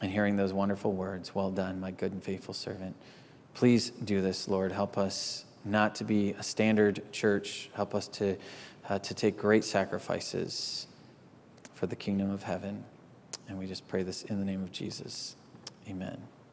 And 0.00 0.10
hearing 0.10 0.36
those 0.36 0.54
wonderful 0.54 0.92
words, 0.92 1.34
well 1.34 1.50
done, 1.50 1.78
my 1.78 1.90
good 1.90 2.12
and 2.12 2.24
faithful 2.24 2.54
servant. 2.54 2.96
Please 3.52 3.90
do 3.90 4.22
this, 4.22 4.48
Lord. 4.48 4.72
Help 4.72 4.96
us 4.96 5.44
not 5.66 5.94
to 5.96 6.04
be 6.04 6.30
a 6.30 6.42
standard 6.42 7.02
church. 7.12 7.68
Help 7.74 7.94
us 7.94 8.08
to, 8.08 8.38
uh, 8.88 8.98
to 9.00 9.12
take 9.12 9.36
great 9.36 9.62
sacrifices 9.62 10.86
for 11.74 11.86
the 11.86 11.96
kingdom 11.96 12.30
of 12.30 12.42
heaven. 12.42 12.82
And 13.48 13.58
we 13.58 13.66
just 13.66 13.86
pray 13.86 14.02
this 14.02 14.22
in 14.22 14.38
the 14.38 14.46
name 14.46 14.62
of 14.62 14.72
Jesus. 14.72 15.36
Amen. 15.86 16.22